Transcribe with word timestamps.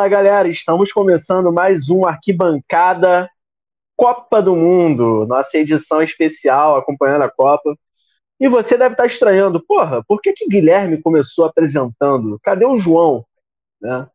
Fala 0.00 0.08
galera, 0.08 0.48
estamos 0.48 0.90
começando 0.90 1.52
mais 1.52 1.90
um 1.90 2.06
Arquibancada 2.06 3.28
Copa 3.94 4.40
do 4.40 4.56
Mundo, 4.56 5.26
nossa 5.26 5.58
edição 5.58 6.02
especial 6.02 6.78
acompanhando 6.78 7.24
a 7.24 7.30
Copa. 7.30 7.76
E 8.40 8.48
você 8.48 8.78
deve 8.78 8.94
estar 8.94 9.04
estranhando, 9.04 9.60
porra, 9.60 10.02
por 10.08 10.22
que 10.22 10.32
que 10.32 10.48
Guilherme 10.48 11.02
começou 11.02 11.44
apresentando? 11.44 12.40
Cadê 12.42 12.64
o 12.64 12.78
João? 12.78 13.26
Né? 13.78 14.08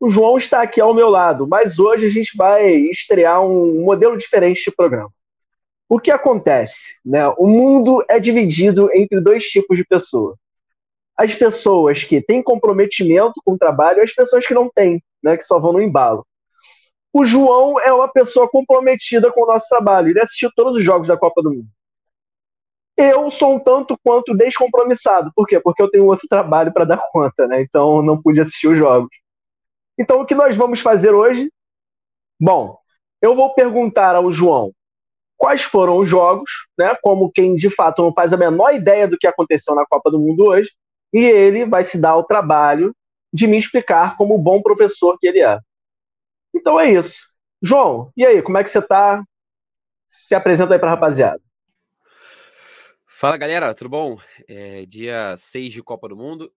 O 0.00 0.08
João 0.08 0.36
está 0.36 0.60
aqui 0.60 0.80
ao 0.80 0.92
meu 0.92 1.08
lado, 1.08 1.46
mas 1.46 1.78
hoje 1.78 2.06
a 2.06 2.10
gente 2.10 2.36
vai 2.36 2.72
estrear 2.72 3.40
um 3.40 3.84
modelo 3.84 4.16
diferente 4.16 4.64
de 4.64 4.74
programa. 4.74 5.12
O 5.88 6.00
que 6.00 6.10
acontece? 6.10 6.96
Né? 7.06 7.28
O 7.38 7.46
mundo 7.46 8.04
é 8.10 8.18
dividido 8.18 8.90
entre 8.92 9.20
dois 9.20 9.44
tipos 9.44 9.76
de 9.76 9.84
pessoas. 9.84 10.36
As 11.16 11.32
pessoas 11.32 12.02
que 12.02 12.20
têm 12.20 12.42
comprometimento 12.42 13.40
com 13.44 13.52
o 13.52 13.58
trabalho 13.58 14.00
e 14.00 14.02
as 14.02 14.12
pessoas 14.12 14.44
que 14.44 14.52
não 14.52 14.68
têm, 14.68 15.00
né? 15.22 15.36
que 15.36 15.44
só 15.44 15.58
vão 15.58 15.72
no 15.72 15.80
embalo. 15.80 16.26
O 17.12 17.24
João 17.24 17.80
é 17.80 17.92
uma 17.92 18.08
pessoa 18.08 18.48
comprometida 18.48 19.32
com 19.32 19.42
o 19.42 19.46
nosso 19.46 19.66
trabalho. 19.68 20.08
Ele 20.08 20.20
assistiu 20.20 20.50
todos 20.54 20.78
os 20.78 20.84
jogos 20.84 21.08
da 21.08 21.16
Copa 21.16 21.42
do 21.42 21.50
Mundo. 21.50 21.68
Eu 22.96 23.30
sou 23.30 23.54
um 23.54 23.58
tanto 23.58 23.96
quanto 24.04 24.34
descompromissado. 24.34 25.30
Por 25.34 25.46
quê? 25.46 25.60
Porque 25.60 25.82
eu 25.82 25.90
tenho 25.90 26.06
outro 26.06 26.26
trabalho 26.30 26.72
para 26.72 26.84
dar 26.84 27.02
conta, 27.10 27.46
né? 27.46 27.62
Então 27.62 28.02
não 28.02 28.20
pude 28.20 28.40
assistir 28.40 28.68
os 28.68 28.76
jogos. 28.76 29.10
Então 29.98 30.20
o 30.20 30.26
que 30.26 30.34
nós 30.34 30.56
vamos 30.56 30.80
fazer 30.80 31.12
hoje? 31.12 31.50
Bom, 32.40 32.76
eu 33.22 33.34
vou 33.34 33.54
perguntar 33.54 34.14
ao 34.14 34.30
João 34.30 34.72
quais 35.36 35.62
foram 35.62 35.98
os 35.98 36.08
jogos, 36.08 36.50
né? 36.76 36.96
Como 37.02 37.30
quem 37.32 37.54
de 37.54 37.70
fato 37.70 38.02
não 38.02 38.12
faz 38.12 38.32
a 38.32 38.36
menor 38.36 38.74
ideia 38.74 39.08
do 39.08 39.16
que 39.16 39.26
aconteceu 39.26 39.74
na 39.74 39.86
Copa 39.86 40.10
do 40.10 40.18
Mundo 40.18 40.50
hoje, 40.50 40.70
e 41.12 41.24
ele 41.24 41.64
vai 41.64 41.84
se 41.84 41.98
dar 41.98 42.16
o 42.16 42.24
trabalho 42.24 42.94
de 43.32 43.46
me 43.46 43.56
explicar 43.56 44.16
como 44.16 44.38
bom 44.38 44.62
professor 44.62 45.18
que 45.18 45.26
ele 45.26 45.42
é. 45.42 45.58
Então 46.54 46.78
é 46.78 46.90
isso. 46.92 47.26
João, 47.62 48.12
e 48.16 48.24
aí, 48.24 48.40
como 48.42 48.58
é 48.58 48.64
que 48.64 48.70
você 48.70 48.80
tá? 48.80 49.22
Se 50.06 50.34
apresenta 50.34 50.74
aí 50.74 50.78
pra 50.78 50.90
rapaziada. 50.90 51.40
Fala 53.06 53.36
galera, 53.36 53.74
tudo 53.74 53.90
bom? 53.90 54.18
É 54.46 54.86
dia 54.86 55.36
6 55.36 55.72
de 55.72 55.82
Copa 55.82 56.08
do 56.08 56.16
Mundo. 56.16 56.52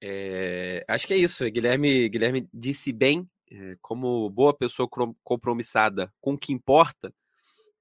É, 0.00 0.84
acho 0.88 1.06
que 1.06 1.14
é 1.14 1.16
isso. 1.16 1.44
Guilherme, 1.50 2.08
Guilherme 2.08 2.48
disse 2.52 2.92
bem, 2.92 3.28
é, 3.50 3.76
como 3.82 4.30
boa 4.30 4.54
pessoa 4.54 4.88
compromissada 5.22 6.12
com 6.20 6.34
o 6.34 6.38
que 6.38 6.52
importa. 6.52 7.12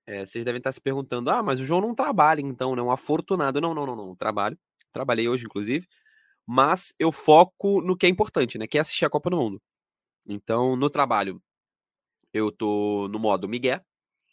É, 0.05 0.25
vocês 0.25 0.44
devem 0.44 0.57
estar 0.57 0.72
se 0.72 0.81
perguntando: 0.81 1.30
ah, 1.30 1.41
mas 1.44 1.59
o 1.59 1.66
João 1.66 1.81
não 1.81 1.95
trabalha, 1.95 2.41
então, 2.41 2.75
né? 2.75 2.81
Um 2.81 2.91
afortunado. 2.91 3.61
Não, 3.61 3.73
não, 3.73 3.85
não, 3.85 3.95
não. 3.95 4.16
Trabalho. 4.16 4.57
Trabalhei 4.91 5.28
hoje, 5.28 5.45
inclusive. 5.45 5.88
Mas 6.45 6.94
eu 6.99 7.11
foco 7.11 7.81
no 7.81 7.95
que 7.95 8.05
é 8.05 8.09
importante, 8.09 8.58
né? 8.58 8.67
Que 8.67 8.77
é 8.77 8.81
assistir 8.81 9.05
a 9.05 9.09
Copa 9.09 9.30
do 9.30 9.38
Mundo. 9.38 9.61
Então, 10.25 10.75
no 10.75 10.89
trabalho, 10.89 11.41
eu 12.33 12.52
tô 12.52 13.08
no 13.09 13.19
modo 13.19 13.47
Miguel, 13.47 13.81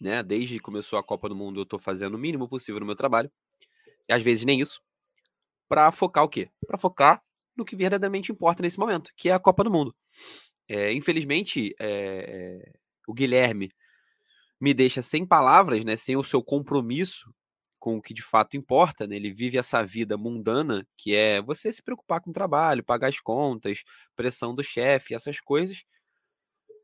né? 0.01 0.23
Desde 0.23 0.57
que 0.57 0.61
começou 0.61 0.99
a 0.99 1.05
Copa 1.05 1.29
do 1.29 1.37
Mundo, 1.37 1.61
eu 1.61 1.67
tô 1.67 1.79
fazendo 1.79 2.15
o 2.15 2.19
mínimo 2.19 2.49
possível 2.49 2.81
no 2.81 2.87
meu 2.87 2.97
trabalho. 2.97 3.31
E 4.09 4.13
às 4.13 4.23
vezes 4.23 4.45
nem 4.45 4.61
isso. 4.61 4.81
Para 5.69 5.91
focar 5.93 6.25
o 6.25 6.29
quê? 6.29 6.51
Para 6.67 6.79
focar 6.79 7.23
no 7.57 7.65
que 7.65 7.77
verdadeiramente 7.77 8.33
importa 8.33 8.63
nesse 8.63 8.79
momento, 8.79 9.13
que 9.17 9.29
é 9.29 9.33
a 9.33 9.39
Copa 9.39 9.63
do 9.63 9.71
Mundo. 9.71 9.95
É, 10.69 10.93
infelizmente, 10.93 11.75
é, 11.81 12.73
o 13.07 13.13
Guilherme 13.13 13.71
me 14.61 14.75
deixa 14.75 15.03
sem 15.03 15.27
palavras, 15.27 15.85
né, 15.85 15.97
sem 15.97 16.17
o 16.17 16.25
seu 16.25 16.43
compromisso 16.43 17.33
com 17.81 17.97
o 17.97 18.03
que 18.03 18.15
de 18.15 18.23
fato 18.23 18.57
importa. 18.57 19.07
Né? 19.07 19.17
Ele 19.17 19.33
vive 19.33 19.59
essa 19.59 19.85
vida 19.85 20.17
mundana, 20.17 20.87
que 20.97 21.15
é 21.15 21.43
você 21.43 21.73
se 21.73 21.83
preocupar 21.83 22.21
com 22.21 22.31
o 22.31 22.35
trabalho, 22.35 22.85
pagar 22.85 23.09
as 23.09 23.19
contas, 23.19 23.83
pressão 24.15 24.55
do 24.55 24.63
chefe, 24.63 25.15
essas 25.15 25.41
coisas. 25.41 25.83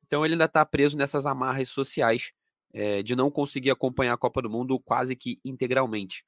Então 0.07 0.25
ele 0.25 0.35
ainda 0.35 0.47
está 0.47 0.65
preso 0.65 0.97
nessas 0.97 1.27
amarras 1.27 1.69
sociais 1.69 2.33
é, 2.73 3.03
de 3.03 3.15
não 3.15 3.31
conseguir 3.31 3.71
acompanhar 3.71 4.15
a 4.15 4.19
Copa 4.19 4.43
do 4.43 4.51
Mundo 4.51 4.81
quase 4.81 5.15
que 5.15 5.39
integralmente. 5.45 6.25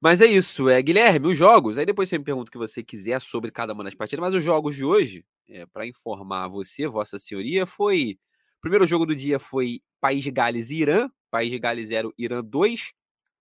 Mas 0.00 0.20
é 0.20 0.26
isso, 0.26 0.68
é 0.68 0.80
Guilherme, 0.80 1.28
os 1.28 1.36
jogos. 1.36 1.76
Aí 1.76 1.84
depois 1.84 2.08
você 2.08 2.18
me 2.18 2.24
pergunta 2.24 2.48
o 2.48 2.52
que 2.52 2.58
você 2.58 2.82
quiser 2.84 3.20
sobre 3.20 3.50
cada 3.50 3.72
uma 3.72 3.82
das 3.82 3.94
partidas, 3.94 4.20
mas 4.20 4.34
os 4.34 4.44
jogos 4.44 4.76
de 4.76 4.84
hoje, 4.84 5.24
é, 5.48 5.66
para 5.66 5.86
informar 5.86 6.48
você, 6.48 6.86
Vossa 6.86 7.18
Senhoria, 7.18 7.66
foi. 7.66 8.18
O 8.58 8.60
primeiro 8.60 8.86
jogo 8.86 9.06
do 9.06 9.14
dia 9.14 9.38
foi 9.38 9.80
País 10.00 10.22
de 10.22 10.30
Gales 10.30 10.70
e 10.70 10.76
Irã. 10.76 11.08
País 11.30 11.50
de 11.50 11.58
Gales 11.58 11.88
0, 11.88 12.14
Irã 12.16 12.42
2. 12.42 12.92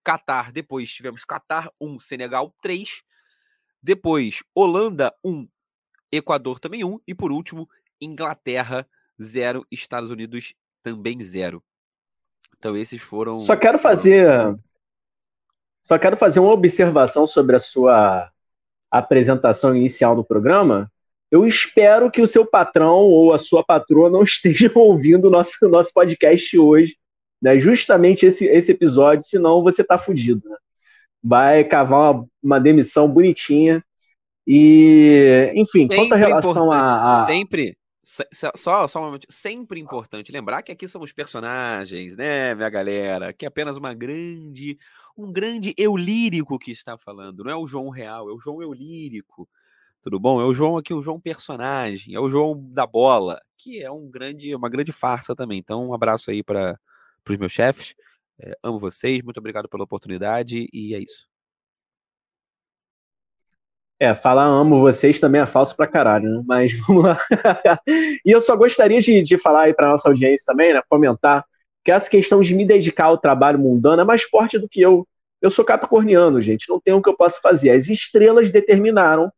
Catar, 0.07 0.53
depois 0.53 0.89
tivemos 0.89 1.25
Catar 1.25 1.69
1, 1.81 1.99
Senegal 1.99 2.55
3. 2.61 3.01
Depois, 3.83 4.41
Holanda 4.55 5.13
1, 5.21 5.45
Equador 6.09 6.61
também 6.61 6.85
1. 6.85 7.01
E 7.05 7.13
por 7.13 7.29
último, 7.29 7.67
Inglaterra 7.99 8.87
0, 9.21 9.67
Estados 9.69 10.09
Unidos 10.09 10.53
também 10.81 11.21
0. 11.21 11.61
Então 12.57 12.77
esses 12.77 13.01
foram. 13.01 13.37
Só 13.37 13.57
quero 13.57 13.77
fazer 13.77 14.57
só 15.83 15.99
quero 15.99 16.15
fazer 16.15 16.39
uma 16.39 16.53
observação 16.53 17.27
sobre 17.27 17.57
a 17.57 17.59
sua 17.59 18.31
apresentação 18.89 19.75
inicial 19.75 20.15
no 20.15 20.23
programa. 20.23 20.89
Eu 21.29 21.45
espero 21.45 22.09
que 22.09 22.21
o 22.21 22.27
seu 22.27 22.45
patrão 22.45 22.99
ou 22.99 23.33
a 23.33 23.37
sua 23.37 23.61
patroa 23.61 24.09
não 24.09 24.23
estejam 24.23 24.71
ouvindo 24.75 25.25
o 25.25 25.29
nosso, 25.29 25.67
nosso 25.67 25.91
podcast 25.93 26.57
hoje, 26.57 26.95
né? 27.41 27.59
justamente 27.59 28.25
esse, 28.25 28.45
esse 28.45 28.71
episódio, 28.71 29.25
senão 29.25 29.63
você 29.63 29.83
tá 29.83 29.97
fudido. 29.97 30.47
Né? 30.47 30.55
Vai 31.23 31.63
cavar 31.63 32.13
uma, 32.13 32.27
uma 32.43 32.59
demissão 32.59 33.07
bonitinha. 33.07 33.83
E, 34.45 35.51
enfim, 35.55 35.83
sempre 35.83 35.97
quanto 35.97 36.13
a 36.13 36.17
relação 36.17 36.71
a, 36.71 37.19
a. 37.19 37.23
Sempre, 37.23 37.77
só, 38.55 38.87
só 38.87 39.01
um 39.01 39.05
momento. 39.05 39.27
Sempre 39.29 39.79
importante 39.79 40.31
lembrar 40.31 40.61
que 40.61 40.71
aqui 40.71 40.87
somos 40.87 41.11
personagens, 41.11 42.15
né, 42.15 42.55
minha 42.55 42.69
galera? 42.69 43.33
Que 43.33 43.45
é 43.45 43.49
apenas 43.49 43.75
uma 43.75 43.93
grande 43.93 44.77
um 45.17 45.31
grande 45.31 45.73
eu 45.77 45.97
lírico 45.97 46.59
que 46.59 46.71
está 46.71 46.97
falando. 46.97 47.43
Não 47.43 47.51
é 47.51 47.55
o 47.55 47.67
João 47.67 47.89
real, 47.89 48.29
é 48.29 48.33
o 48.33 48.39
João 48.39 48.61
eu 48.61 48.71
lírico. 48.71 49.49
Tudo 50.01 50.19
bom? 50.19 50.39
É 50.39 50.45
o 50.45 50.53
João 50.53 50.77
aqui, 50.77 50.93
o 50.93 51.01
João 51.01 51.19
personagem, 51.19 52.13
é 52.13 52.19
o 52.19 52.29
João 52.29 52.55
da 52.71 52.85
bola, 52.85 53.41
que 53.57 53.81
é 53.81 53.91
um 53.91 54.09
grande, 54.09 54.55
uma 54.55 54.69
grande 54.69 54.91
farsa 54.91 55.35
também. 55.35 55.57
Então, 55.59 55.87
um 55.89 55.93
abraço 55.93 56.29
aí 56.29 56.43
para 56.43 56.79
os 57.33 57.39
meus 57.39 57.51
chefes. 57.51 57.93
É, 58.39 58.57
amo 58.63 58.79
vocês, 58.79 59.21
muito 59.21 59.37
obrigado 59.37 59.67
pela 59.67 59.83
oportunidade 59.83 60.67
e 60.71 60.93
é 60.93 60.99
isso. 60.99 61.27
É, 63.99 64.13
falar 64.13 64.45
amo 64.45 64.79
vocês 64.79 65.19
também 65.19 65.41
é 65.41 65.45
falso 65.47 65.75
pra 65.75 65.87
caralho, 65.87 66.29
né? 66.29 66.43
Mas 66.45 66.73
vamos 66.85 67.03
lá. 67.03 67.19
e 68.23 68.31
eu 68.31 68.39
só 68.39 68.55
gostaria 68.55 68.99
de, 69.01 69.21
de 69.21 69.37
falar 69.37 69.63
aí 69.63 69.73
pra 69.73 69.89
nossa 69.89 70.07
audiência 70.07 70.45
também, 70.45 70.73
né? 70.73 70.81
Comentar 70.87 71.43
que 71.83 71.91
essa 71.91 72.09
questão 72.09 72.41
de 72.41 72.53
me 72.53 72.65
dedicar 72.65 73.05
ao 73.05 73.17
trabalho 73.17 73.57
mundano 73.57 74.01
é 74.01 74.05
mais 74.05 74.23
forte 74.23 74.59
do 74.59 74.69
que 74.69 74.81
eu. 74.81 75.07
Eu 75.41 75.49
sou 75.49 75.63
capricorniano, 75.63 76.41
gente, 76.41 76.67
não 76.69 76.79
tem 76.79 76.93
o 76.93 77.01
que 77.01 77.09
eu 77.09 77.15
possa 77.15 77.39
fazer. 77.41 77.69
As 77.71 77.87
estrelas 77.87 78.51
determinaram 78.51 79.31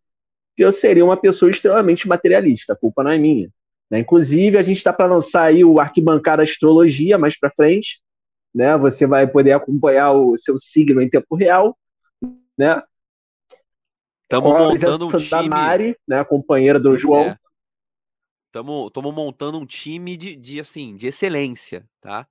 que 0.58 0.64
eu 0.64 0.72
seria 0.74 1.06
uma 1.06 1.18
pessoa 1.18 1.52
extremamente 1.52 2.08
materialista, 2.08 2.74
a 2.74 2.76
culpa 2.76 3.04
não 3.04 3.12
é 3.12 3.18
minha. 3.18 3.50
Né? 3.90 4.00
Inclusive, 4.00 4.58
a 4.58 4.62
gente 4.62 4.78
está 4.78 4.94
para 4.94 5.08
lançar 5.14 5.44
aí 5.44 5.64
o 5.64 5.80
Arquibancada 5.80 6.44
Astrologia 6.44 7.18
mais 7.18 7.38
para 7.38 7.52
frente, 7.52 8.02
né? 8.54 8.78
Você 8.78 9.06
vai 9.06 9.28
poder 9.28 9.52
acompanhar 9.52 10.12
o 10.12 10.38
seu 10.38 10.58
signo 10.58 11.02
em 11.02 11.10
tempo 11.10 11.36
real, 11.36 11.78
né? 12.58 12.82
Estamos 14.24 14.52
montando 14.52 15.08
um 15.08 15.10
time. 15.10 15.30
Da 15.30 15.44
Mari, 15.44 15.98
né, 16.08 16.20
a 16.20 16.26
companheira 16.26 16.80
do 16.80 16.96
João. 16.96 17.30
É. 17.30 17.38
Estamos 18.48 19.14
montando 19.14 19.60
um 19.60 19.66
time 19.66 20.16
de, 20.16 20.36
de, 20.36 20.60
assim, 20.60 20.96
de 20.96 21.08
excelência, 21.08 21.88
tá? 22.00 22.28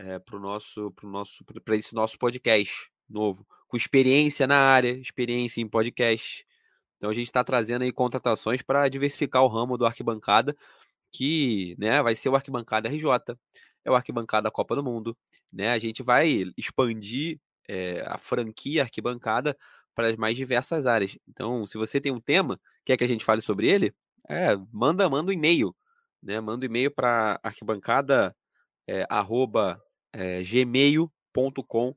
é, 0.00 0.18
para 0.18 0.38
nosso, 0.38 0.90
pro 0.92 1.08
nosso, 1.08 1.44
para 1.44 1.76
esse 1.76 1.94
nosso 1.94 2.18
podcast 2.18 2.90
novo, 3.08 3.46
com 3.68 3.76
experiência 3.76 4.46
na 4.46 4.56
área, 4.56 4.92
experiência 4.92 5.60
em 5.60 5.68
podcast. 5.68 6.46
Então 6.96 7.10
a 7.10 7.14
gente 7.14 7.26
está 7.26 7.42
trazendo 7.44 7.82
aí 7.82 7.92
contratações 7.92 8.62
para 8.62 8.88
diversificar 8.88 9.42
o 9.42 9.48
ramo 9.48 9.76
do 9.76 9.86
arquibancada, 9.86 10.56
que 11.12 11.74
né, 11.78 12.02
vai 12.02 12.14
ser 12.14 12.28
o 12.28 12.36
arquibancada 12.36 12.88
RJ, 12.88 13.36
é 13.84 13.90
o 13.90 13.94
arquibancada 13.94 14.50
Copa 14.50 14.76
do 14.76 14.82
Mundo, 14.82 15.16
né? 15.52 15.72
A 15.72 15.78
gente 15.78 16.02
vai 16.02 16.44
expandir 16.56 17.40
é, 17.68 18.02
a 18.06 18.18
franquia 18.18 18.82
arquibancada 18.82 19.56
para 19.94 20.08
as 20.08 20.16
mais 20.16 20.36
diversas 20.36 20.86
áreas. 20.86 21.16
Então, 21.28 21.66
se 21.66 21.78
você 21.78 22.00
tem 22.00 22.12
um 22.12 22.20
tema, 22.20 22.60
quer 22.84 22.96
que 22.96 23.04
a 23.04 23.08
gente 23.08 23.24
fale 23.24 23.40
sobre 23.42 23.68
ele, 23.68 23.94
é, 24.28 24.56
manda, 24.72 25.08
manda 25.08 25.30
um 25.30 25.34
e-mail, 25.34 25.74
né? 26.22 26.40
Manda 26.40 26.64
um 26.66 26.68
e-mail 26.68 26.90
para 26.90 27.40
arquibancada 27.42 28.34
é, 28.88 29.06
arroba 29.10 29.80
é, 30.12 30.42
gmail.com 30.42 31.94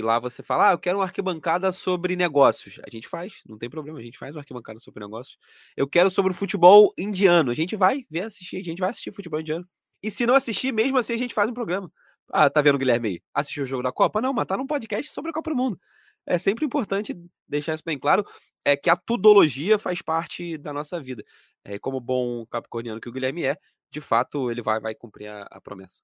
e 0.00 0.02
lá 0.02 0.18
você 0.18 0.42
fala, 0.42 0.70
ah, 0.70 0.72
eu 0.72 0.78
quero 0.78 0.98
uma 0.98 1.04
arquibancada 1.04 1.70
sobre 1.72 2.16
negócios. 2.16 2.80
A 2.86 2.90
gente 2.90 3.06
faz, 3.06 3.34
não 3.46 3.58
tem 3.58 3.70
problema, 3.70 3.98
a 3.98 4.02
gente 4.02 4.18
faz 4.18 4.34
uma 4.34 4.40
arquibancada 4.40 4.78
sobre 4.80 5.04
negócios. 5.04 5.38
Eu 5.76 5.86
quero 5.86 6.10
sobre 6.10 6.32
o 6.32 6.34
futebol 6.34 6.92
indiano. 6.98 7.50
A 7.50 7.54
gente 7.54 7.76
vai 7.76 8.04
ver, 8.10 8.22
assistir, 8.22 8.56
a 8.56 8.64
gente 8.64 8.80
vai 8.80 8.90
assistir 8.90 9.12
futebol 9.12 9.40
indiano. 9.40 9.66
E 10.02 10.10
se 10.10 10.26
não 10.26 10.34
assistir, 10.34 10.72
mesmo 10.72 10.98
assim 10.98 11.12
a 11.12 11.18
gente 11.18 11.34
faz 11.34 11.48
um 11.48 11.54
programa. 11.54 11.92
Ah, 12.32 12.48
tá 12.48 12.62
vendo 12.62 12.76
o 12.76 12.78
Guilherme 12.78 13.08
aí? 13.08 13.22
Assistiu 13.34 13.64
o 13.64 13.66
jogo 13.66 13.82
da 13.82 13.92
Copa? 13.92 14.20
Não, 14.20 14.32
mas 14.32 14.46
tá 14.46 14.56
num 14.56 14.66
podcast 14.66 15.10
sobre 15.12 15.30
a 15.30 15.34
Copa 15.34 15.50
do 15.50 15.56
Mundo. 15.56 15.78
é 16.26 16.38
sempre 16.38 16.64
importante 16.64 17.14
deixar 17.48 17.74
isso 17.74 17.82
bem 17.84 17.98
claro, 17.98 18.24
é 18.64 18.76
que 18.76 18.90
a 18.90 18.96
tudologia 18.96 19.78
faz 19.78 20.02
parte 20.02 20.56
da 20.58 20.72
nossa 20.72 21.00
vida. 21.00 21.24
É, 21.64 21.78
como 21.78 22.00
bom 22.00 22.46
capricorniano 22.46 23.00
que 23.00 23.08
o 23.08 23.12
Guilherme 23.12 23.44
é, 23.44 23.56
de 23.92 24.00
fato 24.00 24.50
ele 24.50 24.62
vai, 24.62 24.80
vai 24.80 24.94
cumprir 24.94 25.28
a, 25.28 25.42
a 25.50 25.60
promessa. 25.60 26.02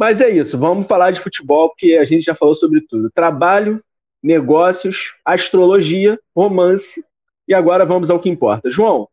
Mas 0.00 0.22
é 0.22 0.30
isso, 0.30 0.56
vamos 0.56 0.86
falar 0.86 1.10
de 1.10 1.20
futebol, 1.20 1.68
porque 1.68 1.98
a 2.00 2.04
gente 2.04 2.22
já 2.22 2.34
falou 2.34 2.54
sobre 2.54 2.80
tudo. 2.88 3.10
Trabalho, 3.10 3.84
negócios, 4.22 5.16
astrologia, 5.22 6.18
romance, 6.34 7.04
e 7.46 7.52
agora 7.52 7.84
vamos 7.84 8.08
ao 8.08 8.18
que 8.18 8.30
importa. 8.30 8.70
João, 8.70 9.06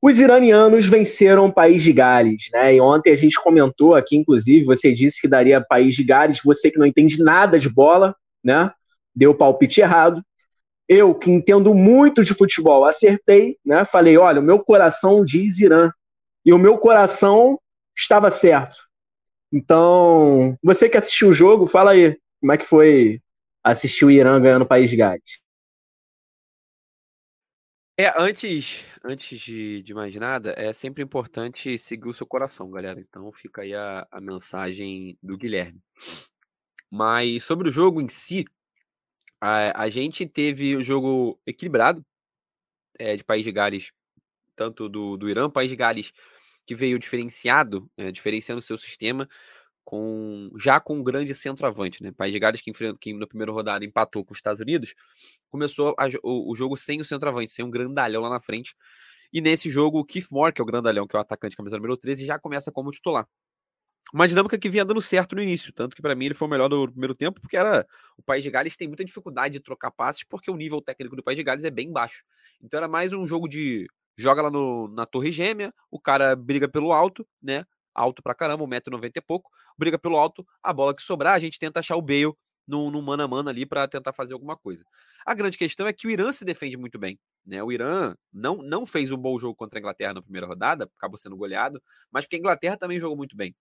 os 0.00 0.18
iranianos 0.18 0.88
venceram 0.88 1.44
o 1.44 1.52
País 1.52 1.82
de 1.82 1.92
Gales, 1.92 2.48
né? 2.50 2.76
E 2.76 2.80
ontem 2.80 3.12
a 3.12 3.14
gente 3.14 3.38
comentou 3.38 3.94
aqui, 3.94 4.16
inclusive, 4.16 4.64
você 4.64 4.94
disse 4.94 5.20
que 5.20 5.28
daria 5.28 5.60
País 5.60 5.94
de 5.94 6.04
Gales, 6.04 6.40
você 6.42 6.70
que 6.70 6.78
não 6.78 6.86
entende 6.86 7.22
nada 7.22 7.58
de 7.58 7.68
bola, 7.68 8.16
né? 8.42 8.72
Deu 9.14 9.34
palpite 9.34 9.82
errado. 9.82 10.22
Eu, 10.88 11.14
que 11.14 11.30
entendo 11.30 11.74
muito 11.74 12.24
de 12.24 12.32
futebol, 12.32 12.86
acertei, 12.86 13.58
né? 13.62 13.84
Falei, 13.84 14.16
olha, 14.16 14.40
o 14.40 14.42
meu 14.42 14.58
coração 14.60 15.22
diz 15.22 15.60
Irã. 15.60 15.90
E 16.46 16.50
o 16.50 16.58
meu 16.58 16.78
coração 16.78 17.60
estava 17.94 18.30
certo. 18.30 18.88
Então, 19.52 20.56
você 20.62 20.88
que 20.88 20.96
assistiu 20.96 21.30
o 21.30 21.34
jogo, 21.34 21.66
fala 21.66 21.90
aí, 21.92 22.16
como 22.40 22.52
é 22.52 22.58
que 22.58 22.64
foi 22.64 23.20
assistir 23.64 24.04
o 24.04 24.10
Irã 24.10 24.40
ganhando 24.40 24.62
o 24.62 24.68
País 24.68 24.92
Gales? 24.94 25.40
É, 27.98 28.10
antes, 28.18 28.82
antes 29.04 29.38
de, 29.38 29.82
de 29.82 29.92
mais 29.92 30.14
nada, 30.14 30.54
é 30.56 30.72
sempre 30.72 31.02
importante 31.02 31.76
seguir 31.76 32.08
o 32.08 32.14
seu 32.14 32.26
coração, 32.26 32.70
galera. 32.70 32.98
Então 32.98 33.30
fica 33.30 33.60
aí 33.60 33.74
a, 33.74 34.06
a 34.10 34.20
mensagem 34.20 35.18
do 35.22 35.36
Guilherme. 35.36 35.82
Mas 36.90 37.44
sobre 37.44 37.68
o 37.68 37.72
jogo 37.72 38.00
em 38.00 38.08
si, 38.08 38.46
a, 39.38 39.82
a 39.82 39.90
gente 39.90 40.26
teve 40.26 40.74
o 40.76 40.82
jogo 40.82 41.38
equilibrado 41.46 42.02
é, 42.98 43.16
de 43.16 43.24
País 43.24 43.44
de 43.44 43.52
Gales, 43.52 43.92
tanto 44.56 44.88
do, 44.88 45.18
do 45.18 45.28
Irã, 45.28 45.50
País 45.50 45.68
de 45.68 45.76
Gales 45.76 46.12
que 46.70 46.74
veio 46.76 47.00
diferenciado, 47.00 47.90
é, 47.96 48.12
diferenciando 48.12 48.60
o 48.60 48.62
seu 48.62 48.78
sistema, 48.78 49.28
com 49.82 50.52
já 50.56 50.78
com 50.78 50.98
um 50.98 51.02
grande 51.02 51.34
centroavante, 51.34 52.00
né? 52.00 52.12
País 52.12 52.32
de 52.32 52.38
Gales 52.38 52.60
que 52.60 52.70
enfrentou 52.70 52.96
que 52.96 53.12
na 53.12 53.26
primeira 53.26 53.50
rodada 53.50 53.84
empatou 53.84 54.24
com 54.24 54.32
os 54.32 54.38
Estados 54.38 54.60
Unidos, 54.60 54.94
começou 55.48 55.96
a, 55.98 56.06
o, 56.22 56.52
o, 56.52 56.54
jogo 56.54 56.76
sem 56.76 57.00
o 57.00 57.04
centroavante, 57.04 57.50
sem 57.50 57.64
um 57.64 57.70
grandalhão 57.70 58.22
lá 58.22 58.30
na 58.30 58.40
frente. 58.40 58.76
E 59.32 59.40
nesse 59.40 59.68
jogo, 59.68 59.98
o 59.98 60.04
Keith 60.04 60.28
Moore, 60.30 60.52
que 60.52 60.60
é 60.60 60.62
o 60.62 60.64
grandalhão, 60.64 61.08
que 61.08 61.16
é 61.16 61.18
o 61.18 61.22
atacante 61.22 61.56
camisa 61.56 61.74
número 61.76 61.96
13, 61.96 62.24
já 62.24 62.38
começa 62.38 62.70
como 62.70 62.92
titular. 62.92 63.26
Uma 64.14 64.28
dinâmica 64.28 64.56
que 64.56 64.68
vinha 64.68 64.84
dando 64.84 65.02
certo 65.02 65.34
no 65.34 65.42
início, 65.42 65.72
tanto 65.72 65.96
que 65.96 66.02
para 66.02 66.14
mim 66.14 66.26
ele 66.26 66.34
foi 66.34 66.46
o 66.46 66.50
melhor 66.52 66.68
do 66.68 66.88
primeiro 66.88 67.16
tempo, 67.16 67.40
porque 67.40 67.56
era 67.56 67.84
o 68.16 68.22
País 68.22 68.44
de 68.44 68.50
Gales 68.50 68.76
tem 68.76 68.86
muita 68.86 69.04
dificuldade 69.04 69.54
de 69.54 69.60
trocar 69.60 69.90
passes, 69.90 70.22
porque 70.22 70.52
o 70.52 70.56
nível 70.56 70.80
técnico 70.80 71.16
do 71.16 71.22
País 71.24 71.36
de 71.36 71.42
Gales 71.42 71.64
é 71.64 71.70
bem 71.70 71.90
baixo. 71.90 72.22
Então 72.62 72.78
era 72.78 72.86
mais 72.86 73.12
um 73.12 73.26
jogo 73.26 73.48
de 73.48 73.88
joga 74.20 74.42
lá 74.42 74.50
no, 74.50 74.88
na 74.88 75.06
Torre 75.06 75.32
Gêmea, 75.32 75.72
o 75.90 76.00
cara 76.00 76.36
briga 76.36 76.68
pelo 76.68 76.92
alto, 76.92 77.26
né? 77.42 77.64
alto 77.94 78.22
pra 78.22 78.34
caramba, 78.34 78.64
1,90m 78.64 79.10
e 79.16 79.20
pouco, 79.20 79.50
briga 79.76 79.98
pelo 79.98 80.16
alto, 80.16 80.46
a 80.62 80.72
bola 80.72 80.94
que 80.94 81.02
sobrar, 81.02 81.34
a 81.34 81.38
gente 81.38 81.58
tenta 81.58 81.80
achar 81.80 81.96
o 81.96 82.02
Bale 82.02 82.32
no, 82.66 82.90
no 82.90 83.02
mano 83.02 83.22
a 83.22 83.28
mano 83.28 83.48
ali 83.48 83.66
para 83.66 83.86
tentar 83.88 84.12
fazer 84.12 84.32
alguma 84.34 84.56
coisa. 84.56 84.84
A 85.26 85.34
grande 85.34 85.58
questão 85.58 85.86
é 85.86 85.92
que 85.92 86.06
o 86.06 86.10
Irã 86.10 86.32
se 86.32 86.44
defende 86.44 86.76
muito 86.76 86.98
bem. 86.98 87.18
Né? 87.44 87.62
O 87.62 87.72
Irã 87.72 88.14
não, 88.32 88.56
não 88.56 88.86
fez 88.86 89.10
um 89.10 89.16
bom 89.16 89.38
jogo 89.38 89.56
contra 89.56 89.78
a 89.78 89.80
Inglaterra 89.80 90.14
na 90.14 90.22
primeira 90.22 90.46
rodada, 90.46 90.88
acabou 90.96 91.18
sendo 91.18 91.36
goleado, 91.36 91.82
mas 92.10 92.24
porque 92.24 92.36
a 92.36 92.38
Inglaterra 92.38 92.76
também 92.76 92.98
jogou 92.98 93.16
muito 93.16 93.36
bem. 93.36 93.54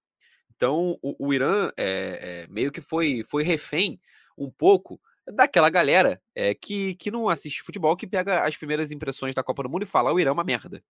Então 0.56 0.98
o, 1.02 1.28
o 1.28 1.34
Irã 1.34 1.70
é, 1.78 2.44
é, 2.46 2.48
meio 2.50 2.72
que 2.72 2.82
foi, 2.82 3.24
foi 3.24 3.44
refém 3.44 4.00
um 4.38 4.50
pouco 4.50 5.02
daquela 5.32 5.70
galera 5.70 6.22
é, 6.36 6.54
que, 6.54 6.96
que 6.96 7.12
não 7.12 7.30
assiste 7.30 7.62
futebol, 7.62 7.96
que 7.96 8.08
pega 8.08 8.46
as 8.46 8.58
primeiras 8.58 8.92
impressões 8.92 9.36
da 9.36 9.44
Copa 9.44 9.64
do 9.64 9.70
Mundo 9.70 9.84
e 9.84 9.86
fala: 9.86 10.14
o 10.14 10.20
Irã 10.20 10.30
é 10.30 10.34
uma 10.34 10.44
merda. 10.44 10.84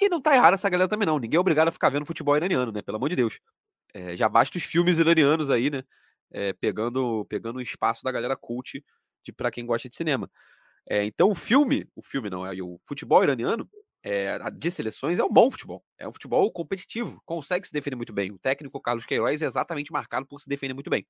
E 0.00 0.08
não 0.08 0.20
tá 0.20 0.34
errado 0.34 0.54
essa 0.54 0.68
galera 0.68 0.88
também, 0.88 1.06
não. 1.06 1.18
Ninguém 1.18 1.36
é 1.36 1.40
obrigado 1.40 1.68
a 1.68 1.72
ficar 1.72 1.90
vendo 1.90 2.06
futebol 2.06 2.36
iraniano, 2.36 2.70
né? 2.70 2.82
Pelo 2.82 2.96
amor 2.96 3.08
de 3.08 3.16
Deus. 3.16 3.40
É, 3.92 4.16
já 4.16 4.28
basta 4.28 4.56
os 4.58 4.64
filmes 4.64 4.98
iranianos 4.98 5.50
aí, 5.50 5.70
né? 5.70 5.82
É, 6.30 6.52
pegando, 6.52 7.24
pegando 7.26 7.56
o 7.56 7.62
espaço 7.62 8.04
da 8.04 8.12
galera 8.12 8.36
cult 8.36 8.84
de 9.24 9.32
para 9.32 9.50
quem 9.50 9.66
gosta 9.66 9.88
de 9.88 9.96
cinema. 9.96 10.30
É, 10.88 11.04
então 11.04 11.30
o 11.30 11.34
filme, 11.34 11.86
o 11.96 12.02
filme 12.02 12.30
não, 12.30 12.46
é 12.46 12.52
o 12.62 12.80
futebol 12.86 13.22
iraniano 13.22 13.68
é, 14.02 14.38
de 14.52 14.70
seleções 14.70 15.18
é 15.18 15.24
um 15.24 15.30
bom 15.30 15.50
futebol. 15.50 15.84
É 15.98 16.06
um 16.06 16.12
futebol 16.12 16.50
competitivo, 16.52 17.20
consegue 17.24 17.66
se 17.66 17.72
defender 17.72 17.96
muito 17.96 18.12
bem. 18.12 18.30
O 18.30 18.38
técnico 18.38 18.80
Carlos 18.80 19.04
Queiroz 19.04 19.42
é 19.42 19.46
exatamente 19.46 19.92
marcado 19.92 20.26
por 20.26 20.40
se 20.40 20.48
defender 20.48 20.74
muito 20.74 20.90
bem. 20.90 21.06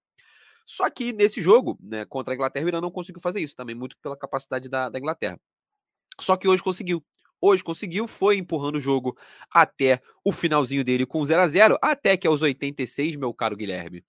Só 0.69 0.91
que 0.91 1.15
nesse 1.15 1.41
jogo, 1.41 1.79
né, 1.81 2.05
contra 2.05 2.35
a 2.35 2.37
Inglaterra, 2.37 2.67
o 2.67 2.69
Irã 2.69 2.79
não 2.79 2.91
conseguiu 2.91 3.23
fazer 3.23 3.41
isso, 3.41 3.57
também 3.57 3.75
muito 3.75 3.97
pela 4.03 4.15
capacidade 4.15 4.69
da, 4.69 4.91
da 4.91 4.99
Inglaterra. 4.99 5.41
Só 6.21 6.37
que 6.37 6.47
hoje 6.47 6.63
conseguiu. 6.63 7.03
Hoje 7.41 7.65
conseguiu, 7.65 8.07
foi 8.07 8.37
empurrando 8.37 8.77
o 8.77 8.81
jogo 8.81 9.17
até 9.51 10.03
o 10.23 10.31
finalzinho 10.31 10.85
dele 10.85 11.07
com 11.07 11.25
0 11.25 11.41
a 11.41 11.47
0 11.47 11.79
até 11.81 12.17
que 12.19 12.27
aos 12.27 12.43
86, 12.43 13.17
meu 13.17 13.33
caro 13.33 13.57
Guilherme, 13.57 14.05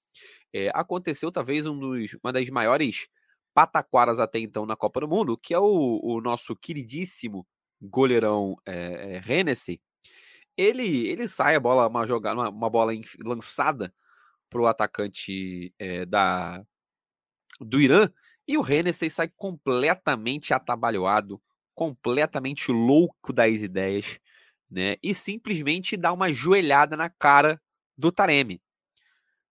é, 0.52 0.70
aconteceu 0.74 1.32
talvez 1.32 1.66
um 1.66 1.80
dos, 1.80 2.18
uma 2.22 2.34
das 2.34 2.50
maiores 2.50 3.08
pataquaras 3.54 4.20
até 4.20 4.40
então 4.40 4.66
na 4.66 4.76
Copa 4.76 5.00
do 5.00 5.08
Mundo, 5.08 5.38
que 5.38 5.54
é 5.54 5.60
o, 5.60 6.00
o 6.04 6.20
nosso 6.20 6.56
queridíssimo 6.58 7.48
goleirão 7.82 8.58
é, 8.66 9.22
é, 9.26 9.32
Hennessy. 9.32 9.80
Ele, 10.58 11.08
ele 11.08 11.28
sai 11.30 11.56
a 11.56 11.60
bola, 11.60 11.88
uma 11.88 12.06
jogada, 12.06 12.36
uma, 12.36 12.50
uma 12.50 12.70
bola 12.70 12.92
lançada 13.24 13.94
para 14.50 14.62
o 14.62 14.68
atacante 14.68 15.74
é, 15.78 16.06
da, 16.06 16.64
do 17.60 17.80
Irã, 17.80 18.10
e 18.48 18.58
o 18.58 18.68
Hennessy 18.68 19.10
sai 19.10 19.30
completamente 19.30 20.54
atabalhoado, 20.54 21.42
completamente 21.76 22.72
louco 22.72 23.32
das 23.32 23.62
ideias, 23.62 24.20
né? 24.70 24.96
E 25.04 25.14
simplesmente 25.14 25.96
dá 25.96 26.12
uma 26.12 26.32
joelhada 26.34 26.98
na 26.98 27.10
cara 27.10 27.62
do 27.98 28.12
Taremi. 28.12 28.62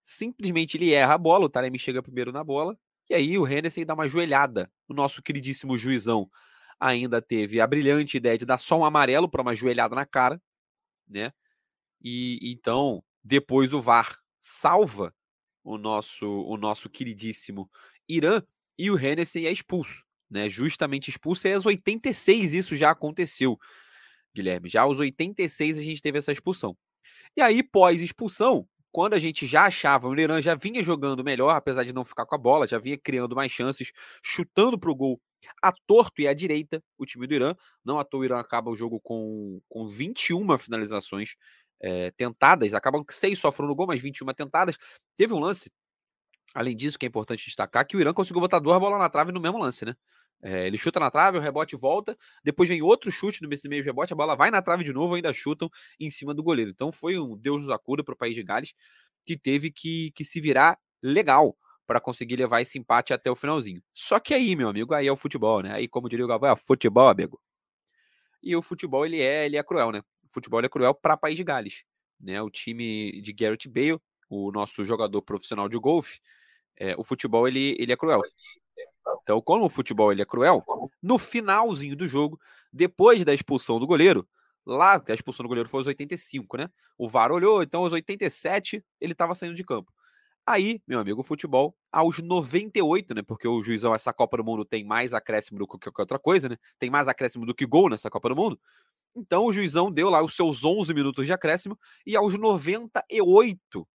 Simplesmente 0.02 0.76
ele 0.76 0.92
erra 0.92 1.14
a 1.14 1.18
bola, 1.18 1.44
o 1.46 1.48
Taremi 1.48 1.78
chega 1.78 2.02
primeiro 2.02 2.32
na 2.32 2.42
bola, 2.42 2.78
e 3.08 3.14
aí 3.14 3.38
o 3.38 3.46
Hennessy 3.46 3.84
dá 3.84 3.94
uma 3.94 4.08
joelhada. 4.08 4.70
O 4.88 4.94
nosso 4.94 5.22
queridíssimo 5.22 5.78
juizão 5.78 6.28
ainda 6.80 7.22
teve 7.22 7.60
a 7.60 7.66
brilhante 7.66 8.16
ideia 8.16 8.38
de 8.38 8.46
dar 8.46 8.58
só 8.58 8.78
um 8.78 8.84
amarelo 8.84 9.28
para 9.28 9.42
uma 9.42 9.54
joelhada 9.54 9.94
na 9.94 10.06
cara, 10.06 10.40
né? 11.08 11.32
E 12.02 12.38
então, 12.52 13.02
depois 13.22 13.72
o 13.72 13.80
VAR 13.80 14.18
salva 14.40 15.14
o 15.64 15.76
nosso 15.78 16.26
o 16.26 16.56
nosso 16.56 16.88
queridíssimo 16.88 17.70
Irã 18.08 18.42
e 18.78 18.90
o 18.90 18.98
Hennessy 18.98 19.46
é 19.46 19.52
expulso 19.52 20.08
né? 20.30 20.48
Justamente 20.48 21.10
expulso, 21.10 21.48
e 21.48 21.54
aos 21.54 21.66
86 21.66 22.54
isso 22.54 22.76
já 22.76 22.90
aconteceu, 22.90 23.58
Guilherme. 24.34 24.68
Já 24.68 24.82
aos 24.82 24.98
86 24.98 25.78
a 25.78 25.82
gente 25.82 26.02
teve 26.02 26.18
essa 26.18 26.32
expulsão. 26.32 26.76
E 27.36 27.40
aí, 27.40 27.62
pós-expulsão, 27.62 28.68
quando 28.90 29.14
a 29.14 29.18
gente 29.18 29.46
já 29.46 29.64
achava, 29.64 30.08
o 30.08 30.18
Irã 30.18 30.40
já 30.40 30.54
vinha 30.54 30.82
jogando 30.82 31.24
melhor, 31.24 31.50
apesar 31.54 31.84
de 31.84 31.92
não 31.92 32.04
ficar 32.04 32.26
com 32.26 32.34
a 32.34 32.38
bola, 32.38 32.66
já 32.66 32.78
vinha 32.78 32.98
criando 32.98 33.36
mais 33.36 33.52
chances, 33.52 33.92
chutando 34.22 34.78
para 34.78 34.90
o 34.90 34.94
gol 34.94 35.20
a 35.62 35.72
torto 35.86 36.20
e 36.20 36.26
à 36.26 36.34
direita, 36.34 36.82
o 36.98 37.06
time 37.06 37.26
do 37.26 37.34
Irã. 37.34 37.54
Não 37.84 37.98
à 37.98 38.04
toa 38.04 38.20
o 38.20 38.24
Irã 38.24 38.40
acaba 38.40 38.70
o 38.70 38.76
jogo 38.76 39.00
com, 39.00 39.60
com 39.68 39.86
21 39.86 40.58
finalizações 40.58 41.36
é, 41.80 42.10
tentadas, 42.12 42.74
acabam 42.74 43.04
que 43.04 43.14
seis 43.14 43.38
só 43.38 43.52
no 43.60 43.74
gol, 43.74 43.86
mas 43.86 44.00
21 44.00 44.26
tentadas. 44.34 44.76
Teve 45.16 45.32
um 45.32 45.40
lance, 45.40 45.70
além 46.54 46.76
disso, 46.76 46.98
que 46.98 47.06
é 47.06 47.08
importante 47.08 47.44
destacar, 47.44 47.86
que 47.86 47.96
o 47.96 48.00
Irã 48.00 48.12
conseguiu 48.12 48.40
botar 48.40 48.58
duas 48.58 48.78
bolas 48.78 48.98
na 48.98 49.08
trave 49.08 49.32
no 49.32 49.40
mesmo 49.40 49.58
lance, 49.58 49.84
né? 49.84 49.94
É, 50.40 50.66
ele 50.66 50.78
chuta 50.78 51.00
na 51.00 51.10
trave, 51.10 51.36
o 51.38 51.40
rebote 51.40 51.74
volta, 51.74 52.16
depois 52.44 52.68
vem 52.68 52.80
outro 52.80 53.10
chute 53.10 53.42
no 53.42 53.48
meio 53.48 53.84
rebote, 53.84 54.12
a 54.12 54.16
bola 54.16 54.36
vai 54.36 54.50
na 54.50 54.62
trave 54.62 54.84
de 54.84 54.92
novo, 54.92 55.14
ainda 55.14 55.32
chutam 55.32 55.68
em 55.98 56.10
cima 56.10 56.32
do 56.32 56.42
goleiro. 56.42 56.70
Então 56.70 56.92
foi 56.92 57.18
um 57.18 57.36
Deus 57.36 57.62
nos 57.62 57.70
acuda 57.70 58.04
para 58.04 58.14
o 58.14 58.16
país 58.16 58.34
de 58.36 58.42
Gales, 58.44 58.72
que 59.26 59.36
teve 59.36 59.70
que, 59.70 60.12
que 60.12 60.24
se 60.24 60.40
virar 60.40 60.78
legal 61.02 61.56
para 61.86 62.00
conseguir 62.00 62.36
levar 62.36 62.60
esse 62.60 62.78
empate 62.78 63.12
até 63.12 63.30
o 63.30 63.34
finalzinho. 63.34 63.82
Só 63.94 64.20
que 64.20 64.34
aí, 64.34 64.54
meu 64.54 64.68
amigo, 64.68 64.94
aí 64.94 65.06
é 65.06 65.12
o 65.12 65.16
futebol, 65.16 65.62
né? 65.62 65.72
Aí, 65.72 65.88
como 65.88 66.08
diria 66.08 66.24
o 66.24 66.28
Galvão, 66.28 66.52
é 66.52 66.56
futebol, 66.56 67.08
amigo. 67.08 67.40
E 68.42 68.54
o 68.54 68.62
futebol, 68.62 69.04
ele 69.06 69.20
é, 69.20 69.46
ele 69.46 69.56
é 69.56 69.62
cruel, 69.62 69.90
né? 69.90 70.02
O 70.28 70.32
futebol 70.32 70.60
é 70.60 70.68
cruel 70.68 70.94
para 70.94 71.16
país 71.16 71.36
de 71.36 71.44
Gales, 71.44 71.84
né? 72.20 72.40
O 72.42 72.50
time 72.50 73.20
de 73.20 73.32
Garrett 73.32 73.68
Bale, 73.68 73.98
o 74.28 74.52
nosso 74.52 74.84
jogador 74.84 75.22
profissional 75.22 75.68
de 75.68 75.78
golfe, 75.78 76.20
é, 76.76 76.94
o 76.96 77.02
futebol, 77.02 77.48
ele, 77.48 77.76
ele 77.78 77.92
é 77.92 77.96
cruel. 77.96 78.22
Então, 79.22 79.40
como 79.40 79.64
o 79.64 79.70
futebol 79.70 80.12
ele 80.12 80.22
é 80.22 80.24
cruel, 80.24 80.64
no 81.02 81.18
finalzinho 81.18 81.96
do 81.96 82.06
jogo, 82.06 82.38
depois 82.72 83.24
da 83.24 83.32
expulsão 83.32 83.78
do 83.78 83.86
goleiro, 83.86 84.28
lá, 84.64 85.02
a 85.08 85.14
expulsão 85.14 85.44
do 85.44 85.48
goleiro 85.48 85.68
foi 85.68 85.80
aos 85.80 85.86
85, 85.86 86.56
né? 86.58 86.68
O 86.96 87.08
VAR 87.08 87.32
olhou, 87.32 87.62
então 87.62 87.82
aos 87.82 87.92
87 87.92 88.84
ele 89.00 89.12
estava 89.12 89.34
saindo 89.34 89.54
de 89.54 89.64
campo. 89.64 89.92
Aí, 90.46 90.80
meu 90.86 90.98
amigo, 90.98 91.20
o 91.20 91.24
futebol, 91.24 91.76
aos 91.92 92.20
98, 92.20 93.14
né? 93.14 93.22
Porque 93.22 93.46
o 93.46 93.62
juizão, 93.62 93.94
essa 93.94 94.14
Copa 94.14 94.38
do 94.38 94.44
Mundo 94.44 94.64
tem 94.64 94.82
mais 94.82 95.12
acréscimo 95.12 95.58
do 95.58 95.66
que 95.66 95.78
qualquer 95.78 96.02
outra 96.02 96.18
coisa, 96.18 96.48
né? 96.48 96.56
Tem 96.78 96.88
mais 96.88 97.06
acréscimo 97.06 97.44
do 97.44 97.54
que 97.54 97.66
gol 97.66 97.90
nessa 97.90 98.08
Copa 98.08 98.30
do 98.30 98.36
Mundo. 98.36 98.58
Então 99.14 99.44
o 99.44 99.52
juizão 99.52 99.90
deu 99.90 100.10
lá 100.10 100.22
os 100.22 100.34
seus 100.34 100.64
11 100.64 100.94
minutos 100.94 101.26
de 101.26 101.32
acréscimo 101.32 101.78
e 102.06 102.16
aos 102.16 102.38
98 102.38 103.88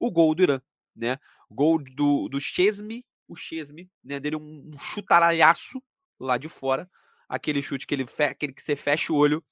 o 0.00 0.10
gol 0.10 0.34
do 0.34 0.42
Irã, 0.42 0.60
né? 0.94 1.18
Gol 1.50 1.78
do, 1.78 2.28
do 2.28 2.40
Chesme 2.40 3.04
o 3.28 3.36
Chesme, 3.36 3.90
né, 4.02 4.18
dele 4.18 4.36
um, 4.36 4.70
um 4.74 4.78
chutaralhaço 4.78 5.82
lá 6.18 6.38
de 6.38 6.48
fora, 6.48 6.90
aquele 7.28 7.62
chute 7.62 7.86
que 7.86 7.94
ele 7.94 8.06
aquele 8.18 8.52
que 8.52 8.62
você 8.62 8.74
fecha 8.74 9.12
o 9.12 9.16
olho, 9.16 9.44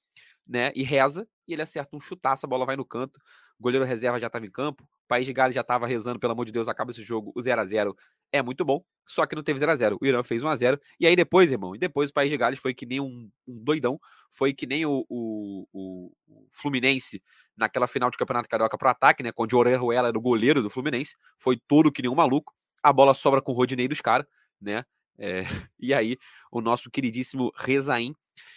né, 0.45 0.71
e 0.75 0.83
reza, 0.83 1.27
e 1.47 1.53
ele 1.53 1.61
acerta 1.61 1.95
um 1.95 1.99
chutaço, 1.99 2.45
a 2.45 2.49
bola 2.49 2.65
vai 2.65 2.75
no 2.75 2.83
canto, 2.83 3.19
o 3.59 3.63
goleiro 3.63 3.85
reserva 3.85 4.19
já 4.19 4.27
estava 4.27 4.45
em 4.45 4.51
campo, 4.51 4.89
País 5.07 5.25
de 5.25 5.31
Gales 5.31 5.55
já 5.55 5.61
estava 5.61 5.87
rezando, 5.87 6.19
pelo 6.19 6.33
amor 6.33 6.45
de 6.45 6.51
Deus, 6.51 6.67
acaba 6.67 6.91
esse 6.91 7.01
jogo, 7.01 7.31
o 7.35 7.41
0 7.41 7.61
a 7.61 7.65
0 7.65 7.95
é 8.31 8.41
muito 8.41 8.65
bom, 8.65 8.83
só 9.05 9.25
que 9.25 9.35
não 9.35 9.43
teve 9.43 9.59
0 9.59 9.71
a 9.71 9.75
0 9.75 9.97
O 10.01 10.05
Irã 10.05 10.21
fez 10.23 10.43
1 10.43 10.47
a 10.47 10.55
0 10.55 10.79
e 10.99 11.07
aí 11.07 11.15
depois, 11.15 11.51
irmão, 11.51 11.75
e 11.75 11.77
depois 11.77 12.09
o 12.09 12.13
País 12.13 12.29
de 12.29 12.37
Gales 12.37 12.59
foi 12.59 12.73
que 12.73 12.85
nem 12.85 12.99
um, 12.99 13.29
um 13.47 13.63
doidão, 13.63 13.99
foi 14.29 14.53
que 14.53 14.67
nem 14.67 14.85
o, 14.85 15.05
o, 15.09 15.67
o, 15.73 16.11
Fluminense 16.51 17.23
naquela 17.55 17.87
final 17.87 18.09
de 18.09 18.17
Campeonato 18.17 18.49
Carioca 18.49 18.77
pro 18.77 18.89
ataque, 18.89 19.23
né, 19.23 19.31
quando 19.31 19.53
o 19.53 19.57
Orejuela 19.57 20.09
era 20.09 20.17
o 20.17 20.21
goleiro 20.21 20.61
do 20.61 20.69
Fluminense, 20.69 21.15
foi 21.37 21.57
todo 21.67 21.91
que 21.91 22.01
nem 22.01 22.11
um 22.11 22.15
maluco, 22.15 22.53
a 22.83 22.91
bola 22.91 23.13
sobra 23.13 23.41
com 23.41 23.51
o 23.51 23.55
Rodinei 23.55 23.87
dos 23.87 24.01
caras, 24.01 24.27
né, 24.61 24.83
é, 25.17 25.41
e 25.79 25.93
aí 25.93 26.17
o 26.51 26.61
nosso 26.61 26.91
queridíssimo 26.91 27.51
Rezaim, 27.55 28.13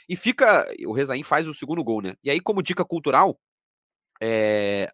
e 0.08 0.16
fica, 0.16 0.66
o 0.86 0.92
Rezaim 0.92 1.22
faz 1.22 1.46
o 1.46 1.54
segundo 1.54 1.82
gol, 1.84 2.02
né, 2.02 2.14
e 2.22 2.30
aí 2.30 2.40
como 2.40 2.62
dica 2.62 2.84
cultural, 2.84 3.38
é, 4.20 4.92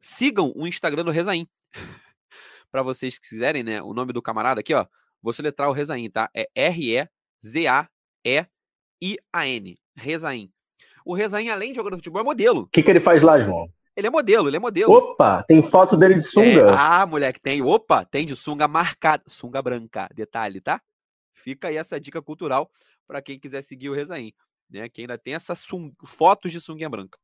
sigam 0.00 0.52
o 0.56 0.66
Instagram 0.66 1.04
do 1.04 1.10
Rezaim. 1.10 1.48
Para 2.70 2.82
vocês 2.82 3.18
que 3.18 3.28
quiserem, 3.28 3.62
né? 3.62 3.82
O 3.82 3.92
nome 3.92 4.12
do 4.12 4.22
camarada 4.22 4.60
aqui, 4.60 4.74
ó. 4.74 4.86
Vou 5.22 5.32
soletrar 5.32 5.68
o 5.68 5.72
Rezaim, 5.72 6.08
tá? 6.08 6.30
É 6.34 6.48
R-E-Z-A-E-I-A-N. 6.54 7.08
Rezaim. 9.96 10.50
O 11.04 11.14
Rezaim, 11.14 11.48
além 11.48 11.72
de 11.72 11.76
jogador 11.76 11.96
de 11.96 12.00
futebol, 12.00 12.22
é 12.22 12.24
modelo. 12.24 12.62
O 12.62 12.66
que, 12.68 12.82
que 12.82 12.90
ele 12.90 13.00
faz 13.00 13.22
lá, 13.22 13.38
João? 13.38 13.68
Ele 13.96 14.06
é 14.06 14.10
modelo, 14.10 14.48
ele 14.48 14.56
é 14.56 14.60
modelo. 14.60 14.92
Opa, 14.92 15.42
tem 15.42 15.60
foto 15.60 15.96
dele 15.96 16.14
de 16.14 16.22
sunga. 16.22 16.70
É, 16.70 16.70
ah, 16.70 17.04
moleque, 17.04 17.40
tem. 17.40 17.60
Opa, 17.60 18.04
tem 18.04 18.24
de 18.24 18.36
sunga 18.36 18.66
marcada. 18.66 19.22
Sunga 19.26 19.60
branca, 19.60 20.08
detalhe, 20.14 20.60
tá? 20.60 20.80
Fica 21.34 21.68
aí 21.68 21.76
essa 21.76 22.00
dica 22.00 22.22
cultural 22.22 22.70
para 23.06 23.20
quem 23.20 23.38
quiser 23.38 23.62
seguir 23.62 23.88
o 23.88 23.94
Rezaim, 23.94 24.32
né? 24.70 24.88
Que 24.88 25.02
ainda 25.02 25.18
tem 25.18 25.34
essas 25.34 25.62
fotos 26.06 26.52
de 26.52 26.60
sunga 26.60 26.88
branca. 26.88 27.18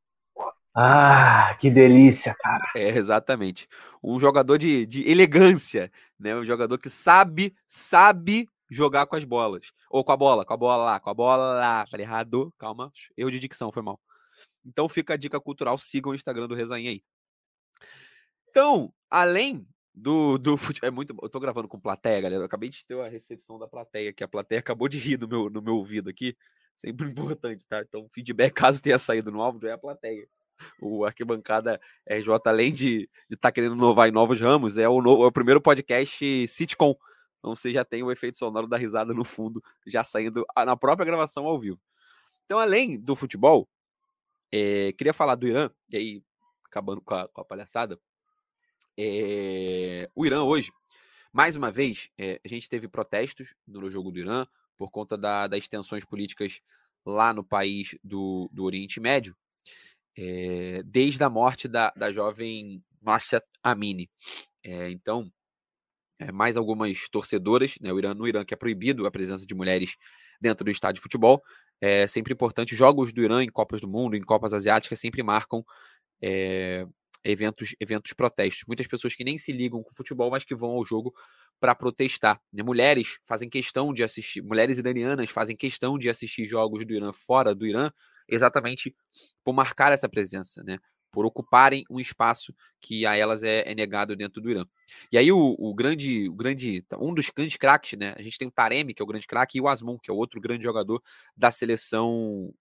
Ah, 0.79 1.57
que 1.59 1.71
delícia, 1.71 2.35
cara. 2.35 2.63
É, 2.75 2.89
exatamente. 2.89 3.67
Um 4.03 4.19
jogador 4.19 4.59
de, 4.59 4.85
de 4.85 5.09
elegância, 5.09 5.91
né? 6.19 6.35
Um 6.35 6.45
jogador 6.45 6.77
que 6.77 6.87
sabe, 6.87 7.55
sabe 7.67 8.47
jogar 8.69 9.07
com 9.07 9.15
as 9.15 9.23
bolas. 9.23 9.71
Ou 9.89 10.03
com 10.03 10.11
a 10.11 10.17
bola, 10.17 10.45
com 10.45 10.53
a 10.53 10.57
bola 10.57 10.83
lá, 10.83 10.99
com 10.99 11.09
a 11.09 11.13
bola 11.15 11.55
lá. 11.55 11.87
Falei 11.87 12.05
errado, 12.05 12.53
calma. 12.59 12.91
Erro 13.17 13.31
de 13.31 13.39
dicção, 13.39 13.71
foi 13.71 13.81
mal. 13.81 13.99
Então 14.63 14.87
fica 14.87 15.15
a 15.15 15.17
dica 15.17 15.39
cultural, 15.39 15.79
sigam 15.79 16.11
o 16.11 16.15
Instagram 16.15 16.47
do 16.47 16.53
Rezainha 16.53 16.91
aí. 16.91 17.03
Então, 18.51 18.93
além 19.09 19.67
do, 19.95 20.37
do 20.37 20.57
futebol. 20.57 20.87
É 20.89 20.91
muito. 20.91 21.15
Eu 21.23 21.29
tô 21.29 21.39
gravando 21.39 21.67
com 21.67 21.79
plateia, 21.79 22.21
galera. 22.21 22.43
Eu 22.43 22.45
acabei 22.45 22.69
de 22.69 22.85
ter 22.85 22.99
a 23.01 23.09
recepção 23.09 23.57
da 23.57 23.67
plateia, 23.67 24.13
que 24.13 24.23
a 24.23 24.27
plateia 24.27 24.59
acabou 24.59 24.87
de 24.87 24.99
rir 24.99 25.17
no 25.19 25.27
meu, 25.27 25.49
no 25.49 25.59
meu 25.59 25.77
ouvido 25.77 26.07
aqui. 26.07 26.37
Sempre 26.75 27.09
importante, 27.09 27.65
tá? 27.65 27.81
Então, 27.81 28.07
feedback, 28.13 28.53
caso 28.53 28.79
tenha 28.79 28.99
saído 28.99 29.31
no 29.31 29.41
áudio, 29.41 29.69
é 29.69 29.71
a 29.71 29.77
plateia 29.77 30.27
o 30.81 31.05
Arquibancada 31.05 31.79
RJ, 32.05 32.29
além 32.45 32.73
de 32.73 33.09
estar 33.29 33.49
tá 33.49 33.51
querendo 33.51 33.75
inovar 33.75 34.07
em 34.07 34.11
novos 34.11 34.39
ramos, 34.39 34.77
é 34.77 34.87
o, 34.87 34.99
é 34.99 35.27
o 35.27 35.31
primeiro 35.31 35.61
podcast 35.61 36.47
sitcom. 36.47 36.95
Então 37.39 37.55
você 37.55 37.71
já 37.71 37.85
tem 37.85 38.03
o 38.03 38.11
efeito 38.11 38.37
sonoro 38.37 38.67
da 38.67 38.77
risada 38.77 39.13
no 39.13 39.23
fundo, 39.23 39.63
já 39.85 40.03
saindo 40.03 40.45
na 40.55 40.75
própria 40.75 41.05
gravação 41.05 41.45
ao 41.45 41.59
vivo. 41.59 41.79
Então, 42.45 42.59
além 42.59 42.99
do 42.99 43.15
futebol, 43.15 43.67
é, 44.51 44.93
queria 44.93 45.13
falar 45.13 45.35
do 45.35 45.47
Irã, 45.47 45.69
e 45.89 45.97
aí, 45.97 46.23
acabando 46.65 47.01
com 47.01 47.13
a, 47.13 47.27
com 47.27 47.41
a 47.41 47.45
palhaçada, 47.45 47.99
é, 48.97 50.09
o 50.15 50.25
Irã 50.25 50.43
hoje, 50.43 50.71
mais 51.31 51.55
uma 51.55 51.69
vez, 51.69 52.09
é, 52.17 52.39
a 52.43 52.47
gente 52.47 52.69
teve 52.69 52.87
protestos 52.87 53.53
no 53.67 53.89
jogo 53.89 54.11
do 54.11 54.19
Irã 54.19 54.45
por 54.77 54.89
conta 54.89 55.17
da, 55.17 55.47
das 55.47 55.67
tensões 55.67 56.05
políticas 56.05 56.61
lá 57.05 57.33
no 57.33 57.43
país 57.43 57.97
do, 58.03 58.49
do 58.51 58.63
Oriente 58.63 58.99
Médio 58.99 59.35
é, 60.17 60.81
desde 60.83 61.23
a 61.23 61.29
morte 61.29 61.67
da, 61.67 61.91
da 61.95 62.11
jovem 62.11 62.83
Masha 63.01 63.41
Amini. 63.61 64.09
É, 64.63 64.89
então, 64.89 65.31
é, 66.19 66.31
mais 66.31 66.57
algumas 66.57 67.07
torcedoras, 67.09 67.75
né, 67.79 67.93
o 67.93 67.99
Irã, 67.99 68.13
no 68.13 68.27
Irã, 68.27 68.43
que 68.43 68.53
é 68.53 68.57
proibido 68.57 69.05
a 69.05 69.11
presença 69.11 69.45
de 69.45 69.53
mulheres 69.55 69.95
dentro 70.41 70.65
do 70.65 70.71
estádio 70.71 70.95
de 70.95 71.01
futebol, 71.01 71.41
é 71.79 72.07
sempre 72.07 72.33
importante. 72.33 72.75
Jogos 72.75 73.13
do 73.13 73.21
Irã 73.21 73.43
em 73.43 73.49
Copas 73.49 73.79
do 73.79 73.87
Mundo, 73.87 74.15
em 74.15 74.21
Copas 74.21 74.53
Asiáticas, 74.53 74.99
sempre 74.99 75.21
marcam 75.21 75.63
eventos, 77.23 77.75
eventos 77.79 78.13
protestos. 78.13 78.63
Muitas 78.67 78.87
pessoas 78.87 79.13
que 79.13 79.23
nem 79.23 79.37
se 79.37 79.51
ligam 79.51 79.83
com 79.83 79.93
futebol, 79.93 80.31
mas 80.31 80.43
que 80.43 80.55
vão 80.55 80.71
ao 80.71 80.85
jogo 80.85 81.13
para 81.59 81.75
protestar. 81.75 82.39
Né? 82.51 82.63
Mulheres 82.63 83.17
fazem 83.23 83.49
questão 83.49 83.93
de 83.93 84.03
assistir, 84.03 84.41
mulheres 84.41 84.77
iranianas 84.77 85.29
fazem 85.29 85.55
questão 85.55 85.97
de 85.97 86.09
assistir 86.09 86.45
jogos 86.47 86.85
do 86.85 86.93
Irã 86.93 87.11
fora 87.11 87.53
do 87.53 87.65
Irã, 87.65 87.91
exatamente 88.27 88.95
por 89.43 89.53
marcar 89.53 89.91
essa 89.91 90.09
presença, 90.09 90.63
né? 90.63 90.77
Por 91.11 91.25
ocuparem 91.25 91.83
um 91.89 91.99
espaço 91.99 92.53
que 92.81 93.05
a 93.05 93.15
elas 93.15 93.43
é, 93.43 93.63
é 93.69 93.73
negado 93.73 94.15
dentro 94.15 94.41
do 94.41 94.49
Irã. 94.49 94.65
E 95.11 95.17
aí 95.17 95.31
o, 95.31 95.55
o, 95.57 95.73
grande, 95.73 96.29
o 96.29 96.33
grande, 96.33 96.85
um 96.99 97.13
dos 97.13 97.29
grandes 97.29 97.57
craques, 97.57 97.97
né? 97.97 98.13
A 98.17 98.21
gente 98.21 98.37
tem 98.37 98.47
o 98.47 98.51
Taremi, 98.51 98.93
que 98.93 99.01
é 99.01 99.05
o 99.05 99.07
grande 99.07 99.25
craque, 99.25 99.57
e 99.57 99.61
o 99.61 99.67
Asmun, 99.67 99.97
que 99.97 100.11
é 100.11 100.13
o 100.13 100.17
outro 100.17 100.39
grande 100.41 100.63
jogador 100.63 101.01
da 101.35 101.51
seleção 101.51 102.53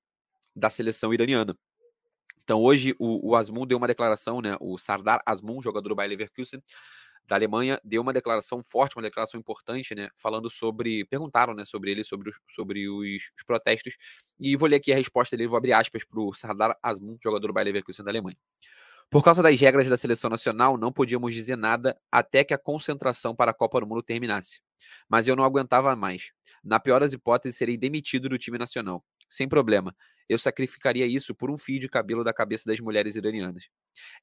da 0.55 0.71
seleção 0.71 1.13
iraniana. 1.13 1.57
Então 2.43 2.63
hoje 2.63 2.95
o, 2.99 3.31
o 3.31 3.37
Asmun 3.37 3.67
deu 3.67 3.77
uma 3.77 3.89
declaração, 3.89 4.41
né? 4.41 4.57
O 4.61 4.79
Sardar 4.79 5.21
Asmun, 5.27 5.61
jogador 5.61 5.89
do 5.89 5.97
Bayer 5.97 6.11
Leverkusen, 6.11 6.63
da 7.27 7.37
Alemanha 7.37 7.81
deu 7.83 8.03
uma 8.03 8.13
declaração 8.13 8.63
forte, 8.63 8.97
uma 8.97 9.03
declaração 9.03 9.39
importante, 9.39 9.95
né? 9.95 10.09
Falando 10.15 10.49
sobre. 10.49 11.05
Perguntaram, 11.07 11.55
né, 11.55 11.65
sobre 11.65 11.91
ele, 11.91 12.05
sobre 12.05 12.31
os, 12.31 12.37
sobre 12.49 12.89
os, 12.89 13.31
os 13.37 13.45
protestos. 13.45 13.97
E 14.39 14.57
vou 14.57 14.69
ler 14.69 14.77
aqui 14.77 14.93
a 14.93 14.97
resposta 14.97 15.37
dele, 15.37 15.49
vou 15.49 15.57
abrir 15.57 15.73
aspas 15.73 16.05
para 16.05 16.21
o 16.21 16.33
Sardar 16.33 16.77
Asmun, 16.83 17.19
jogador 17.23 17.49
do 17.49 17.53
Bayer 17.53 17.67
Leverkusen 17.67 18.05
da 18.05 18.11
Alemanha. 18.11 18.37
Por 19.09 19.23
causa 19.23 19.43
das 19.43 19.59
regras 19.61 19.89
da 19.89 19.97
seleção 19.97 20.29
nacional, 20.29 20.77
não 20.77 20.93
podíamos 20.93 21.33
dizer 21.33 21.57
nada 21.57 21.97
até 22.11 22.43
que 22.43 22.53
a 22.53 22.59
concentração 22.59 23.37
para 23.37 23.53
a 23.53 23.55
Copa 23.55 23.81
do 23.81 23.87
Mundo 23.87 24.03
terminasse. 24.03 24.61
Mas 25.09 25.29
eu 25.29 25.37
não 25.37 25.45
aguentava 25.45 25.95
mais. 25.95 26.33
Na 26.63 26.81
pior 26.81 27.01
das 27.01 27.13
hipóteses, 27.13 27.57
serei 27.57 27.77
demitido 27.77 28.29
do 28.29 28.37
time 28.37 28.59
nacional. 28.59 29.05
Sem 29.29 29.49
problema. 29.49 29.95
Eu 30.29 30.39
sacrificaria 30.39 31.07
isso 31.07 31.35
por 31.35 31.51
um 31.51 31.59
fio 31.59 31.79
de 31.79 31.89
cabelo 31.89 32.25
da 32.25 32.33
cabeça 32.33 32.65
das 32.67 32.81
mulheres 32.81 33.15
iranianas. 33.15 33.69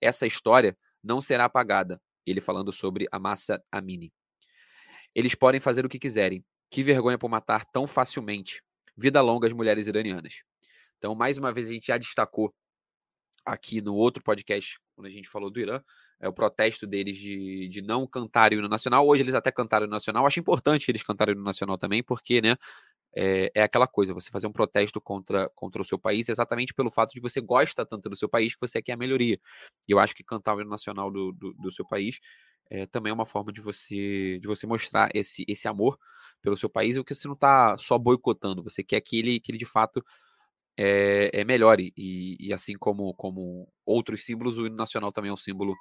Essa 0.01 0.27
história 0.27 0.77
não 1.01 1.21
será 1.21 1.45
apagada. 1.45 2.01
Ele 2.25 2.41
falando 2.41 2.71
sobre 2.71 3.07
a 3.11 3.19
massa 3.19 3.63
Amini. 3.71 4.13
Eles 5.13 5.35
podem 5.35 5.59
fazer 5.59 5.85
o 5.85 5.89
que 5.89 5.99
quiserem. 5.99 6.43
Que 6.69 6.83
vergonha 6.83 7.17
por 7.17 7.29
matar 7.29 7.65
tão 7.65 7.85
facilmente. 7.85 8.63
Vida 8.97 9.21
longa 9.21 9.47
às 9.47 9.53
mulheres 9.53 9.87
iranianas. 9.87 10.41
Então, 10.97 11.13
mais 11.13 11.37
uma 11.37 11.51
vez, 11.51 11.69
a 11.69 11.73
gente 11.73 11.87
já 11.87 11.97
destacou 11.97 12.53
aqui 13.45 13.81
no 13.81 13.93
outro 13.93 14.23
podcast, 14.23 14.79
quando 14.95 15.07
a 15.07 15.09
gente 15.09 15.27
falou 15.27 15.51
do 15.51 15.59
Irã, 15.59 15.81
é 16.19 16.27
o 16.27 16.33
protesto 16.33 16.87
deles 16.87 17.17
de, 17.17 17.67
de 17.69 17.81
não 17.81 18.07
cantarem 18.07 18.57
o 18.57 18.61
hino 18.61 18.69
nacional. 18.69 19.07
Hoje 19.07 19.23
eles 19.23 19.35
até 19.35 19.51
cantaram 19.51 19.85
o 19.85 19.87
hino 19.87 19.93
nacional. 19.93 20.25
Acho 20.25 20.39
importante 20.39 20.89
eles 20.89 21.03
cantarem 21.03 21.33
o 21.33 21.37
hino 21.37 21.43
nacional 21.43 21.77
também, 21.77 22.03
porque, 22.03 22.41
né, 22.41 22.55
é, 23.15 23.51
é, 23.55 23.63
aquela 23.63 23.87
coisa, 23.87 24.13
você 24.13 24.31
fazer 24.31 24.47
um 24.47 24.51
protesto 24.51 24.99
contra, 24.99 25.49
contra 25.55 25.81
o 25.81 25.85
seu 25.85 25.99
país 25.99 26.29
exatamente 26.29 26.73
pelo 26.73 26.89
fato 26.89 27.13
de 27.13 27.21
você 27.21 27.39
gosta 27.41 27.85
tanto 27.85 28.09
do 28.09 28.15
seu 28.15 28.27
país 28.27 28.55
que 28.55 28.61
você 28.61 28.81
quer 28.81 28.93
a 28.93 28.97
melhoria. 28.97 29.39
E 29.87 29.91
eu 29.91 29.99
acho 29.99 30.15
que 30.15 30.23
cantar 30.23 30.55
o 30.55 30.61
hino 30.61 30.69
nacional 30.69 31.11
do, 31.11 31.31
do, 31.31 31.53
do 31.53 31.71
seu 31.71 31.85
país 31.85 32.19
é, 32.69 32.85
também 32.87 33.11
é 33.11 33.13
uma 33.13 33.25
forma 33.25 33.51
de 33.53 33.61
você 33.61 34.39
de 34.39 34.47
você 34.47 34.65
mostrar 34.65 35.09
esse, 35.13 35.45
esse 35.47 35.67
amor 35.67 35.97
pelo 36.41 36.57
seu 36.57 36.69
país, 36.69 36.97
o 36.97 37.03
que 37.03 37.13
você 37.15 37.27
não 37.27 37.35
está 37.35 37.77
só 37.77 37.97
boicotando, 37.97 38.63
você 38.63 38.83
quer 38.83 38.99
que 39.01 39.17
ele, 39.17 39.39
que 39.39 39.51
ele 39.51 39.57
de 39.57 39.65
fato 39.65 40.03
é, 40.77 41.29
é 41.33 41.45
melhore. 41.45 41.93
E, 41.97 42.35
e 42.39 42.53
assim 42.53 42.77
como, 42.77 43.13
como 43.15 43.67
outros 43.85 44.25
símbolos, 44.25 44.57
o 44.57 44.65
hino 44.65 44.75
nacional 44.75 45.11
também 45.11 45.29
é 45.29 45.33
um 45.33 45.37
símbolo 45.37 45.73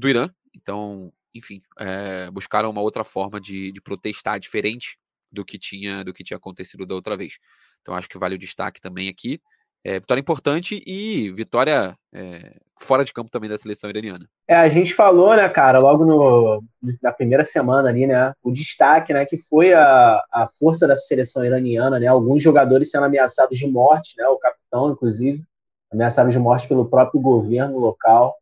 do 0.00 0.08
Irã. 0.08 0.28
Então, 0.54 1.12
enfim, 1.34 1.62
é, 1.78 2.30
buscaram 2.30 2.70
uma 2.70 2.80
outra 2.80 3.04
forma 3.04 3.40
de, 3.40 3.70
de 3.70 3.80
protestar 3.80 4.40
diferente 4.40 4.98
do 5.30 5.44
que 5.44 5.58
tinha 5.58 6.02
do 6.02 6.12
que 6.12 6.24
tinha 6.24 6.36
acontecido 6.36 6.84
da 6.84 6.94
outra 6.94 7.16
vez. 7.16 7.38
Então 7.80 7.94
acho 7.94 8.08
que 8.08 8.18
vale 8.18 8.34
o 8.34 8.38
destaque 8.38 8.80
também 8.80 9.08
aqui. 9.08 9.40
É, 9.82 9.98
vitória 9.98 10.20
importante 10.20 10.82
e 10.86 11.30
vitória 11.30 11.96
é, 12.12 12.58
fora 12.78 13.02
de 13.02 13.14
campo 13.14 13.30
também 13.30 13.48
da 13.48 13.56
seleção 13.56 13.88
iraniana. 13.88 14.28
É, 14.46 14.54
a 14.54 14.68
gente 14.68 14.92
falou, 14.92 15.34
né, 15.34 15.48
cara, 15.48 15.78
logo 15.78 16.04
no, 16.04 16.62
na 17.02 17.10
primeira 17.10 17.42
semana 17.42 17.88
ali, 17.88 18.06
né, 18.06 18.34
o 18.42 18.52
destaque, 18.52 19.14
né, 19.14 19.24
que 19.24 19.38
foi 19.38 19.72
a, 19.72 20.22
a 20.30 20.46
força 20.58 20.86
da 20.86 20.94
seleção 20.94 21.46
iraniana, 21.46 21.98
né, 21.98 22.08
alguns 22.08 22.42
jogadores 22.42 22.90
sendo 22.90 23.06
ameaçados 23.06 23.56
de 23.56 23.66
morte, 23.66 24.14
né, 24.18 24.28
o 24.28 24.36
capitão, 24.36 24.90
inclusive, 24.90 25.42
ameaçado 25.90 26.30
de 26.30 26.38
morte 26.38 26.68
pelo 26.68 26.84
próprio 26.84 27.18
governo 27.18 27.78
local, 27.78 28.36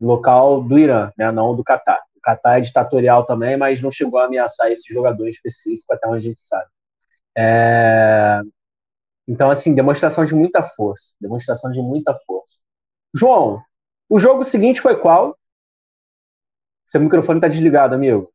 local 0.00 0.62
do 0.62 0.78
Irã, 0.78 1.12
né, 1.16 1.30
não 1.30 1.54
do 1.54 1.62
Catar. 1.62 2.00
O 2.16 2.20
Qatar 2.20 2.58
é 2.58 2.60
ditatorial 2.60 3.24
também, 3.24 3.56
mas 3.56 3.80
não 3.82 3.90
chegou 3.90 4.18
a 4.18 4.24
ameaçar 4.24 4.70
esse 4.70 4.92
jogador 4.92 5.28
específico, 5.28 5.92
até 5.92 6.06
onde 6.06 6.18
a 6.18 6.28
gente 6.30 6.40
sabe. 6.40 6.68
É... 7.36 8.40
Então, 9.26 9.50
assim, 9.50 9.74
demonstração 9.74 10.24
de 10.24 10.34
muita 10.34 10.62
força. 10.62 11.14
Demonstração 11.20 11.70
de 11.70 11.80
muita 11.80 12.18
força. 12.26 12.60
João, 13.14 13.62
o 14.08 14.18
jogo 14.18 14.44
seguinte 14.44 14.80
foi 14.80 14.98
qual? 14.98 15.38
Seu 16.84 17.00
microfone 17.00 17.38
está 17.38 17.48
desligado, 17.48 17.94
amigo. 17.94 18.32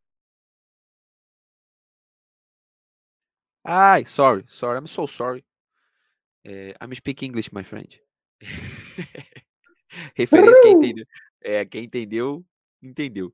Ai, 3.63 4.05
sorry, 4.05 4.45
sorry, 4.47 4.79
I'm 4.79 4.87
so 4.87 5.07
sorry. 5.07 5.43
É, 6.45 6.75
I'm 6.79 6.93
speaking 6.95 7.29
English, 7.29 7.51
my 7.51 7.63
friend. 7.63 7.99
Referência 10.15 10.61
quem 10.61 10.73
entendeu. 10.73 11.05
É, 11.45 11.63
quem 11.63 11.83
entendeu, 11.83 12.43
entendeu. 12.81 13.31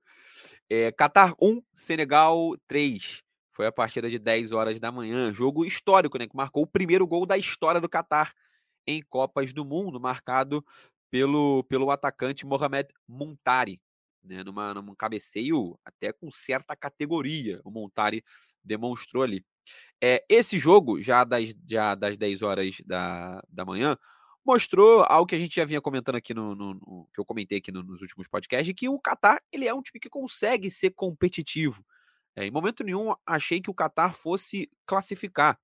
É, 0.69 0.91
Qatar 0.91 1.33
1, 1.41 1.63
Senegal 1.73 2.57
3. 2.67 3.23
Foi 3.53 3.65
a 3.65 3.71
partida 3.71 4.09
de 4.09 4.19
10 4.19 4.51
horas 4.51 4.81
da 4.81 4.91
manhã. 4.91 5.33
Jogo 5.33 5.63
histórico, 5.63 6.17
né? 6.17 6.27
Que 6.27 6.35
marcou 6.35 6.63
o 6.63 6.67
primeiro 6.67 7.07
gol 7.07 7.25
da 7.25 7.37
história 7.37 7.79
do 7.79 7.87
Qatar 7.87 8.33
em 8.85 9.01
Copas 9.01 9.53
do 9.53 9.63
Mundo, 9.63 9.97
marcado 9.97 10.65
pelo, 11.09 11.63
pelo 11.69 11.89
atacante 11.89 12.45
Mohamed 12.45 12.89
Montari. 13.07 13.79
Né, 14.23 14.43
numa, 14.43 14.73
num 14.73 14.93
cabeceio 14.93 15.79
até 15.83 16.13
com 16.13 16.29
certa 16.31 16.75
categoria, 16.75 17.59
o 17.63 17.71
Montari 17.71 18.23
demonstrou 18.63 19.23
ali. 19.23 19.43
É, 20.03 20.23
esse 20.29 20.59
jogo, 20.59 21.01
já 21.01 21.23
das, 21.23 21.55
já 21.67 21.95
das 21.95 22.17
10 22.17 22.41
horas 22.41 22.75
da, 22.85 23.41
da 23.49 23.65
manhã, 23.65 23.97
mostrou 24.45 25.03
algo 25.03 25.27
que 25.27 25.35
a 25.35 25.39
gente 25.39 25.55
já 25.55 25.65
vinha 25.65 25.81
comentando 25.81 26.15
aqui 26.15 26.33
no, 26.33 26.55
no, 26.55 26.73
no 26.73 27.09
que 27.13 27.19
eu 27.19 27.25
comentei 27.25 27.59
aqui 27.59 27.71
no, 27.71 27.83
nos 27.83 28.01
últimos 28.01 28.27
podcasts, 28.27 28.73
que 28.75 28.89
o 28.89 28.99
Qatar 28.99 29.41
ele 29.51 29.67
é 29.67 29.73
um 29.73 29.81
time 29.81 29.99
que 29.99 30.09
consegue 30.09 30.69
ser 30.71 30.91
competitivo. 30.91 31.85
É, 32.35 32.45
em 32.45 32.51
momento 32.51 32.83
nenhum 32.83 33.13
achei 33.25 33.61
que 33.61 33.69
o 33.69 33.73
Qatar 33.73 34.13
fosse 34.13 34.69
classificar. 34.85 35.59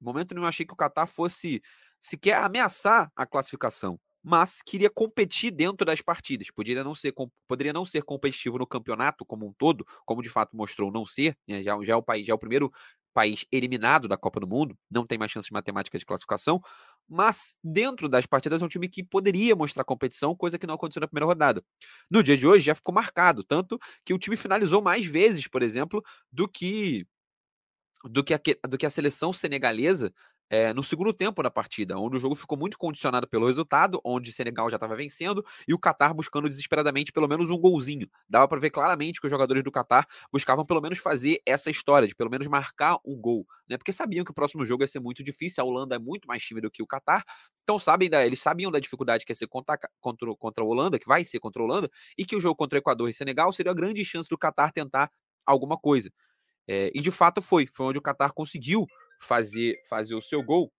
Em 0.00 0.04
momento 0.04 0.34
nenhum 0.34 0.46
achei 0.46 0.66
que 0.66 0.72
o 0.72 0.76
Qatar 0.76 1.06
fosse 1.06 1.62
sequer 2.00 2.38
ameaçar 2.38 3.10
a 3.14 3.26
classificação, 3.26 3.98
mas 4.22 4.60
queria 4.62 4.90
competir 4.90 5.50
dentro 5.50 5.84
das 5.84 6.00
partidas. 6.00 6.50
Poderia 6.50 6.82
não 6.82 6.94
ser, 6.94 7.14
poderia 7.46 7.72
não 7.72 7.84
ser 7.84 8.02
competitivo 8.02 8.58
no 8.58 8.66
campeonato 8.66 9.24
como 9.24 9.46
um 9.46 9.52
todo, 9.52 9.86
como 10.04 10.22
de 10.22 10.28
fato 10.30 10.56
mostrou 10.56 10.90
não 10.90 11.06
ser. 11.06 11.36
Né? 11.46 11.62
Já, 11.62 11.78
já, 11.82 11.92
é 11.92 11.96
o 11.96 12.02
país, 12.02 12.26
já 12.26 12.32
é 12.32 12.34
o 12.34 12.38
primeiro 12.38 12.72
país 13.14 13.46
eliminado 13.50 14.06
da 14.08 14.16
Copa 14.16 14.38
do 14.40 14.46
Mundo, 14.46 14.76
não 14.90 15.06
tem 15.06 15.16
mais 15.16 15.32
chances 15.32 15.50
matemáticas 15.50 16.00
de 16.00 16.04
classificação, 16.04 16.60
mas 17.08 17.54
dentro 17.62 18.08
das 18.08 18.26
partidas 18.26 18.62
é 18.62 18.64
um 18.64 18.68
time 18.68 18.88
que 18.88 19.02
poderia 19.02 19.54
mostrar 19.56 19.84
competição, 19.84 20.34
coisa 20.34 20.58
que 20.58 20.66
não 20.66 20.74
aconteceu 20.74 21.00
na 21.00 21.08
primeira 21.08 21.26
rodada. 21.26 21.62
No 22.10 22.22
dia 22.22 22.36
de 22.36 22.46
hoje 22.46 22.66
já 22.66 22.74
ficou 22.74 22.94
marcado, 22.94 23.44
tanto 23.44 23.78
que 24.04 24.14
o 24.14 24.18
time 24.18 24.36
finalizou 24.36 24.82
mais 24.82 25.06
vezes, 25.06 25.46
por 25.48 25.62
exemplo, 25.62 26.02
do 26.32 26.48
que 26.48 27.06
do 28.04 28.22
que 28.22 28.34
a, 28.34 28.40
do 28.68 28.78
que 28.78 28.86
a 28.86 28.90
seleção 28.90 29.32
senegalesa 29.32 30.12
é, 30.48 30.72
no 30.72 30.82
segundo 30.82 31.12
tempo 31.12 31.42
da 31.42 31.50
partida, 31.50 31.98
onde 31.98 32.16
o 32.16 32.20
jogo 32.20 32.34
ficou 32.34 32.56
muito 32.56 32.78
condicionado 32.78 33.28
pelo 33.28 33.46
resultado, 33.46 34.00
onde 34.04 34.32
Senegal 34.32 34.70
já 34.70 34.76
estava 34.76 34.94
vencendo 34.94 35.44
e 35.66 35.74
o 35.74 35.78
Qatar 35.78 36.14
buscando 36.14 36.48
desesperadamente 36.48 37.12
pelo 37.12 37.26
menos 37.28 37.50
um 37.50 37.58
golzinho. 37.58 38.08
Dava 38.28 38.46
para 38.46 38.60
ver 38.60 38.70
claramente 38.70 39.20
que 39.20 39.26
os 39.26 39.30
jogadores 39.30 39.62
do 39.64 39.72
Qatar 39.72 40.06
buscavam 40.32 40.64
pelo 40.64 40.80
menos 40.80 40.98
fazer 40.98 41.40
essa 41.44 41.70
história, 41.70 42.06
de 42.06 42.14
pelo 42.14 42.30
menos 42.30 42.46
marcar 42.46 42.98
um 43.04 43.16
gol, 43.16 43.46
né? 43.68 43.76
Porque 43.76 43.92
sabiam 43.92 44.24
que 44.24 44.30
o 44.30 44.34
próximo 44.34 44.64
jogo 44.64 44.82
ia 44.82 44.86
ser 44.86 45.00
muito 45.00 45.24
difícil, 45.24 45.62
a 45.62 45.66
Holanda 45.66 45.96
é 45.96 45.98
muito 45.98 46.28
mais 46.28 46.42
time 46.42 46.60
do 46.60 46.70
que 46.70 46.82
o 46.82 46.86
Qatar, 46.86 47.24
então 47.62 47.78
sabem 47.78 48.08
da, 48.08 48.24
eles 48.24 48.40
sabiam 48.40 48.70
da 48.70 48.78
dificuldade 48.78 49.24
que 49.24 49.32
ia 49.32 49.36
ser 49.36 49.48
contra, 49.48 49.76
contra, 50.00 50.34
contra 50.36 50.62
a 50.64 50.66
Holanda, 50.66 50.98
que 50.98 51.06
vai 51.06 51.24
ser 51.24 51.40
contra 51.40 51.60
a 51.60 51.64
Holanda, 51.64 51.90
e 52.16 52.24
que 52.24 52.36
o 52.36 52.40
jogo 52.40 52.54
contra 52.54 52.76
o 52.76 52.80
Equador 52.80 53.08
e 53.08 53.12
Senegal 53.12 53.52
seria 53.52 53.72
a 53.72 53.74
grande 53.74 54.04
chance 54.04 54.28
do 54.28 54.38
Qatar 54.38 54.72
tentar 54.72 55.10
alguma 55.44 55.76
coisa. 55.76 56.10
É, 56.68 56.90
e 56.94 57.00
de 57.00 57.10
fato 57.10 57.40
foi, 57.40 57.66
foi 57.66 57.86
onde 57.86 57.98
o 57.98 58.02
Qatar 58.02 58.32
conseguiu 58.32 58.86
fazer, 59.20 59.80
fazer 59.88 60.14
o 60.14 60.22
seu 60.22 60.42
gol. 60.42 60.72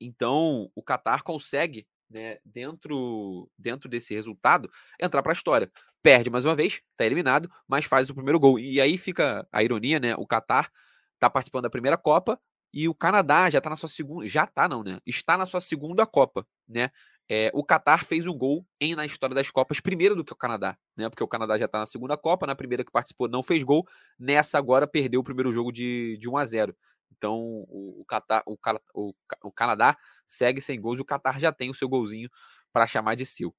Então, 0.00 0.70
o 0.74 0.82
Qatar 0.82 1.22
consegue, 1.22 1.86
né, 2.08 2.38
dentro, 2.44 3.50
dentro 3.58 3.88
desse 3.88 4.14
resultado, 4.14 4.70
entrar 5.00 5.22
para 5.22 5.32
a 5.32 5.34
história. 5.34 5.70
Perde 6.02 6.30
mais 6.30 6.44
uma 6.44 6.54
vez, 6.54 6.80
está 6.92 7.04
eliminado, 7.04 7.50
mas 7.66 7.84
faz 7.84 8.08
o 8.08 8.14
primeiro 8.14 8.38
gol. 8.38 8.58
E 8.58 8.80
aí 8.80 8.96
fica 8.96 9.46
a 9.52 9.62
ironia, 9.62 9.98
né? 9.98 10.14
O 10.16 10.26
Qatar 10.26 10.70
está 11.14 11.28
participando 11.28 11.64
da 11.64 11.70
primeira 11.70 11.98
Copa 11.98 12.40
e 12.72 12.88
o 12.88 12.94
Canadá 12.94 13.50
já 13.50 13.58
está 13.58 13.68
na 13.68 13.76
sua 13.76 13.88
segunda. 13.88 14.26
Já 14.28 14.44
está, 14.44 14.68
não, 14.68 14.84
né? 14.84 14.98
Está 15.04 15.36
na 15.36 15.44
sua 15.44 15.60
segunda 15.60 16.06
Copa, 16.06 16.46
né? 16.68 16.90
É, 17.30 17.50
o 17.52 17.62
Qatar 17.62 18.06
fez 18.06 18.26
o 18.26 18.32
gol 18.32 18.66
em, 18.80 18.94
na 18.94 19.04
história 19.04 19.34
das 19.34 19.50
Copas 19.50 19.80
primeiro 19.80 20.16
do 20.16 20.24
que 20.24 20.32
o 20.32 20.36
Canadá, 20.36 20.78
né? 20.96 21.10
Porque 21.10 21.22
o 21.22 21.28
Canadá 21.28 21.58
já 21.58 21.66
está 21.66 21.78
na 21.78 21.86
segunda 21.86 22.16
Copa, 22.16 22.46
na 22.46 22.54
primeira 22.54 22.84
que 22.84 22.90
participou 22.90 23.28
não 23.28 23.42
fez 23.42 23.62
gol, 23.62 23.86
nessa 24.18 24.56
agora 24.56 24.86
perdeu 24.86 25.20
o 25.20 25.24
primeiro 25.24 25.52
jogo 25.52 25.70
de, 25.70 26.16
de 26.18 26.28
1 26.28 26.36
a 26.38 26.46
0 26.46 26.76
então 27.10 27.36
o, 27.36 28.00
o, 28.00 28.04
Catar, 28.04 28.42
o, 28.46 28.56
o, 28.94 29.14
o 29.44 29.52
Canadá 29.52 29.96
segue 30.26 30.60
sem 30.60 30.80
gols 30.80 30.98
e 30.98 31.02
o 31.02 31.04
Catar 31.04 31.40
já 31.40 31.52
tem 31.52 31.70
o 31.70 31.74
seu 31.74 31.88
golzinho 31.88 32.28
para 32.72 32.86
chamar 32.86 33.14
de 33.14 33.26
seu. 33.26 33.54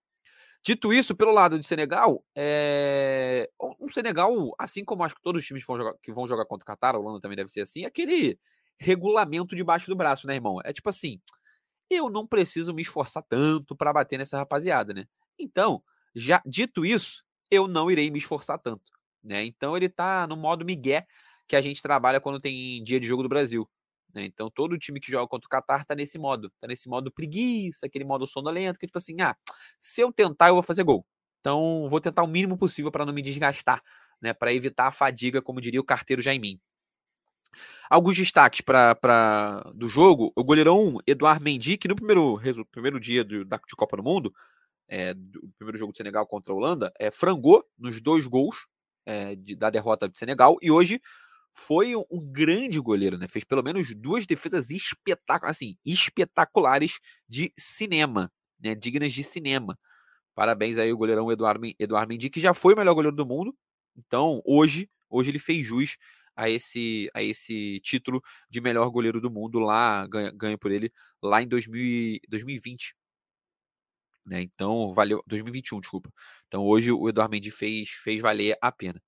Dito 0.64 0.94
isso, 0.94 1.16
pelo 1.16 1.32
lado 1.32 1.58
de 1.58 1.66
Senegal, 1.66 2.24
é... 2.36 3.50
um 3.80 3.88
Senegal, 3.88 4.54
assim 4.60 4.84
como 4.84 5.04
acho 5.04 5.16
que 5.16 5.22
todos 5.22 5.42
os 5.42 5.48
times 5.48 5.64
vão 5.66 5.78
jogar, 5.78 5.94
que 6.02 6.12
vão 6.12 6.28
jogar 6.28 6.46
contra 6.46 6.64
o 6.64 6.68
Catar, 6.68 6.96
a 6.96 7.00
Holanda 7.00 7.22
também 7.22 7.38
deve 7.38 7.50
ser 7.50 7.62
assim, 7.62 7.84
é 7.84 7.88
aquele 7.88 8.38
regulamento 8.78 9.56
debaixo 9.56 9.88
do 9.90 9.96
braço, 9.96 10.28
né, 10.28 10.36
irmão? 10.36 10.60
É 10.64 10.74
tipo 10.74 10.90
assim, 10.90 11.20
eu 11.90 12.10
não 12.10 12.28
preciso 12.28 12.74
me 12.74 12.82
esforçar 12.82 13.24
tanto 13.28 13.76
para 13.76 13.94
bater 13.94 14.18
nessa 14.18 14.38
rapaziada, 14.38 14.94
né? 14.94 15.06
Então, 15.38 15.82
já 16.14 16.42
dito 16.46 16.86
isso, 16.86 17.24
eu 17.50 17.68
não 17.68 17.90
irei 17.90 18.12
me 18.12 18.20
esforçar 18.20 18.60
tanto, 18.60 18.92
né? 19.24 19.46
Então 19.46 19.76
ele 19.78 19.88
tá 19.90 20.28
no 20.28 20.36
modo 20.36 20.66
migué 20.66 21.08
que 21.50 21.56
a 21.56 21.62
gente 21.62 21.82
trabalha 21.82 22.22
quando 22.22 22.40
tem 22.40 22.82
dia 22.84 23.00
de 23.00 23.08
jogo 23.08 23.24
do 23.24 23.30
Brasil. 23.30 23.68
Né? 24.14 24.24
Então, 24.26 24.50
todo 24.50 24.78
time 24.78 25.00
que 25.00 25.12
joga 25.12 25.28
contra 25.28 25.48
o 25.48 25.50
Qatar 25.50 25.84
tá 25.84 25.96
nesse 25.96 26.18
modo. 26.20 26.52
Tá 26.62 26.68
nesse 26.68 26.88
modo 26.88 27.12
preguiça, 27.12 27.88
aquele 27.88 28.06
modo 28.06 28.28
sonolento, 28.28 28.80
que 28.80 28.86
tipo 28.86 28.98
assim, 28.98 29.20
ah, 29.22 29.36
se 29.80 30.02
eu 30.02 30.14
tentar, 30.14 30.50
eu 30.50 30.54
vou 30.54 30.64
fazer 30.64 30.84
gol. 30.84 31.06
Então, 31.40 31.88
vou 31.90 32.00
tentar 32.00 32.24
o 32.24 32.28
mínimo 32.28 32.58
possível 32.58 32.92
para 32.92 33.06
não 33.06 33.14
me 33.14 33.22
desgastar, 33.22 33.82
né? 34.22 34.34
Para 34.34 34.54
evitar 34.54 34.88
a 34.88 34.92
fadiga, 34.92 35.42
como 35.42 35.62
diria 35.62 35.80
o 35.80 35.86
carteiro 35.86 36.22
Jaimin. 36.22 36.60
Alguns 37.90 38.16
destaques 38.16 38.62
para 38.62 39.64
do 39.74 39.88
jogo: 39.90 40.32
o 40.36 40.44
goleirão 40.44 40.98
Eduardo 41.08 41.44
Mendy, 41.44 41.78
que 41.78 41.88
no 41.88 41.96
primeiro, 41.96 42.40
primeiro 42.72 43.00
dia 43.00 43.24
do, 43.24 43.46
da, 43.46 43.58
de 43.58 43.76
Copa 43.76 43.98
do 43.98 44.04
Mundo, 44.04 44.34
é, 44.88 45.14
do 45.14 45.50
primeiro 45.58 45.78
jogo 45.78 45.92
do 45.94 45.98
Senegal 45.98 46.28
contra 46.28 46.54
a 46.54 46.56
Holanda, 46.56 46.92
é, 47.00 47.10
frangou 47.10 47.66
nos 47.78 48.02
dois 48.02 48.28
gols 48.28 48.68
é, 49.06 49.36
de, 49.36 49.56
da 49.56 49.70
derrota 49.70 50.08
do 50.08 50.18
Senegal 50.18 50.58
e 50.62 50.70
hoje 50.70 51.02
foi 51.54 51.96
um, 51.96 52.06
grande 52.32 52.80
goleiro, 52.80 53.18
né? 53.18 53.28
Fez 53.28 53.44
pelo 53.44 53.64
menos 53.64 53.94
duas 53.96 54.26
defesas 54.26 54.70
espetac 54.70 55.46
assim, 55.46 55.78
espetaculares 55.86 57.00
de 57.28 57.54
cinema, 57.58 58.32
né? 58.60 58.76
Dignas 58.76 59.14
de 59.14 59.24
cinema. 59.24 59.78
Parabéns 60.36 60.78
aí 60.78 60.92
o 60.94 60.98
goleirão 60.98 61.32
Eduardo, 61.32 61.68
Eduardo 61.80 62.10
Mendy, 62.10 62.30
que 62.30 62.40
já 62.40 62.54
foi 62.54 62.74
o 62.74 62.78
melhor 62.78 62.94
goleiro 62.94 63.16
do 63.16 63.26
mundo. 63.26 63.56
Então, 63.98 64.42
hoje, 64.46 64.90
hoje 65.10 65.32
ele 65.32 65.40
fez 65.40 65.66
jus 65.66 65.98
a 66.36 66.50
esse, 66.50 67.10
a 67.14 67.22
esse 67.22 67.82
título 67.82 68.22
de 68.50 68.62
melhor 68.62 68.90
goleiro 68.90 69.20
do 69.20 69.30
mundo 69.30 69.60
lá, 69.60 70.08
ganha, 70.08 70.32
ganha 70.32 70.58
por 70.58 70.72
ele 70.72 70.92
lá 71.22 71.42
em 71.42 71.48
2000, 71.48 72.20
2020. 72.30 72.96
Né? 74.26 74.42
Então, 74.44 74.94
valeu. 74.94 75.24
2021, 75.28 75.82
desculpa. 75.82 76.10
Então, 76.48 76.64
hoje 76.64 76.92
o 76.92 77.10
Eduardo 77.10 77.32
Mendy 77.32 77.52
fez, 77.52 77.90
fez 77.90 78.22
valer 78.22 78.58
a 78.62 78.72
pena. 78.72 79.02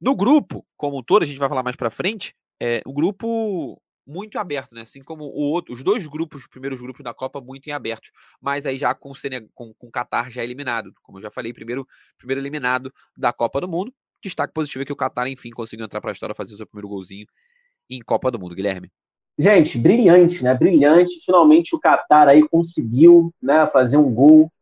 No 0.00 0.16
grupo, 0.16 0.64
como 0.76 0.98
um 0.98 1.02
todo, 1.02 1.22
a 1.22 1.26
gente 1.26 1.38
vai 1.38 1.48
falar 1.48 1.62
mais 1.62 1.76
para 1.76 1.90
frente, 1.90 2.34
é 2.60 2.82
um 2.86 2.92
grupo 2.92 3.80
muito 4.06 4.38
aberto, 4.38 4.74
né? 4.74 4.82
Assim 4.82 5.02
como 5.02 5.24
o 5.24 5.40
outro, 5.40 5.74
os 5.74 5.82
dois 5.82 6.06
grupos, 6.06 6.42
os 6.42 6.48
primeiros 6.48 6.80
grupos 6.80 7.04
da 7.04 7.14
Copa, 7.14 7.40
muito 7.40 7.68
em 7.68 7.72
aberto, 7.72 8.10
mas 8.40 8.66
aí 8.66 8.76
já 8.76 8.94
com 8.94 9.10
o 9.10 9.14
com, 9.54 9.72
com 9.74 9.86
o 9.86 9.90
Qatar 9.90 10.30
já 10.30 10.42
eliminado. 10.42 10.92
Como 11.02 11.18
eu 11.18 11.22
já 11.22 11.30
falei, 11.30 11.52
primeiro, 11.52 11.86
primeiro 12.18 12.40
eliminado 12.40 12.92
da 13.16 13.32
Copa 13.32 13.60
do 13.60 13.68
Mundo. 13.68 13.92
Destaque 14.22 14.52
positivo 14.52 14.82
é 14.82 14.84
que 14.84 14.92
o 14.92 14.96
Qatar, 14.96 15.28
enfim, 15.28 15.50
conseguiu 15.50 15.86
entrar 15.86 16.00
para 16.00 16.10
a 16.10 16.12
história, 16.12 16.34
fazer 16.34 16.56
seu 16.56 16.66
primeiro 16.66 16.88
golzinho 16.88 17.26
em 17.88 18.00
Copa 18.00 18.30
do 18.30 18.38
Mundo. 18.38 18.54
Guilherme. 18.54 18.90
Gente, 19.38 19.78
brilhante, 19.78 20.44
né? 20.44 20.54
Brilhante. 20.54 21.20
Finalmente 21.24 21.74
o 21.74 21.80
Qatar 21.80 22.28
aí 22.28 22.46
conseguiu, 22.48 23.32
né, 23.40 23.66
fazer 23.68 23.96
um 23.96 24.12
gol. 24.12 24.52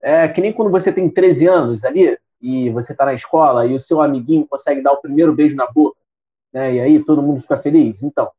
É 0.00 0.28
que 0.28 0.40
nem 0.40 0.52
quando 0.52 0.70
você 0.70 0.92
tem 0.92 1.10
13 1.10 1.46
anos 1.48 1.84
ali, 1.84 2.16
e 2.40 2.70
você 2.70 2.92
está 2.92 3.04
na 3.04 3.14
escola 3.14 3.66
e 3.66 3.74
o 3.74 3.78
seu 3.78 4.00
amiguinho 4.00 4.46
consegue 4.46 4.82
dar 4.82 4.92
o 4.92 5.00
primeiro 5.00 5.34
beijo 5.34 5.56
na 5.56 5.66
boca, 5.66 5.98
né? 6.52 6.74
E 6.74 6.80
aí 6.80 7.04
todo 7.04 7.22
mundo 7.22 7.40
fica 7.40 7.56
feliz. 7.56 8.02
Então, 8.02 8.30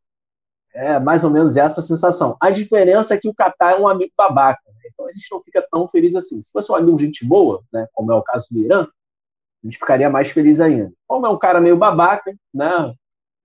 é 0.73 0.99
mais 0.99 1.23
ou 1.23 1.29
menos 1.29 1.57
essa 1.57 1.81
sensação. 1.81 2.37
A 2.39 2.49
diferença 2.49 3.13
é 3.13 3.17
que 3.17 3.29
o 3.29 3.33
Catar 3.33 3.73
é 3.73 3.79
um 3.79 3.87
amigo 3.87 4.11
babaca, 4.17 4.61
né? 4.67 4.89
então 4.93 5.07
a 5.07 5.11
gente 5.11 5.27
não 5.31 5.41
fica 5.41 5.65
tão 5.69 5.87
feliz 5.87 6.15
assim. 6.15 6.41
Se 6.41 6.51
fosse 6.51 6.71
um 6.71 6.75
amigo 6.75 6.97
gente 6.97 7.25
boa, 7.25 7.63
né, 7.71 7.87
como 7.93 8.11
é 8.11 8.15
o 8.15 8.23
caso 8.23 8.47
do 8.51 8.59
Irã, 8.59 8.83
a 8.83 9.67
gente 9.67 9.77
ficaria 9.77 10.09
mais 10.09 10.29
feliz 10.29 10.59
ainda. 10.59 10.91
Como 11.07 11.25
é 11.25 11.29
um 11.29 11.37
cara 11.37 11.59
meio 11.59 11.75
babaca, 11.75 12.33
né? 12.53 12.93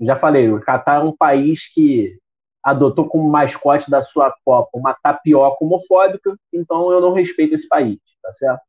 Já 0.00 0.16
falei, 0.16 0.52
o 0.52 0.60
Catar 0.60 1.00
é 1.00 1.04
um 1.04 1.16
país 1.16 1.72
que 1.72 2.18
adotou 2.62 3.08
como 3.08 3.28
mascote 3.28 3.90
da 3.90 4.00
sua 4.00 4.34
Copa 4.44 4.70
uma 4.74 4.94
tapioca 4.94 5.62
homofóbica, 5.62 6.34
então 6.52 6.90
eu 6.90 7.00
não 7.00 7.12
respeito 7.12 7.54
esse 7.54 7.68
país, 7.68 7.98
tá 8.22 8.32
certo? 8.32 8.62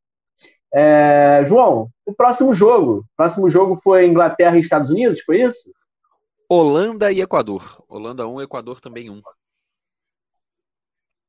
É, 0.72 1.42
João, 1.46 1.90
o 2.04 2.12
próximo 2.12 2.52
jogo. 2.52 2.98
O 2.98 3.16
próximo 3.16 3.48
jogo 3.48 3.76
foi 3.76 4.06
Inglaterra 4.06 4.56
e 4.56 4.60
Estados 4.60 4.90
Unidos, 4.90 5.20
foi 5.22 5.40
isso? 5.40 5.72
Holanda 6.48 7.10
e 7.10 7.20
Equador. 7.20 7.82
Holanda 7.88 8.26
1, 8.26 8.42
Equador 8.42 8.80
também 8.80 9.10
1. 9.10 9.20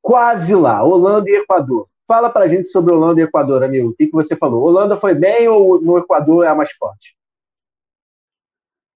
Quase 0.01 0.55
lá, 0.55 0.83
Holanda 0.83 1.29
e 1.29 1.35
Equador. 1.35 1.89
Fala 2.07 2.29
pra 2.29 2.47
gente 2.47 2.69
sobre 2.69 2.93
Holanda 2.93 3.19
e 3.19 3.23
Equador, 3.23 3.63
amigo. 3.63 3.89
O 3.89 3.93
que, 3.93 4.07
que 4.07 4.13
você 4.13 4.35
falou? 4.35 4.63
Holanda 4.63 4.95
foi 4.95 5.13
bem 5.13 5.47
ou 5.47 5.81
no 5.81 5.97
Equador 5.97 6.45
é 6.45 6.47
a 6.47 6.55
mais 6.55 6.71
forte? 6.71 7.17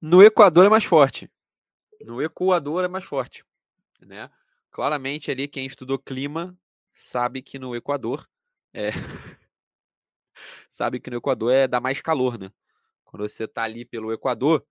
No 0.02 0.24
Equador 0.24 0.66
é 0.66 0.70
mais 0.70 0.84
forte. 0.84 1.30
No 2.06 2.22
Equador 2.22 2.84
é 2.84 2.88
mais 2.88 3.04
forte, 3.04 3.46
né? 4.00 4.30
Claramente 4.72 5.30
ali 5.30 5.48
quem 5.48 5.66
estudou 5.66 6.00
clima 6.00 6.58
sabe 6.94 7.42
que 7.42 7.60
no 7.60 7.76
Equador 7.76 8.28
é 8.74 8.90
sabe 10.72 11.00
que 11.00 11.12
no 11.12 11.18
Equador 11.18 11.52
é 11.54 11.68
dá 11.68 11.80
mais 11.80 12.02
calor, 12.02 12.40
né? 12.40 12.52
Quando 13.06 13.28
você 13.28 13.48
tá 13.48 13.64
ali 13.64 13.86
pelo 13.86 14.14
Equador, 14.14 14.66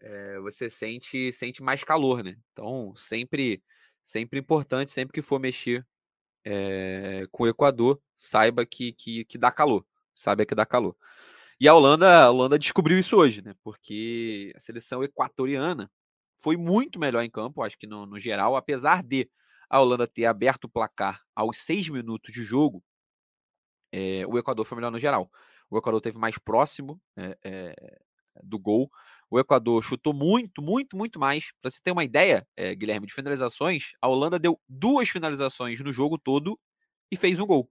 é, 0.00 0.38
você 0.40 0.70
sente 0.70 1.32
sente 1.32 1.62
mais 1.62 1.82
calor, 1.84 2.22
né? 2.22 2.36
Então 2.52 2.94
sempre 2.96 3.62
sempre 4.04 4.38
importante, 4.40 4.90
sempre 4.90 5.12
que 5.14 5.22
for 5.22 5.40
mexer 5.40 5.86
é, 6.44 7.26
com 7.32 7.44
o 7.44 7.48
Equador, 7.48 8.00
saiba 8.16 8.64
que, 8.66 8.92
que, 8.92 9.24
que 9.24 9.38
dá 9.38 9.50
calor, 9.50 9.86
saiba 10.14 10.46
que 10.46 10.54
dá 10.54 10.66
calor. 10.66 10.96
E 11.60 11.68
a 11.68 11.74
Holanda, 11.74 12.24
a 12.24 12.30
Holanda 12.30 12.58
descobriu 12.58 12.98
isso 12.98 13.16
hoje, 13.16 13.42
né? 13.42 13.54
Porque 13.62 14.52
a 14.56 14.60
seleção 14.60 15.04
equatoriana 15.04 15.90
foi 16.36 16.56
muito 16.56 16.98
melhor 16.98 17.22
em 17.22 17.30
campo, 17.30 17.62
acho 17.62 17.78
que 17.78 17.86
no, 17.86 18.06
no 18.06 18.18
geral, 18.18 18.56
apesar 18.56 19.02
de 19.02 19.30
a 19.68 19.80
Holanda 19.80 20.06
ter 20.06 20.24
aberto 20.26 20.64
o 20.64 20.68
placar 20.68 21.22
aos 21.34 21.58
seis 21.58 21.88
minutos 21.88 22.32
de 22.32 22.42
jogo, 22.42 22.82
é, 23.92 24.24
o 24.26 24.38
Equador 24.38 24.64
foi 24.64 24.76
melhor 24.76 24.90
no 24.90 24.98
geral. 24.98 25.30
O 25.70 25.78
Equador 25.78 26.00
teve 26.00 26.18
mais 26.18 26.38
próximo 26.38 27.00
é, 27.16 27.36
é, 27.44 27.98
do 28.42 28.58
gol. 28.58 28.90
O 29.30 29.38
Equador 29.38 29.82
chutou 29.82 30.12
muito, 30.12 30.60
muito, 30.60 30.96
muito 30.96 31.18
mais. 31.18 31.52
Para 31.60 31.70
você 31.70 31.80
ter 31.82 31.92
uma 31.92 32.02
ideia, 32.02 32.44
Guilherme, 32.76 33.06
de 33.06 33.14
finalizações, 33.14 33.92
a 34.02 34.08
Holanda 34.08 34.38
deu 34.38 34.60
duas 34.68 35.08
finalizações 35.08 35.80
no 35.80 35.92
jogo 35.92 36.18
todo 36.18 36.58
e 37.12 37.16
fez 37.16 37.38
um 37.38 37.46
gol. 37.46 37.70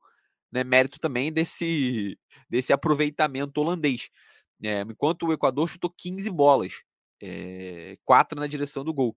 Né, 0.52 0.64
mérito 0.64 0.98
também 1.00 1.32
desse, 1.32 2.18
desse 2.50 2.74
aproveitamento 2.74 3.60
holandês. 3.60 4.10
enquanto 4.90 5.28
o 5.28 5.34
Equador 5.34 5.68
chutou 5.68 5.94
15 5.96 6.32
bolas 6.32 6.74
é, 7.22 7.98
quatro 8.06 8.40
na 8.40 8.48
direção 8.48 8.84
do 8.84 8.94
gol. 8.94 9.16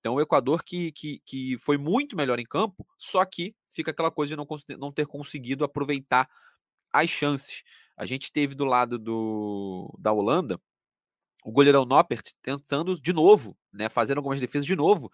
Então 0.00 0.14
o 0.14 0.20
Equador 0.20 0.62
que, 0.64 0.92
que, 0.92 1.20
que 1.24 1.56
foi 1.58 1.78
muito 1.78 2.16
melhor 2.16 2.38
em 2.38 2.44
campo, 2.44 2.86
só 2.98 3.24
que 3.24 3.54
fica 3.74 3.90
aquela 3.90 4.10
coisa 4.10 4.30
de 4.30 4.36
não, 4.36 4.46
não 4.78 4.92
ter 4.92 5.06
conseguido 5.06 5.64
aproveitar 5.64 6.28
as 6.92 7.10
chances. 7.10 7.62
A 7.96 8.06
gente 8.06 8.32
teve 8.32 8.54
do 8.54 8.64
lado 8.64 8.98
do, 8.98 9.94
da 9.98 10.12
Holanda 10.12 10.60
o 11.44 11.52
goleirão 11.52 11.84
Noppert 11.84 12.32
tentando 12.40 12.98
de 12.98 13.12
novo, 13.12 13.56
né, 13.70 13.90
fazendo 13.90 14.16
algumas 14.18 14.40
defesas 14.40 14.64
de 14.64 14.74
novo, 14.74 15.12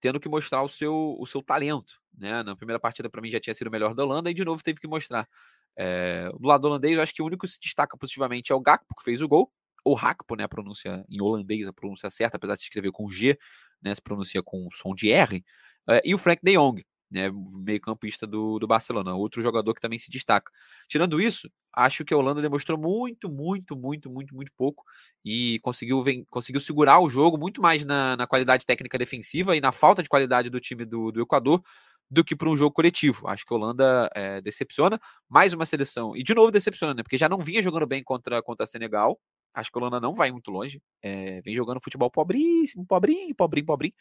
tendo 0.00 0.20
que 0.20 0.28
mostrar 0.28 0.62
o 0.62 0.68
seu, 0.68 1.16
o 1.18 1.26
seu 1.26 1.42
talento. 1.42 2.00
Né? 2.16 2.42
Na 2.42 2.54
primeira 2.54 2.78
partida, 2.78 3.10
para 3.10 3.20
mim, 3.20 3.30
já 3.30 3.40
tinha 3.40 3.52
sido 3.52 3.66
o 3.66 3.70
melhor 3.70 3.94
da 3.94 4.04
Holanda 4.04 4.30
e 4.30 4.34
de 4.34 4.44
novo 4.44 4.62
teve 4.62 4.80
que 4.80 4.86
mostrar. 4.86 5.28
É, 5.76 6.28
do 6.38 6.46
lado 6.46 6.66
holandês, 6.66 6.94
eu 6.94 7.02
acho 7.02 7.14
que 7.14 7.22
o 7.22 7.26
único 7.26 7.46
que 7.46 7.52
se 7.52 7.58
destaca 7.58 7.96
positivamente 7.96 8.52
é 8.52 8.54
o 8.54 8.60
Gakpo, 8.60 8.94
que 8.94 9.02
fez 9.02 9.20
o 9.20 9.28
gol, 9.28 9.50
ou 9.84 9.96
Hakpo, 9.96 10.36
né, 10.36 10.44
a 10.44 10.48
pronúncia 10.48 11.04
em 11.08 11.20
holandês, 11.20 11.66
a 11.66 11.72
pronúncia 11.72 12.10
certa, 12.10 12.36
apesar 12.36 12.54
de 12.54 12.60
se 12.60 12.66
escrever 12.66 12.92
com 12.92 13.08
G, 13.08 13.38
né, 13.82 13.94
se 13.94 14.02
pronuncia 14.02 14.42
com 14.42 14.68
som 14.70 14.94
de 14.94 15.10
R, 15.10 15.44
é, 15.88 16.00
e 16.04 16.14
o 16.14 16.18
Frank 16.18 16.40
de 16.42 16.56
Jong, 16.56 16.84
né, 17.12 17.30
meio 17.32 17.80
campista 17.80 18.26
do, 18.26 18.58
do 18.58 18.66
Barcelona, 18.66 19.14
outro 19.14 19.42
jogador 19.42 19.74
que 19.74 19.80
também 19.80 19.98
se 19.98 20.10
destaca. 20.10 20.50
Tirando 20.88 21.20
isso, 21.20 21.50
acho 21.72 22.04
que 22.04 22.14
a 22.14 22.16
Holanda 22.16 22.40
demonstrou 22.40 22.78
muito, 22.78 23.30
muito, 23.30 23.76
muito, 23.76 24.10
muito, 24.10 24.34
muito 24.34 24.52
pouco 24.56 24.84
e 25.24 25.58
conseguiu, 25.60 26.02
vem, 26.02 26.24
conseguiu 26.30 26.60
segurar 26.60 27.00
o 27.00 27.10
jogo 27.10 27.38
muito 27.38 27.60
mais 27.60 27.84
na, 27.84 28.16
na 28.16 28.26
qualidade 28.26 28.64
técnica 28.66 28.98
defensiva 28.98 29.56
e 29.56 29.60
na 29.60 29.72
falta 29.72 30.02
de 30.02 30.08
qualidade 30.08 30.50
do 30.50 30.60
time 30.60 30.84
do, 30.84 31.12
do 31.12 31.20
Equador 31.20 31.62
do 32.10 32.24
que 32.24 32.36
para 32.36 32.48
um 32.48 32.56
jogo 32.56 32.74
coletivo. 32.74 33.28
Acho 33.28 33.44
que 33.46 33.54
a 33.54 33.56
Holanda 33.56 34.10
é, 34.14 34.40
decepciona, 34.40 35.00
mais 35.28 35.52
uma 35.52 35.64
seleção, 35.64 36.16
e 36.16 36.22
de 36.22 36.34
novo 36.34 36.50
decepciona, 36.50 36.94
né, 36.94 37.02
porque 37.02 37.16
já 37.16 37.28
não 37.28 37.38
vinha 37.38 37.62
jogando 37.62 37.86
bem 37.86 38.02
contra, 38.02 38.42
contra 38.42 38.64
a 38.64 38.66
Senegal, 38.66 39.18
Acho 39.54 39.70
que 39.70 39.78
a 39.78 39.80
Holanda 39.80 40.00
não 40.00 40.14
vai 40.14 40.30
muito 40.30 40.50
longe. 40.50 40.80
É, 41.02 41.42
vem 41.42 41.54
jogando 41.54 41.80
futebol 41.80 42.10
pobríssimo, 42.10 42.86
pobrinho, 42.86 43.34
pobrinho, 43.34 43.66
pobrinho. 43.66 43.94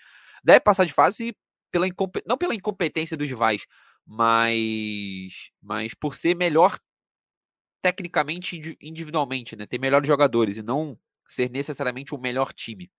Deve 0.43 0.61
passar 0.61 0.85
de 0.85 0.93
fase 0.93 1.35
pela 1.71 1.87
não 2.25 2.37
pela 2.37 2.55
incompetência 2.55 3.17
dos 3.17 3.27
rivais, 3.27 3.65
mas, 4.05 5.51
mas 5.61 5.93
por 5.93 6.15
ser 6.15 6.35
melhor 6.35 6.77
tecnicamente 7.81 8.77
individualmente, 8.81 9.55
né? 9.55 9.65
Ter 9.65 9.79
melhores 9.79 10.07
jogadores 10.07 10.57
e 10.57 10.61
não 10.61 10.97
ser 11.27 11.49
necessariamente 11.49 12.13
o 12.13 12.17
melhor 12.17 12.53
time. 12.53 12.91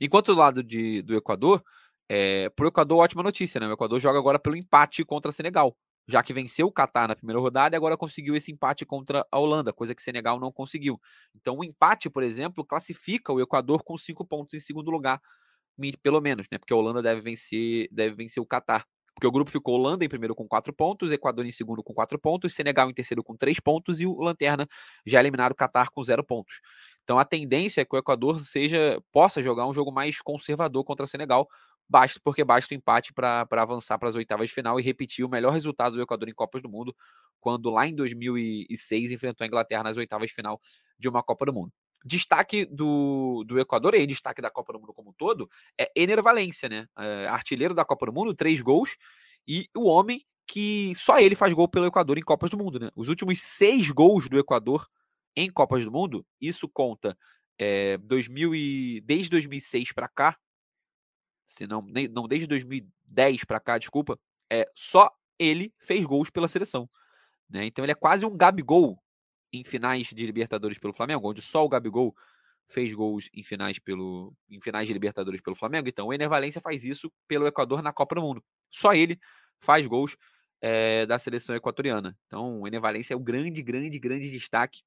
Enquanto 0.00 0.34
do 0.34 0.38
lado 0.38 0.62
de, 0.62 1.02
do 1.02 1.16
Equador, 1.16 1.64
é, 2.08 2.48
para 2.50 2.64
o 2.64 2.68
Equador, 2.68 2.98
ótima 2.98 3.22
notícia, 3.22 3.60
né? 3.60 3.66
O 3.66 3.72
Equador 3.72 3.98
joga 4.00 4.18
agora 4.18 4.38
pelo 4.38 4.56
empate 4.56 5.04
contra 5.04 5.32
Senegal 5.32 5.76
já 6.08 6.22
que 6.22 6.32
venceu 6.32 6.66
o 6.66 6.72
Catar 6.72 7.06
na 7.06 7.14
primeira 7.14 7.38
rodada 7.38 7.76
e 7.76 7.78
agora 7.78 7.96
conseguiu 7.96 8.34
esse 8.34 8.50
empate 8.50 8.86
contra 8.86 9.26
a 9.30 9.38
Holanda, 9.38 9.74
coisa 9.74 9.94
que 9.94 10.02
Senegal 10.02 10.40
não 10.40 10.50
conseguiu. 10.50 10.98
Então, 11.34 11.58
o 11.58 11.62
empate, 11.62 12.08
por 12.08 12.22
exemplo, 12.22 12.64
classifica 12.64 13.30
o 13.30 13.40
Equador 13.40 13.84
com 13.84 13.96
cinco 13.98 14.24
pontos 14.24 14.54
em 14.54 14.60
segundo 14.60 14.90
lugar, 14.90 15.20
pelo 16.02 16.20
menos, 16.20 16.46
né? 16.50 16.58
Porque 16.58 16.72
a 16.72 16.76
Holanda 16.76 17.02
deve 17.02 17.20
vencer, 17.20 17.88
deve 17.92 18.14
vencer 18.16 18.42
o 18.42 18.46
Catar. 18.46 18.84
Porque 19.14 19.26
o 19.26 19.32
grupo 19.32 19.50
ficou 19.50 19.74
Holanda 19.74 20.04
em 20.04 20.08
primeiro 20.08 20.32
com 20.34 20.46
quatro 20.46 20.72
pontos, 20.72 21.10
Equador 21.10 21.44
em 21.44 21.50
segundo 21.50 21.82
com 21.82 21.92
quatro 21.92 22.18
pontos, 22.20 22.54
Senegal 22.54 22.88
em 22.88 22.94
terceiro 22.94 23.24
com 23.24 23.36
três 23.36 23.58
pontos 23.58 24.00
e 24.00 24.06
o 24.06 24.16
Lanterna 24.20 24.64
já 25.04 25.18
eliminaram 25.18 25.52
o 25.52 25.56
Catar 25.56 25.90
com 25.90 26.02
zero 26.04 26.22
pontos. 26.22 26.60
Então 27.02 27.18
a 27.18 27.24
tendência 27.24 27.80
é 27.80 27.84
que 27.84 27.96
o 27.96 27.98
Equador 27.98 28.38
seja 28.40 29.02
possa 29.10 29.42
jogar 29.42 29.66
um 29.66 29.74
jogo 29.74 29.90
mais 29.90 30.20
conservador 30.20 30.84
contra 30.84 31.04
Senegal, 31.04 31.48
basta, 31.88 32.20
porque 32.22 32.44
basta 32.44 32.72
o 32.72 32.76
empate 32.76 33.12
para 33.12 33.44
avançar 33.50 33.98
para 33.98 34.08
as 34.08 34.14
oitavas 34.14 34.48
de 34.48 34.54
final 34.54 34.78
e 34.78 34.82
repetir 34.84 35.24
o 35.24 35.28
melhor 35.28 35.52
resultado 35.52 35.96
do 35.96 36.02
Equador 36.02 36.28
em 36.28 36.34
Copas 36.34 36.62
do 36.62 36.68
Mundo, 36.68 36.94
quando 37.40 37.70
lá 37.70 37.88
em 37.88 37.94
2006 37.94 39.10
enfrentou 39.10 39.44
a 39.44 39.48
Inglaterra 39.48 39.82
nas 39.82 39.96
oitavas 39.96 40.28
de 40.28 40.34
final 40.34 40.60
de 40.96 41.08
uma 41.08 41.22
Copa 41.24 41.44
do 41.46 41.52
Mundo. 41.52 41.72
Destaque 42.04 42.64
do, 42.64 43.44
do 43.44 43.58
Equador 43.58 43.94
e 43.94 44.06
destaque 44.06 44.40
da 44.40 44.50
Copa 44.50 44.72
do 44.72 44.80
Mundo 44.80 44.94
como 44.94 45.10
um 45.10 45.12
todo 45.12 45.50
é 45.76 45.90
Ener 45.96 46.22
Valência, 46.22 46.68
né? 46.68 46.86
É, 46.98 47.26
artilheiro 47.26 47.74
da 47.74 47.84
Copa 47.84 48.06
do 48.06 48.12
Mundo, 48.12 48.34
três 48.34 48.60
gols, 48.60 48.96
e 49.46 49.68
o 49.76 49.86
homem 49.86 50.24
que 50.46 50.94
só 50.96 51.20
ele 51.20 51.36
faz 51.36 51.52
gol 51.52 51.68
pelo 51.68 51.86
Equador 51.86 52.16
em 52.16 52.22
Copas 52.22 52.50
do 52.50 52.56
Mundo, 52.56 52.80
né? 52.80 52.90
Os 52.96 53.08
últimos 53.08 53.40
seis 53.40 53.90
gols 53.90 54.28
do 54.28 54.38
Equador 54.38 54.88
em 55.36 55.50
Copas 55.50 55.84
do 55.84 55.92
Mundo, 55.92 56.24
isso 56.40 56.68
conta 56.68 57.16
é, 57.58 57.98
2000 57.98 58.54
e, 58.54 59.00
desde 59.02 59.30
2006 59.30 59.92
para 59.92 60.08
cá, 60.08 60.38
se 61.46 61.66
não, 61.66 61.82
nem, 61.82 62.08
não 62.08 62.28
desde 62.28 62.46
2010 62.46 63.44
para 63.44 63.60
cá, 63.60 63.78
desculpa, 63.78 64.18
é, 64.50 64.64
só 64.74 65.10
ele 65.38 65.72
fez 65.78 66.04
gols 66.04 66.30
pela 66.30 66.48
seleção. 66.48 66.88
Né? 67.48 67.64
Então 67.64 67.84
ele 67.84 67.92
é 67.92 67.94
quase 67.94 68.24
um 68.24 68.36
Gabigol 68.36 69.02
em 69.52 69.64
finais 69.64 70.08
de 70.08 70.26
Libertadores 70.26 70.78
pelo 70.78 70.92
Flamengo, 70.92 71.28
onde 71.28 71.42
só 71.42 71.64
o 71.64 71.68
Gabigol 71.68 72.14
fez 72.68 72.92
gols 72.92 73.28
em 73.32 73.42
finais, 73.42 73.78
pelo, 73.78 74.34
em 74.48 74.60
finais 74.60 74.86
de 74.86 74.92
Libertadores 74.92 75.40
pelo 75.40 75.56
Flamengo. 75.56 75.88
Então 75.88 76.08
o 76.08 76.12
Ener 76.12 76.28
Valência 76.28 76.60
faz 76.60 76.84
isso 76.84 77.10
pelo 77.26 77.46
Equador 77.46 77.82
na 77.82 77.92
Copa 77.92 78.14
do 78.14 78.22
Mundo. 78.22 78.44
Só 78.70 78.92
ele 78.92 79.18
faz 79.58 79.86
gols 79.86 80.16
é, 80.60 81.06
da 81.06 81.18
seleção 81.18 81.56
equatoriana. 81.56 82.16
Então 82.26 82.60
o 82.60 82.68
Ener 82.68 82.80
Valência 82.80 83.14
é 83.14 83.16
o 83.16 83.20
grande, 83.20 83.62
grande, 83.62 83.98
grande 83.98 84.30
destaque 84.30 84.82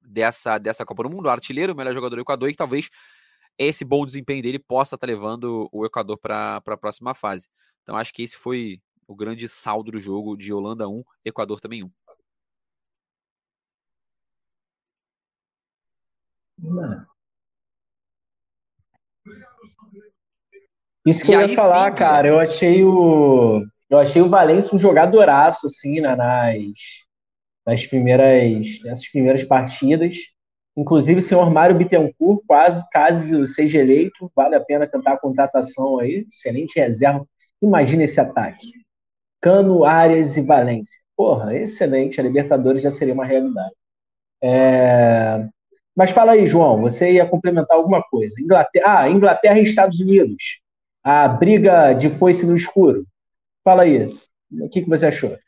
dessa, 0.00 0.58
dessa 0.58 0.84
Copa 0.84 1.04
do 1.04 1.10
Mundo. 1.10 1.26
O 1.26 1.30
artilheiro, 1.30 1.72
o 1.72 1.76
melhor 1.76 1.94
jogador 1.94 2.16
do 2.16 2.22
Equador 2.22 2.50
e 2.50 2.54
talvez 2.54 2.90
esse 3.58 3.84
bom 3.84 4.04
desempenho 4.04 4.42
dele 4.42 4.58
possa 4.58 4.94
estar 4.94 5.06
levando 5.06 5.68
o 5.72 5.86
Equador 5.86 6.18
para 6.18 6.56
a 6.56 6.76
próxima 6.76 7.14
fase. 7.14 7.48
Então 7.82 7.96
acho 7.96 8.12
que 8.12 8.22
esse 8.22 8.36
foi 8.36 8.80
o 9.06 9.14
grande 9.16 9.48
saldo 9.48 9.90
do 9.90 10.00
jogo 10.00 10.36
de 10.36 10.52
Holanda 10.52 10.88
1, 10.88 11.02
Equador 11.24 11.60
também 11.60 11.82
1. 11.82 11.90
Isso 21.06 21.24
que 21.24 21.32
e 21.32 21.34
eu 21.34 21.48
ia 21.48 21.56
falar, 21.56 21.90
sim, 21.90 21.98
cara. 21.98 22.28
Eu 22.28 22.38
achei 22.38 22.84
o. 22.84 23.64
Eu 23.88 23.98
achei 23.98 24.22
o 24.22 24.28
Valência 24.28 24.74
um 24.74 24.78
jogadoraço, 24.78 25.66
assim, 25.66 26.00
nas, 26.00 26.16
nas 27.66 27.86
primeiras, 27.86 28.80
nessas 28.84 29.08
primeiras 29.08 29.42
partidas. 29.44 30.14
Inclusive, 30.76 31.18
o 31.18 31.22
senhor 31.22 31.50
Mário 31.50 31.76
Bittencourt, 31.76 32.42
quase, 32.46 32.88
caso 32.90 33.46
seja 33.46 33.78
eleito, 33.78 34.30
vale 34.34 34.54
a 34.54 34.60
pena 34.60 34.86
tentar 34.86 35.14
a 35.14 35.18
contratação 35.18 35.98
aí. 35.98 36.24
Excelente 36.28 36.78
reserva. 36.78 37.26
Imagina 37.60 38.04
esse 38.04 38.20
ataque. 38.20 38.68
Cano, 39.40 39.84
Arias 39.84 40.36
e 40.36 40.42
Valência. 40.42 41.00
Porra, 41.16 41.56
excelente. 41.56 42.20
A 42.20 42.22
Libertadores 42.22 42.82
já 42.82 42.90
seria 42.90 43.14
uma 43.14 43.24
realidade. 43.24 43.74
É... 44.42 45.48
Mas 46.00 46.12
fala 46.12 46.32
aí, 46.32 46.46
João, 46.46 46.80
você 46.80 47.12
ia 47.12 47.26
complementar 47.26 47.76
alguma 47.76 48.02
coisa. 48.02 48.40
Inglaterra, 48.40 49.00
ah, 49.00 49.10
Inglaterra 49.10 49.60
e 49.60 49.64
Estados 49.64 50.00
Unidos. 50.00 50.58
A 51.04 51.28
briga 51.28 51.92
de 51.92 52.08
foice 52.08 52.46
no 52.46 52.56
escuro. 52.56 53.06
Fala 53.62 53.82
aí. 53.82 54.06
O 54.50 54.66
que, 54.70 54.80
que 54.80 54.88
você 54.88 55.04
achou? 55.04 55.38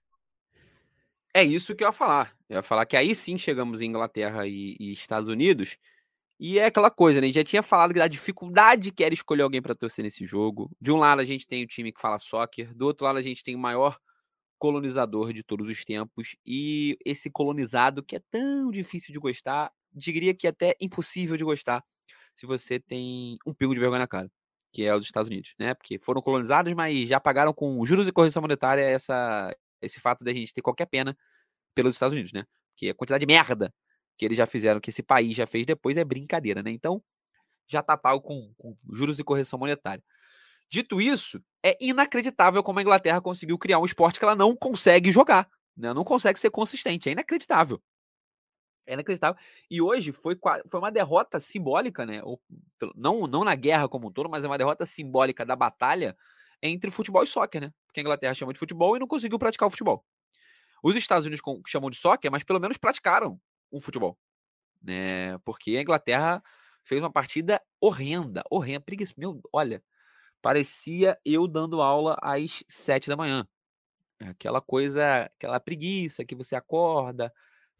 É 1.33 1.43
isso 1.43 1.75
que 1.75 1.83
eu 1.83 1.89
ia 1.89 1.93
falar. 1.93 2.37
Eu 2.51 2.57
ia 2.57 2.63
falar 2.63 2.85
que 2.85 2.99
aí 2.99 3.15
sim 3.15 3.39
chegamos 3.39 3.81
em 3.81 3.87
Inglaterra 3.87 4.47
e, 4.47 4.77
e 4.79 4.93
Estados 4.93 5.27
Unidos. 5.27 5.79
E 6.39 6.59
é 6.59 6.67
aquela 6.67 6.91
coisa, 6.91 7.19
né? 7.19 7.25
A 7.25 7.29
gente 7.29 7.37
já 7.37 7.45
tinha 7.45 7.63
falado 7.63 7.95
da 7.95 8.07
dificuldade 8.07 8.93
que 8.93 9.03
era 9.03 9.15
escolher 9.15 9.45
alguém 9.45 9.63
para 9.63 9.75
torcer 9.75 10.05
nesse 10.05 10.27
jogo. 10.27 10.71
De 10.79 10.93
um 10.93 10.97
lado 10.97 11.23
a 11.23 11.25
gente 11.25 11.49
tem 11.49 11.65
o 11.65 11.67
time 11.67 11.91
que 11.91 11.99
fala 11.99 12.19
soccer, 12.19 12.75
do 12.75 12.85
outro 12.85 13.07
lado 13.07 13.19
a 13.19 13.23
gente 13.23 13.43
tem 13.43 13.57
o 13.57 13.59
maior 13.59 13.97
colonizador 14.59 15.33
de 15.33 15.43
todos 15.43 15.67
os 15.67 15.83
tempos. 15.83 16.37
E 16.45 16.99
esse 17.07 17.31
colonizado 17.31 18.03
que 18.03 18.17
é 18.17 18.21
tão 18.31 18.71
difícil 18.71 19.15
de 19.15 19.19
gostar, 19.19 19.73
diria 19.95 20.35
que 20.35 20.47
é 20.47 20.51
até 20.51 20.75
impossível 20.81 21.37
de 21.37 21.45
gostar, 21.45 21.85
se 22.35 22.47
você 22.47 22.81
tem 22.81 23.39
um 23.47 23.55
pingo 23.55 23.75
de 23.75 23.81
vergonha 23.81 24.01
na 24.01 24.09
cara, 24.09 24.31
que 24.73 24.85
é 24.85 24.95
os 24.95 25.05
Estados 25.05 25.29
Unidos, 25.29 25.55
né? 25.59 25.75
Porque 25.75 25.99
foram 25.99 26.23
colonizados, 26.23 26.73
mas 26.75 27.09
já 27.09 27.21
pagaram 27.21 27.53
com 27.53 27.85
juros 27.85 28.09
e 28.09 28.13
correção 28.13 28.43
monetária 28.43 28.83
essa, 28.83 29.55
esse 29.81 30.01
fato 30.01 30.25
da 30.25 30.33
gente 30.33 30.53
ter 30.55 30.63
qualquer 30.63 30.87
pena 30.87 31.17
pelos 31.75 31.95
Estados 31.95 32.15
Unidos, 32.15 32.33
né? 32.33 32.45
Que 32.77 32.91
a 32.91 32.95
quantidade 32.95 33.21
de 33.25 33.33
merda 33.33 33.73
que 34.17 34.25
eles 34.25 34.39
já 34.39 34.47
fizeram, 34.47 34.81
que 34.81 34.91
esse 34.91 35.03
país 35.03 35.37
já 35.37 35.47
fez 35.47 35.67
depois, 35.67 35.97
é 35.97 36.05
brincadeira, 36.05 36.63
né? 36.63 36.71
Então, 36.71 37.03
já 37.69 37.83
tá 37.83 37.97
pago 37.97 38.21
com, 38.21 38.53
com 38.57 38.77
juros 38.93 39.19
e 39.19 39.25
correção 39.25 39.59
monetária. 39.59 40.03
Dito 40.71 41.01
isso, 41.01 41.43
é 41.63 41.77
inacreditável 41.81 42.63
como 42.63 42.79
a 42.79 42.83
Inglaterra 42.83 43.21
conseguiu 43.21 43.59
criar 43.59 43.79
um 43.79 43.85
esporte 43.85 44.19
que 44.19 44.25
ela 44.25 44.37
não 44.37 44.57
consegue 44.57 45.11
jogar, 45.11 45.49
né? 45.77 45.93
Não 45.93 46.05
consegue 46.05 46.39
ser 46.39 46.51
consistente, 46.51 47.09
é 47.09 47.13
inacreditável. 47.13 47.83
É 48.87 48.95
inacreditável. 48.95 49.41
E 49.71 49.81
hoje 49.81 50.13
foi, 50.13 50.37
foi 50.69 50.81
uma 50.81 50.91
derrota 50.91 51.39
simbólica, 51.39 52.05
né? 52.05 52.21
Não, 52.97 53.27
não 53.27 53.45
na 53.45 53.55
guerra 53.55 53.89
como 53.89 54.09
um 54.09 54.13
todo, 54.13 54.29
mas 54.29 54.45
é 54.45 54.47
uma 54.47 54.59
derrota 54.59 54.85
simbólica 54.85 55.45
da 55.45 55.55
batalha 55.55 56.17
entre 56.61 56.91
futebol 56.91 57.23
e 57.23 57.27
soccer, 57.27 57.61
né? 57.61 57.73
Porque 57.87 58.01
a 58.01 58.03
Inglaterra 58.03 58.35
chama 58.35 58.53
de 58.53 58.59
futebol 58.59 58.97
e 58.97 58.99
não 58.99 59.07
conseguiu 59.07 59.39
praticar 59.39 59.67
o 59.67 59.71
futebol. 59.71 60.05
Os 60.83 60.97
Estados 60.97 61.27
Unidos 61.27 61.43
chamam 61.67 61.91
de 61.91 61.97
soccer, 61.97 62.31
mas 62.31 62.43
pelo 62.43 62.61
menos 62.61 62.77
praticaram 62.77 63.41
um 63.71 63.81
futebol. 63.81 64.19
Né? 64.83 65.39
Porque 65.45 65.77
a 65.77 65.81
Inglaterra 65.81 66.43
fez 66.83 67.01
uma 67.01 67.11
partida 67.11 67.61
horrenda, 67.81 68.43
horrenda, 68.51 68.81
preguiça. 68.81 69.15
Meu, 69.17 69.41
olha, 69.53 69.83
parecia 70.41 71.17
eu 71.25 71.47
dando 71.47 71.81
aula 71.81 72.17
às 72.21 72.65
sete 72.69 73.09
da 73.09 73.17
manhã. 73.17 73.47
Aquela 74.21 74.61
coisa, 74.61 75.25
aquela 75.25 75.61
preguiça 75.61 76.25
que 76.25 76.35
você 76.35 76.55
acorda, 76.55 77.33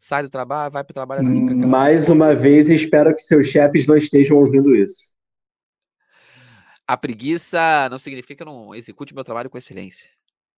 sai 0.03 0.21
do 0.21 0.29
trabalho, 0.29 0.69
vai 0.69 0.83
para 0.83 0.91
o 0.91 0.93
trabalho 0.93 1.21
assim. 1.21 1.45
Aquela... 1.45 1.65
Mais 1.65 2.09
uma 2.09 2.35
vez, 2.35 2.69
espero 2.69 3.15
que 3.15 3.21
seus 3.21 3.47
chefes 3.47 3.87
não 3.87 3.95
estejam 3.95 4.35
ouvindo 4.35 4.75
isso. 4.75 5.15
A 6.85 6.97
preguiça 6.97 7.87
não 7.89 7.97
significa 7.97 8.35
que 8.35 8.43
eu 8.43 8.53
não 8.53 8.75
execute 8.75 9.15
meu 9.15 9.23
trabalho 9.23 9.49
com 9.49 9.57
excelência. 9.57 10.09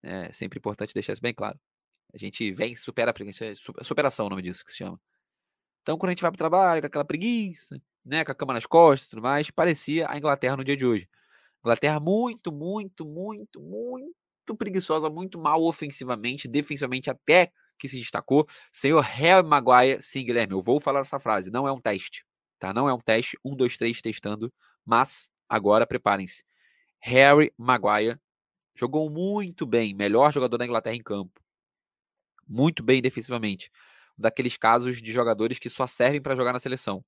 É 0.02 0.32
sempre 0.34 0.58
importante 0.58 0.96
deixar 0.96 1.14
isso 1.14 1.22
bem 1.22 1.34
claro. 1.34 1.60
A 2.12 2.18
gente 2.18 2.52
vem, 2.54 2.76
supera 2.76 3.12
a 3.12 3.14
preguiça, 3.14 3.54
superação 3.84 4.26
é 4.26 4.28
o 4.28 4.30
nome 4.32 4.42
disso 4.42 4.66
que 4.66 4.72
se 4.72 4.78
chama. 4.78 5.00
Então, 5.84 5.96
quando 5.96 6.10
a 6.10 6.14
gente 6.14 6.24
vai 6.24 6.32
para 6.32 6.38
o 6.38 6.40
trabalho 6.40 6.82
com 6.82 6.88
aquela 6.88 7.06
preguiça, 7.06 7.80
né, 8.04 8.26
com 8.26 8.32
a 8.32 8.36
cama 8.36 8.54
nas 8.54 8.66
costas 8.66 9.06
e 9.06 9.10
tudo 9.12 9.22
mais, 9.22 9.52
parecia 9.52 10.10
a 10.10 10.18
Inglaterra 10.18 10.58
no 10.58 10.64
dia 10.64 10.76
de 10.76 10.88
hoje. 10.88 11.08
Inglaterra 11.60 12.00
muito, 12.00 12.52
muito, 12.52 13.06
muito, 13.06 13.62
muito 13.62 14.56
preguiçosa, 14.58 15.08
muito 15.08 15.38
mal 15.38 15.62
ofensivamente, 15.64 16.48
defensivamente 16.48 17.12
até 17.12 17.52
que 17.78 17.88
se 17.88 17.98
destacou. 17.98 18.48
Senhor 18.72 19.02
Harry 19.02 19.48
Maguire, 19.48 20.02
sim, 20.02 20.24
Guilherme, 20.26 20.54
eu 20.54 20.62
vou 20.62 20.80
falar 20.80 21.02
essa 21.02 21.20
frase, 21.20 21.52
não 21.52 21.68
é 21.68 21.72
um 21.72 21.80
teste, 21.80 22.26
tá? 22.60 22.74
Não 22.74 22.90
é 22.90 22.94
um 22.94 23.00
teste, 23.00 23.38
um, 23.44 23.56
dois, 23.56 23.78
três, 23.78 24.02
testando, 24.02 24.54
mas 24.86 25.30
agora 25.50 25.86
preparem-se. 25.86 26.44
Harry 27.00 27.54
Maguire 27.58 28.20
jogou 28.76 29.10
muito 29.10 29.66
bem, 29.66 29.94
melhor 29.94 30.32
jogador 30.32 30.58
da 30.58 30.66
Inglaterra 30.66 30.96
em 30.96 31.04
campo. 31.04 31.42
Muito 32.48 32.84
bem 32.84 33.02
defensivamente. 33.02 33.72
Daqueles 34.18 34.58
casos 34.58 35.02
de 35.02 35.12
jogadores 35.12 35.60
que 35.60 35.70
só 35.70 35.88
servem 35.88 36.22
para 36.22 36.36
jogar 36.36 36.54
na 36.54 36.60
seleção. 36.60 37.04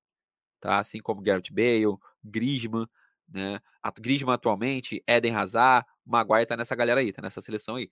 Tá? 0.60 0.80
Assim 0.80 0.99
como 0.99 1.21
Gareth 1.21 1.51
Bale, 1.51 1.97
Griezmann, 2.23 2.88
né? 3.27 3.60
Griezmann 3.99 4.36
atualmente, 4.36 5.03
Eden 5.08 5.36
Hazard, 5.36 5.86
Maguire 6.06 6.45
tá 6.45 6.58
nessa 6.58 6.75
galera 6.75 7.01
aí, 7.01 7.12
tá 7.12 7.21
nessa 7.21 7.41
seleção 7.41 7.75
aí. 7.75 7.89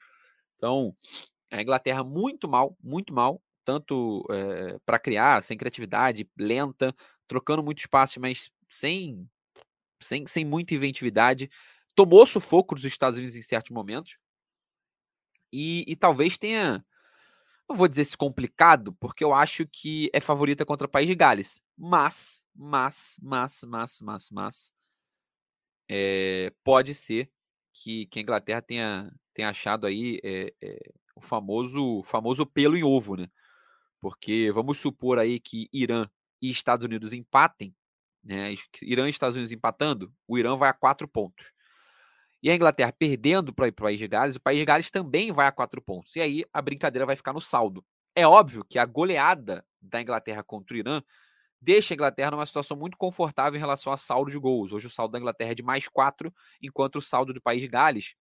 Então, 0.55 0.95
a 1.51 1.62
Inglaterra 1.62 2.03
muito 2.03 2.47
mal, 2.47 2.77
muito 2.84 3.13
mal, 3.13 3.41
tanto 3.63 4.25
é, 4.29 4.75
eh, 4.75 4.79
para 4.86 4.99
criar, 4.99 5.41
sem 5.43 5.58
criatividade, 5.58 6.29
lenta, 6.38 6.95
trocando 7.27 7.63
muito 7.63 7.79
espaço, 7.79 8.19
mas 8.19 8.51
sem, 8.69 9.27
sem, 10.01 10.27
sem 10.27 10.45
muita 10.45 10.75
inventividade. 10.75 11.49
Tomou 11.95 12.25
sufoco 12.25 12.75
dos 12.75 12.86
Estados 12.86 13.17
Unidos 13.17 13.36
em 13.36 13.41
certos 13.41 13.71
momentos. 13.71 14.17
E, 15.51 15.86
e 15.88 15.95
talvez 15.95 16.38
tenha, 16.38 16.86
não 17.69 17.75
vou 17.75 17.88
dizer 17.88 18.05
se 18.05 18.17
complicado, 18.17 18.93
porque 18.99 19.23
eu 19.23 19.34
acho 19.34 19.67
que 19.67 20.10
é 20.13 20.19
favorita 20.19 20.65
contra 20.65 20.88
o 20.88 20.89
País 20.89 21.08
de 21.08 21.15
Gales. 21.15 21.62
Mas, 21.77 22.43
mas, 22.55 23.17
mas, 23.21 23.62
mas, 23.63 24.01
mas, 24.01 24.29
mas, 24.31 24.73
é, 25.89 26.51
pode 26.63 26.93
ser 26.93 27.29
que, 27.73 28.05
que 28.08 28.19
a 28.19 28.21
Inglaterra 28.21 28.62
tenha, 28.62 29.12
tenha 29.34 29.49
achado 29.49 29.88
aí 29.88 30.19
é, 30.23 30.53
é, 30.62 30.79
o 31.15 31.21
famoso, 31.21 32.04
famoso 32.04 32.45
pelo 32.45 32.78
em 32.78 32.84
ovo, 32.84 33.15
né? 33.15 33.28
Porque 33.99 34.51
vamos 34.51 34.78
supor 34.80 35.17
aí 35.17 35.39
que 35.39 35.69
Irã 35.73 36.08
e 36.41 36.51
Estados 36.51 36.86
Unidos 36.86 37.13
empatem, 37.13 37.73
né? 38.23 38.56
Irã 38.84 39.08
e 39.08 39.12
Estados 39.12 39.36
Unidos 39.36 39.51
empatando, 39.51 40.13
o 40.28 40.38
Irã 40.38 40.56
vai 40.56 40.69
a 40.69 40.73
quatro 40.73 41.08
pontos. 41.08 41.51
E 42.43 42.49
a 42.51 42.56
Inglaterra 42.56 42.93
perdendo 42.97 43.54
para 43.54 43.67
o 43.67 43.73
País 43.73 43.97
de 43.97 44.08
Gales, 44.08 44.36
o 44.36 44.41
País 44.41 44.60
de 44.60 44.65
Gales 44.65 44.91
também 44.91 45.32
vai 45.32 45.47
a 45.47 45.51
quatro 45.51 45.82
pontos. 45.82 46.15
E 46.15 46.21
aí 46.21 46.45
a 46.54 46.62
brincadeira 46.62 47.06
vai 47.06 47.15
ficar 47.15 47.34
no 47.34 47.41
saldo. 47.41 47.84
É 48.15 48.28
óbvio 48.28 48.63
que 48.63 48.78
a 48.78 48.86
goleada 48.86 49.65
da 49.82 50.01
Inglaterra 50.01 50.43
contra 50.43 50.75
o 50.75 50.78
Irã 50.78 51.01
deixa 51.60 51.93
a 51.93 51.95
Inglaterra 51.95 52.32
numa 52.32 52.45
situação 52.45 52.78
muito 52.78 52.97
confortável 52.97 53.58
em 53.58 53.60
relação 53.60 53.91
a 53.91 53.97
saldo 53.97 54.30
de 54.30 54.38
gols. 54.38 54.71
Hoje 54.71 54.86
o 54.86 54.89
saldo 54.91 55.13
da 55.13 55.17
Inglaterra 55.17 55.51
é 55.51 55.56
de 55.56 55.63
mais 55.63 55.88
quatro, 55.88 56.32
enquanto 56.62 56.97
o 56.97 57.01
saldo 57.01 57.34
do 57.34 57.41
País 57.41 57.62
de 57.62 57.67
Gales 57.67 58.15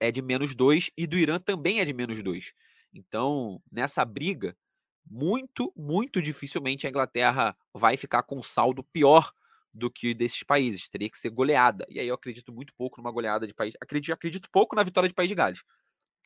é 0.00 0.10
de 0.10 0.22
menos 0.22 0.54
dois 0.54 0.90
e 0.96 1.06
do 1.06 1.16
Irã 1.16 1.38
também 1.38 1.80
é 1.80 1.84
de 1.84 1.92
menos 1.92 2.22
dois. 2.22 2.52
Então, 2.92 3.62
nessa 3.70 4.04
briga, 4.04 4.56
muito, 5.08 5.72
muito 5.76 6.20
dificilmente 6.22 6.86
a 6.86 6.90
Inglaterra 6.90 7.56
vai 7.74 7.96
ficar 7.96 8.22
com 8.22 8.38
um 8.38 8.42
saldo 8.42 8.82
pior 8.82 9.32
do 9.72 9.90
que 9.90 10.14
desses 10.14 10.42
países. 10.42 10.88
Teria 10.88 11.10
que 11.10 11.18
ser 11.18 11.30
goleada. 11.30 11.86
E 11.88 12.00
aí 12.00 12.08
eu 12.08 12.14
acredito 12.14 12.52
muito 12.52 12.74
pouco 12.74 13.00
numa 13.00 13.10
goleada 13.10 13.46
de 13.46 13.54
país. 13.54 13.74
Acredito, 13.80 14.12
acredito 14.12 14.50
pouco 14.50 14.74
na 14.74 14.82
vitória 14.82 15.08
de 15.08 15.14
País 15.14 15.28
de 15.28 15.34
Gales 15.34 15.62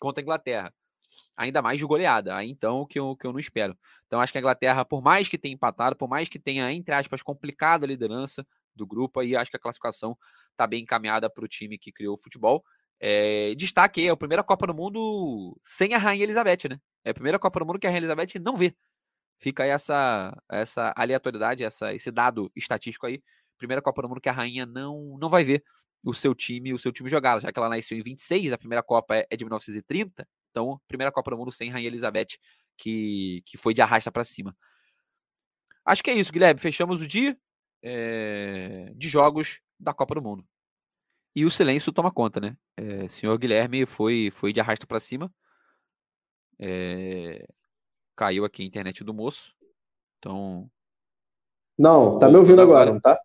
contra 0.01 0.21
a 0.21 0.25
Inglaterra. 0.25 0.75
Ainda 1.37 1.63
mais 1.63 1.79
de 1.79 1.87
goleada. 1.87 2.37
Aí 2.37 2.51
então 2.51 2.87
que 2.87 2.99
eu, 2.99 3.17
que 3.17 3.27
eu 3.27 3.33
não 3.33 3.41
espero. 3.41 3.77
Então 4.07 4.21
acho 4.21 4.33
que 4.33 4.39
a 4.39 4.41
Inglaterra, 4.41 4.85
por 4.85 5.03
mais 5.03 5.29
que 5.29 5.39
tenha 5.39 5.55
empatado, 5.55 5.97
por 5.97 6.09
mais 6.09 6.29
que 6.29 6.39
tenha, 6.39 6.73
entre 6.73 6.95
aspas, 6.95 7.23
complicado 7.23 7.85
a 7.85 7.87
liderança 7.87 8.47
do 8.75 8.87
grupo, 8.87 9.21
aí 9.21 9.37
acho 9.37 9.51
que 9.51 9.57
a 9.57 9.61
classificação 9.61 10.17
está 10.51 10.67
bem 10.67 10.83
encaminhada 10.83 11.31
para 11.31 11.45
o 11.45 11.49
time 11.49 11.79
que 11.79 11.93
criou 11.93 12.15
o 12.15 12.19
futebol. 12.19 12.65
É, 13.01 13.55
destaque 13.55 14.07
é 14.07 14.11
a 14.11 14.17
primeira 14.17 14.43
Copa 14.43 14.67
do 14.67 14.75
Mundo 14.75 15.59
sem 15.63 15.95
a 15.95 15.99
Rainha 15.99 16.25
Elizabeth, 16.25 16.69
né? 16.71 16.81
É 17.05 17.11
a 17.11 17.15
primeira 17.15 17.39
Copa 17.39 17.61
do 17.61 17.67
Mundo 17.67 17.79
que 17.79 17.87
a 17.87 17.91
Rainha 17.91 18.01
Elizabeth 18.01 18.41
não 18.41 18.57
vê. 18.57 18.75
Fica 19.39 19.65
aí 19.65 19.71
essa, 19.71 20.37
essa 20.51 20.93
aleatoriedade, 20.97 21.65
essa, 21.65 21.93
esse 21.95 22.11
dado 22.11 22.51
estatístico 22.57 23.07
aí. 23.07 23.23
Primeira 23.59 23.83
Copa 23.83 24.03
do 24.03 24.09
Mundo 24.09 24.21
que 24.21 24.29
a 24.29 24.33
Rainha 24.33 24.65
não, 24.67 25.19
não 25.19 25.29
vai 25.29 25.45
ver 25.45 25.63
o 26.05 26.15
seu 26.15 26.35
time, 26.35 26.73
o 26.73 26.79
seu 26.79 26.93
time 26.93 27.09
jogar, 27.09 27.41
já 27.41 27.53
que 27.53 27.59
ela 27.59 27.69
nasceu 27.69 27.97
em 27.99 28.03
26, 28.03 28.53
a 28.53 28.59
primeira 28.59 28.83
Copa 28.83 29.17
é, 29.17 29.27
é 29.31 29.37
de 29.37 29.45
1930, 29.45 30.27
então 30.51 30.81
primeira 30.87 31.11
Copa 31.11 31.31
do 31.31 31.39
Mundo 31.39 31.51
sem 31.51 31.71
Rainha 31.71 31.89
Elizabeth, 31.89 32.39
que, 32.77 33.43
que 33.47 33.57
foi 33.57 33.75
de 33.75 33.81
arrasta 33.83 34.13
para 34.13 34.25
cima. 34.25 34.55
Acho 35.85 36.03
que 36.03 36.11
é 36.11 36.15
isso, 36.15 36.33
Guilherme. 36.33 36.61
Fechamos 36.61 37.01
o 37.01 37.07
dia 37.07 37.37
é, 37.83 38.93
de 38.97 39.09
jogos 39.09 39.61
da 39.79 39.93
Copa 39.93 40.15
do 40.15 40.23
Mundo. 40.23 40.47
E 41.35 41.45
o 41.45 41.51
silêncio 41.51 41.93
toma 41.93 42.13
conta, 42.13 42.41
né? 42.41 42.57
É, 42.77 43.09
senhor 43.09 43.37
Guilherme 43.39 43.85
foi, 43.87 44.31
foi 44.33 44.53
de 44.53 44.61
arrasta 44.61 44.87
para 44.87 45.01
cima. 45.01 45.33
É, 46.59 47.45
caiu 48.15 48.45
aqui 48.45 48.63
a 48.63 48.67
internet 48.67 49.03
do 49.03 49.13
moço. 49.13 49.53
Então. 50.19 50.71
Não, 51.77 52.19
tá 52.19 52.29
me 52.29 52.37
ouvindo 52.37 52.63
agora, 52.63 52.93
não 52.93 53.01
tá? 53.01 53.19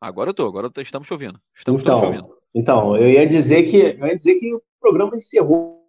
Agora 0.00 0.30
eu 0.30 0.34
tô, 0.34 0.46
agora 0.46 0.70
tô, 0.70 0.80
estamos 0.80 1.08
chovendo. 1.08 1.40
Estamos 1.54 1.82
então, 1.82 1.98
chovendo. 1.98 2.38
Então, 2.54 2.96
eu 2.96 3.08
ia 3.08 3.26
dizer 3.26 3.64
que 3.64 3.76
eu 3.76 4.06
ia 4.06 4.14
dizer 4.14 4.36
que 4.36 4.54
o 4.54 4.62
programa 4.80 5.16
encerrou 5.16 5.84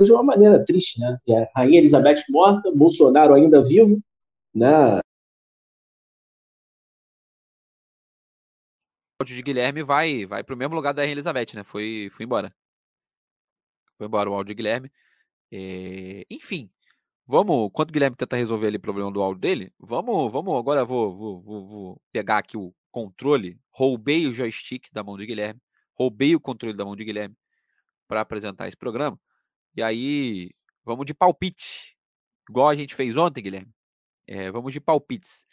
de 0.00 0.12
uma 0.12 0.22
maneira 0.22 0.62
triste, 0.64 1.00
né? 1.00 1.18
a 1.30 1.60
Rainha 1.60 1.78
Elizabeth 1.78 2.22
morta, 2.28 2.70
Bolsonaro 2.74 3.32
ainda 3.32 3.62
vivo, 3.62 3.98
né? 4.54 5.00
Áudio 9.22 9.36
de 9.36 9.42
Guilherme 9.42 9.82
vai 9.82 10.26
vai 10.26 10.42
para 10.44 10.54
o 10.54 10.58
mesmo 10.58 10.74
lugar 10.74 10.92
da 10.92 11.06
Elizabeth, 11.06 11.54
né? 11.54 11.64
Foi, 11.64 12.10
foi 12.12 12.24
embora. 12.24 12.54
Foi 13.96 14.06
embora 14.06 14.28
o 14.30 14.34
áudio 14.34 14.54
de 14.54 14.56
Guilherme. 14.56 14.90
É... 15.50 16.26
Enfim, 16.30 16.70
vamos. 17.26 17.68
Enquanto 17.68 17.90
o 17.90 17.92
Guilherme 17.92 18.16
tenta 18.16 18.36
resolver 18.36 18.66
ali 18.68 18.76
o 18.76 18.80
problema 18.80 19.10
do 19.12 19.22
áudio 19.22 19.40
dele, 19.40 19.72
vamos, 19.78 20.32
vamos. 20.32 20.58
Agora 20.58 20.84
vou, 20.84 21.16
vou, 21.16 21.42
vou, 21.42 21.66
vou 21.66 22.02
pegar 22.12 22.38
aqui 22.38 22.56
o 22.56 22.74
controle. 22.90 23.58
Roubei 23.70 24.26
o 24.26 24.32
joystick 24.32 24.88
da 24.92 25.04
mão 25.04 25.16
de 25.16 25.26
Guilherme. 25.26 25.60
Roubei 25.94 26.34
o 26.34 26.40
controle 26.40 26.76
da 26.76 26.84
mão 26.84 26.96
de 26.96 27.04
Guilherme 27.04 27.36
para 28.08 28.20
apresentar 28.22 28.68
esse 28.68 28.76
programa. 28.76 29.18
E 29.76 29.82
aí, 29.82 30.50
vamos 30.84 31.06
de 31.06 31.14
palpite. 31.14 31.96
Igual 32.48 32.68
a 32.68 32.74
gente 32.74 32.94
fez 32.94 33.16
ontem, 33.16 33.42
Guilherme. 33.42 33.72
É, 34.26 34.50
vamos 34.50 34.72
de 34.72 34.80
palpites. 34.80 35.46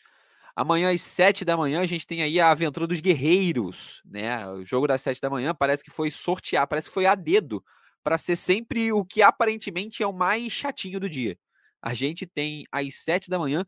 Amanhã, 0.60 0.92
às 0.92 1.02
sete 1.02 1.46
da 1.46 1.56
manhã, 1.56 1.80
a 1.80 1.86
gente 1.86 2.06
tem 2.06 2.22
aí 2.22 2.38
a 2.38 2.52
aventura 2.52 2.86
dos 2.86 3.00
guerreiros, 3.00 4.02
né? 4.04 4.46
O 4.50 4.66
jogo 4.66 4.88
das 4.88 5.02
sete 5.02 5.22
da 5.22 5.30
manhã 5.30 5.56
parece 5.56 5.82
que 5.82 5.90
foi 5.90 6.12
sortear, 6.12 6.68
parece 6.68 6.90
que 6.90 6.94
foi 6.94 7.06
a 7.06 7.16
dedo, 7.16 7.64
para 8.04 8.18
ser 8.18 8.36
sempre 8.36 8.92
o 8.92 9.06
que 9.06 9.22
aparentemente 9.22 10.04
é 10.04 10.06
o 10.06 10.12
mais 10.12 10.52
chatinho 10.52 11.00
do 11.00 11.10
dia. 11.10 11.40
A 11.82 11.94
gente 11.94 12.28
tem 12.28 12.66
às 12.74 12.96
sete 12.96 13.30
da 13.30 13.40
manhã 13.40 13.66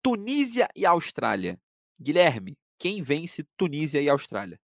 Tunísia 0.00 0.68
e 0.76 0.86
Austrália. 0.86 1.60
Guilherme, 2.00 2.56
quem 2.78 3.02
vence 3.02 3.44
Tunísia 3.56 4.00
e 4.00 4.08
Austrália? 4.08 4.60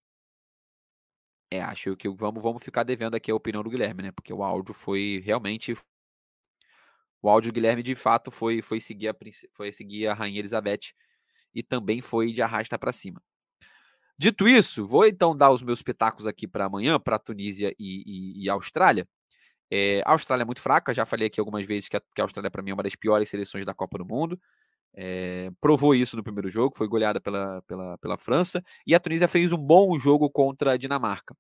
É, 1.53 1.63
acho 1.63 1.97
que 1.97 2.09
vamos, 2.09 2.43
vamos 2.43 2.65
ficar 2.65 2.83
devendo 2.83 3.15
aqui 3.15 3.31
a 3.31 3.35
opinião 3.37 3.63
do 3.63 3.71
Guilherme, 3.71 4.03
né? 4.03 4.11
Porque 4.11 4.33
o 4.33 4.43
áudio 4.43 4.75
foi 4.75 5.23
realmente. 5.25 5.77
O 7.23 7.31
áudio 7.31 7.53
do 7.53 7.55
Guilherme, 7.55 7.85
de 7.85 7.95
fato, 7.95 8.29
foi, 8.29 8.61
foi, 8.61 8.81
seguir, 8.81 9.07
a, 9.07 9.15
foi 9.53 9.71
seguir 9.71 10.09
a 10.09 10.15
Rainha 10.15 10.41
Elizabeth 10.41 10.95
e 11.55 11.63
também 11.63 12.01
foi 12.01 12.33
de 12.33 12.43
arrasta 12.43 12.79
para 12.79 12.93
cima. 12.93 13.21
Dito 14.19 14.47
isso, 14.47 14.87
vou 14.87 15.07
então 15.07 15.35
dar 15.37 15.51
os 15.51 15.63
meus 15.63 15.83
pitacos 15.83 16.27
aqui 16.27 16.47
para 16.47 16.67
amanhã, 16.67 17.01
para 17.01 17.19
Tunísia 17.19 17.75
e, 17.79 18.03
e, 18.07 18.45
e 18.45 18.51
Austrália. 18.51 19.09
É, 19.71 20.03
a 20.05 20.13
Austrália 20.13 20.43
é 20.43 20.45
muito 20.45 20.61
fraca, 20.61 20.93
já 20.93 21.07
falei 21.07 21.29
aqui 21.29 21.41
algumas 21.41 21.65
vezes 21.67 21.89
que 21.89 21.97
a, 21.97 22.03
que 22.15 22.21
a 22.21 22.25
Austrália, 22.25 22.51
para 22.51 22.63
mim, 22.63 22.71
é 22.71 22.75
uma 22.75 22.83
das 22.83 22.97
piores 22.97 23.29
seleções 23.31 23.65
da 23.65 23.73
Copa 23.73 23.99
do 23.99 24.05
Mundo. 24.05 24.39
É, 24.95 25.51
provou 25.61 25.95
isso 25.95 26.17
no 26.17 26.23
primeiro 26.25 26.51
jogo, 26.51 26.77
foi 26.77 26.89
goleada 26.89 27.21
pela, 27.21 27.63
pela, 27.63 27.97
pela 27.99 28.19
França, 28.19 28.63
e 28.87 28.95
a 28.95 29.01
Tunísia 29.01 29.29
fez 29.29 29.53
um 29.53 29.59
bom 29.59 29.99
jogo 29.99 30.29
contra 30.29 30.73
a 30.73 30.77
Dinamarca. 30.77 31.35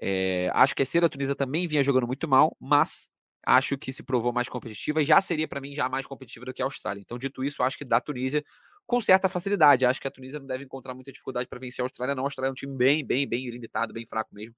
É, 0.00 0.50
acho 0.54 0.74
que 0.74 0.82
a 0.82 0.86
Cera 0.86 1.08
Tunísia 1.08 1.34
também 1.34 1.66
vinha 1.66 1.82
jogando 1.82 2.06
muito 2.06 2.28
mal, 2.28 2.56
mas 2.60 3.08
acho 3.46 3.76
que 3.78 3.92
se 3.92 4.02
provou 4.02 4.32
mais 4.32 4.48
competitiva 4.48 5.02
e 5.02 5.06
já 5.06 5.20
seria 5.20 5.48
para 5.48 5.60
mim 5.60 5.74
já 5.74 5.88
mais 5.88 6.06
competitiva 6.06 6.44
do 6.44 6.54
que 6.54 6.62
a 6.62 6.66
Austrália. 6.66 7.00
Então, 7.00 7.18
dito 7.18 7.42
isso, 7.42 7.62
acho 7.62 7.78
que 7.78 7.84
da 7.84 8.00
Tunísia 8.00 8.44
com 8.88 9.02
certa 9.02 9.28
facilidade. 9.28 9.84
Acho 9.84 10.00
que 10.00 10.08
a 10.08 10.10
Tunísia 10.10 10.40
não 10.40 10.46
deve 10.46 10.64
encontrar 10.64 10.94
muita 10.94 11.12
dificuldade 11.12 11.46
para 11.46 11.58
vencer 11.58 11.82
a 11.82 11.84
Austrália, 11.84 12.14
não. 12.14 12.24
A 12.24 12.26
Austrália 12.26 12.48
é 12.48 12.52
um 12.52 12.54
time 12.54 12.74
bem, 12.74 13.06
bem, 13.06 13.28
bem 13.28 13.48
limitado, 13.50 13.92
bem 13.92 14.06
fraco 14.06 14.34
mesmo. 14.34 14.54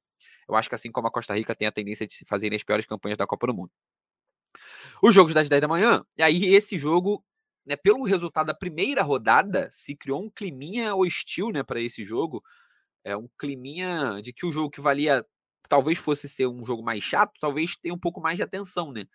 Eu 0.48 0.54
acho 0.54 0.68
que 0.68 0.74
assim 0.76 0.90
como 0.92 1.08
a 1.08 1.10
Costa 1.10 1.34
Rica 1.34 1.52
tem 1.52 1.66
a 1.66 1.72
tendência 1.72 2.06
de 2.06 2.14
se 2.14 2.24
fazer 2.24 2.54
as 2.54 2.62
piores 2.62 2.86
campanhas 2.86 3.18
da 3.18 3.26
Copa 3.26 3.48
do 3.48 3.54
Mundo. 3.54 3.72
Os 5.02 5.12
jogos 5.12 5.34
das 5.34 5.48
10 5.48 5.60
da 5.60 5.66
manhã, 5.66 6.04
e 6.16 6.22
aí 6.22 6.54
esse 6.54 6.78
jogo 6.78 7.24
né, 7.66 7.74
pelo 7.74 8.04
resultado 8.04 8.46
da 8.46 8.54
primeira 8.54 9.02
rodada, 9.02 9.68
se 9.72 9.96
criou 9.96 10.22
um 10.22 10.30
climinha 10.30 10.94
hostil 10.94 11.50
né, 11.50 11.64
para 11.64 11.80
esse 11.80 12.04
jogo. 12.04 12.40
É 13.02 13.16
um 13.16 13.28
climinha 13.36 14.20
de 14.22 14.32
que 14.32 14.46
o 14.46 14.52
jogo 14.52 14.70
que 14.70 14.80
valia, 14.80 15.26
talvez 15.68 15.98
fosse 15.98 16.28
ser 16.28 16.46
um 16.46 16.64
jogo 16.64 16.84
mais 16.84 17.02
chato, 17.02 17.32
talvez 17.40 17.74
tenha 17.76 17.94
um 17.94 17.98
pouco 17.98 18.20
mais 18.20 18.36
de 18.36 18.44
atenção, 18.44 18.92
né? 18.92 19.06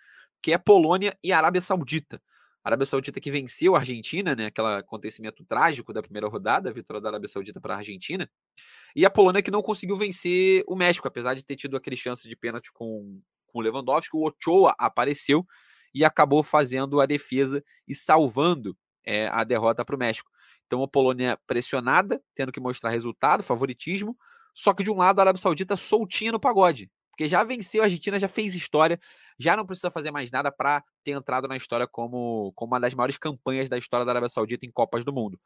Que 0.41 0.51
é 0.51 0.58
Polônia 0.58 1.17
e 1.23 1.32
Arábia 1.32 1.62
Saudita. 1.62 2.21
A 2.65 2.69
Arábia 2.69 2.88
Saudita 2.88 3.21
que 3.21 3.30
venceu 3.30 3.75
a 3.75 3.80
Argentina, 3.80 4.36
né? 4.36 4.47
Aquele 4.47 4.67
acontecimento 4.69 5.45
trágico 5.45 5.93
da 5.93 6.01
primeira 6.01 6.28
rodada, 6.28 6.71
a 6.71 6.73
vitória 6.73 6.99
da 6.99 7.10
Arábia 7.10 7.28
Saudita 7.28 7.62
para 7.62 7.75
a 7.75 7.78
Argentina. 7.78 8.28
E 8.95 9.06
a 9.06 9.10
Polônia 9.10 9.43
que 9.43 9.51
não 9.51 9.62
conseguiu 9.62 9.95
vencer 9.95 10.63
o 10.67 10.75
México, 10.75 11.08
apesar 11.08 11.36
de 11.36 11.45
ter 11.45 11.56
tido 11.56 11.78
aquele 11.78 11.95
chance 11.95 12.28
de 12.28 12.36
pênalti 12.36 12.71
com, 12.73 13.21
com 13.45 13.60
o 13.60 13.62
Lewandowski. 13.62 14.17
O 14.17 14.28
Ochoa 14.28 14.73
apareceu 14.80 15.45
e 15.93 16.04
acabou 16.04 16.41
fazendo 16.41 16.99
a 16.99 17.06
defesa 17.06 17.63
e 17.88 17.93
salvando 17.93 18.75
é, 19.06 19.28
a 19.28 19.43
derrota 19.43 19.86
para 19.86 19.95
o 19.95 19.99
México. 19.99 20.32
Então 20.65 20.82
a 20.82 20.88
Polônia 20.88 21.39
pressionada, 21.45 22.19
tendo 22.34 22.51
que 22.51 22.60
mostrar 22.60 22.89
resultado, 22.89 23.43
favoritismo, 23.43 24.17
só 24.56 24.73
que 24.73 24.84
de 24.84 24.89
um 24.89 24.97
lado 24.97 25.19
a 25.19 25.21
Arábia 25.21 25.39
Saudita 25.39 25.78
soltinha 25.78 26.32
no 26.32 26.39
pagode, 26.39 26.89
porque 27.15 27.30
já 27.30 27.43
venceu 27.45 27.82
a 27.82 27.86
Argentina, 27.86 28.19
já 28.19 28.28
fez 28.28 28.54
história, 28.56 28.99
já 29.39 29.56
não 29.56 29.65
precisa 29.65 29.89
fazer 29.89 30.12
mais 30.12 30.30
nada 30.32 30.51
para 30.51 30.84
ter 31.01 31.12
entrado 31.12 31.47
na 31.47 31.56
história 31.56 31.88
como, 31.88 32.51
como 32.54 32.73
uma 32.73 32.80
das 32.80 32.93
maiores 32.93 33.17
campanhas 33.17 33.69
da 33.69 33.78
história 33.78 34.06
da 34.06 34.12
Arábia 34.12 34.28
Saudita 34.28 34.65
em 34.65 34.71
Copas 34.71 35.06
do 35.06 35.13
Mundo. 35.13 35.39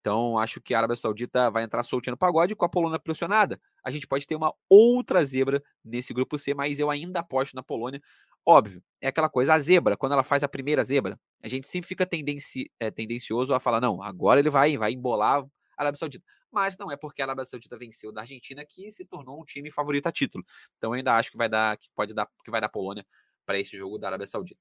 Então, 0.00 0.38
acho 0.38 0.60
que 0.60 0.74
a 0.74 0.78
Arábia 0.78 0.94
Saudita 0.96 1.50
vai 1.50 1.64
entrar 1.64 1.82
soltinha 1.82 2.12
no 2.12 2.16
pagode 2.16 2.54
com 2.54 2.64
a 2.64 2.68
Polônia 2.68 3.00
pressionada. 3.00 3.60
A 3.84 3.90
gente 3.90 4.06
pode 4.06 4.26
ter 4.26 4.36
uma 4.36 4.52
outra 4.68 5.24
zebra 5.24 5.60
nesse 5.84 6.14
grupo 6.14 6.38
C, 6.38 6.54
mas 6.54 6.78
eu 6.78 6.88
ainda 6.88 7.20
aposto 7.20 7.54
na 7.54 7.62
Polônia. 7.64 8.00
Óbvio, 8.46 8.82
é 9.00 9.08
aquela 9.08 9.28
coisa, 9.28 9.54
a 9.54 9.58
zebra, 9.58 9.96
quando 9.96 10.12
ela 10.12 10.24
faz 10.24 10.44
a 10.44 10.48
primeira 10.48 10.84
zebra, 10.84 11.18
a 11.42 11.48
gente 11.48 11.66
sempre 11.66 11.88
fica 11.88 12.06
tendenci, 12.06 12.70
é, 12.78 12.90
tendencioso 12.90 13.54
a 13.54 13.60
falar, 13.60 13.80
não, 13.80 14.02
agora 14.02 14.40
ele 14.40 14.50
vai, 14.50 14.76
vai 14.76 14.92
embolar 14.92 15.40
a 15.40 15.82
Arábia 15.82 15.98
Saudita. 15.98 16.24
Mas 16.52 16.76
não 16.76 16.90
é 16.90 16.96
porque 16.96 17.22
a 17.22 17.24
Arábia 17.24 17.46
Saudita 17.46 17.78
venceu 17.78 18.12
da 18.12 18.20
Argentina 18.20 18.64
que 18.64 18.92
se 18.92 19.04
tornou 19.06 19.40
um 19.40 19.44
time 19.44 19.70
favorito 19.70 20.06
a 20.06 20.12
título. 20.12 20.44
Então 20.76 20.92
ainda 20.92 21.16
acho 21.16 21.30
que 21.30 21.36
vai 21.36 21.48
dar, 21.48 21.76
que 21.78 21.88
pode 21.94 22.12
dar, 22.12 22.28
que 22.44 22.50
vai 22.50 22.60
dar 22.60 22.68
Polônia 22.68 23.06
para 23.46 23.58
esse 23.58 23.76
jogo 23.76 23.98
da 23.98 24.08
Arábia 24.08 24.26
Saudita. 24.26 24.60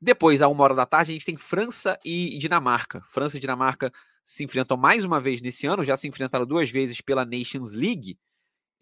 Depois, 0.00 0.42
a 0.42 0.48
uma 0.48 0.62
hora 0.62 0.74
da 0.74 0.84
tarde, 0.84 1.12
a 1.12 1.14
gente 1.14 1.24
tem 1.24 1.36
França 1.36 1.98
e 2.04 2.36
Dinamarca. 2.38 3.02
França 3.08 3.38
e 3.38 3.40
Dinamarca 3.40 3.90
se 4.22 4.44
enfrentam 4.44 4.76
mais 4.76 5.04
uma 5.04 5.20
vez 5.20 5.40
nesse 5.40 5.66
ano, 5.66 5.84
já 5.84 5.96
se 5.96 6.06
enfrentaram 6.06 6.44
duas 6.44 6.70
vezes 6.70 7.00
pela 7.00 7.24
Nations 7.24 7.72
League. 7.72 8.18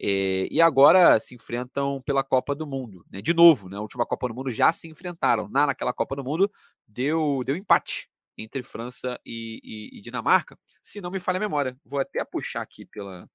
É, 0.01 0.49
e 0.51 0.61
agora 0.61 1.21
se 1.21 1.37
enfrentam 1.37 2.03
pela 2.05 2.25
Copa 2.25 2.53
do 2.53 2.67
Mundo, 2.67 3.05
né? 3.09 3.23
De 3.23 3.33
novo, 3.33 3.69
na 3.69 3.77
né? 3.77 3.81
última 3.81 4.05
Copa 4.05 4.27
do 4.27 4.35
Mundo 4.35 4.51
já 4.51 4.73
se 4.73 4.89
enfrentaram. 4.89 5.49
Na, 5.49 5.69
naquela 5.69 5.93
Copa 5.93 6.17
do 6.17 6.25
Mundo 6.25 6.51
deu, 6.89 7.43
deu 7.47 7.55
empate 7.55 8.09
entre 8.37 8.63
França 8.63 9.19
e, 9.25 9.61
e, 9.63 9.99
e, 9.99 10.01
Dinamarca, 10.01 10.59
se 10.83 11.01
não 11.01 11.11
me 11.11 11.21
falha 11.21 11.37
a 11.37 11.41
memória. 11.41 11.77
Vou 11.85 12.01
até 12.01 12.25
puxar 12.25 12.63
aqui 12.63 12.85
pela, 12.87 13.29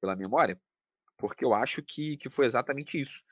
pela 0.00 0.16
memória, 0.16 0.60
porque 1.16 1.44
eu 1.44 1.54
acho 1.54 1.82
que, 1.82 2.16
que 2.16 2.28
foi 2.28 2.46
exatamente 2.46 3.00
isso. 3.00 3.22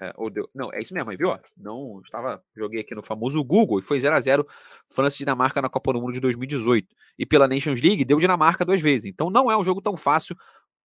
É, 0.00 0.12
ou 0.16 0.30
deu, 0.30 0.48
não, 0.54 0.72
é 0.72 0.78
isso 0.78 0.94
mesmo, 0.94 1.10
viu? 1.16 1.36
Não, 1.56 2.00
estava, 2.04 2.42
joguei 2.56 2.80
aqui 2.80 2.94
no 2.94 3.02
famoso 3.02 3.42
Google 3.42 3.80
e 3.80 3.82
foi 3.82 3.98
0 3.98 4.14
a 4.14 4.20
0 4.20 4.46
França 4.88 5.16
e 5.16 5.18
Dinamarca 5.18 5.60
na 5.60 5.68
Copa 5.68 5.92
do 5.92 6.00
Mundo 6.00 6.12
de 6.12 6.20
2018. 6.20 6.86
E 7.18 7.26
pela 7.26 7.48
Nations 7.48 7.80
League 7.80 8.04
deu 8.04 8.18
Dinamarca 8.20 8.64
duas 8.64 8.80
vezes. 8.80 9.06
Então 9.06 9.28
não 9.28 9.50
é 9.50 9.56
um 9.56 9.64
jogo 9.64 9.82
tão 9.82 9.96
fácil 9.96 10.36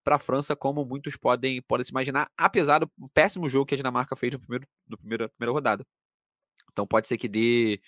para 0.04 0.16
a 0.16 0.20
França 0.20 0.56
como 0.56 0.84
muitos 0.84 1.16
podem, 1.16 1.62
podem 1.62 1.86
se 1.86 1.92
imaginar, 1.92 2.30
apesar 2.38 2.80
do 2.80 2.92
péssimo 3.14 3.48
jogo 3.48 3.66
que 3.66 3.76
a 3.76 3.78
Dinamarca 3.78 4.16
fez 4.16 4.34
no 4.34 4.40
primeiro, 4.40 4.68
no 4.88 4.98
primeiro, 4.98 5.30
primeira 5.30 5.54
rodada. 5.54 5.86
Então 6.72 6.86
pode 6.88 7.08
ser 7.08 7.18
que 7.18 7.28
dê, 7.28 7.80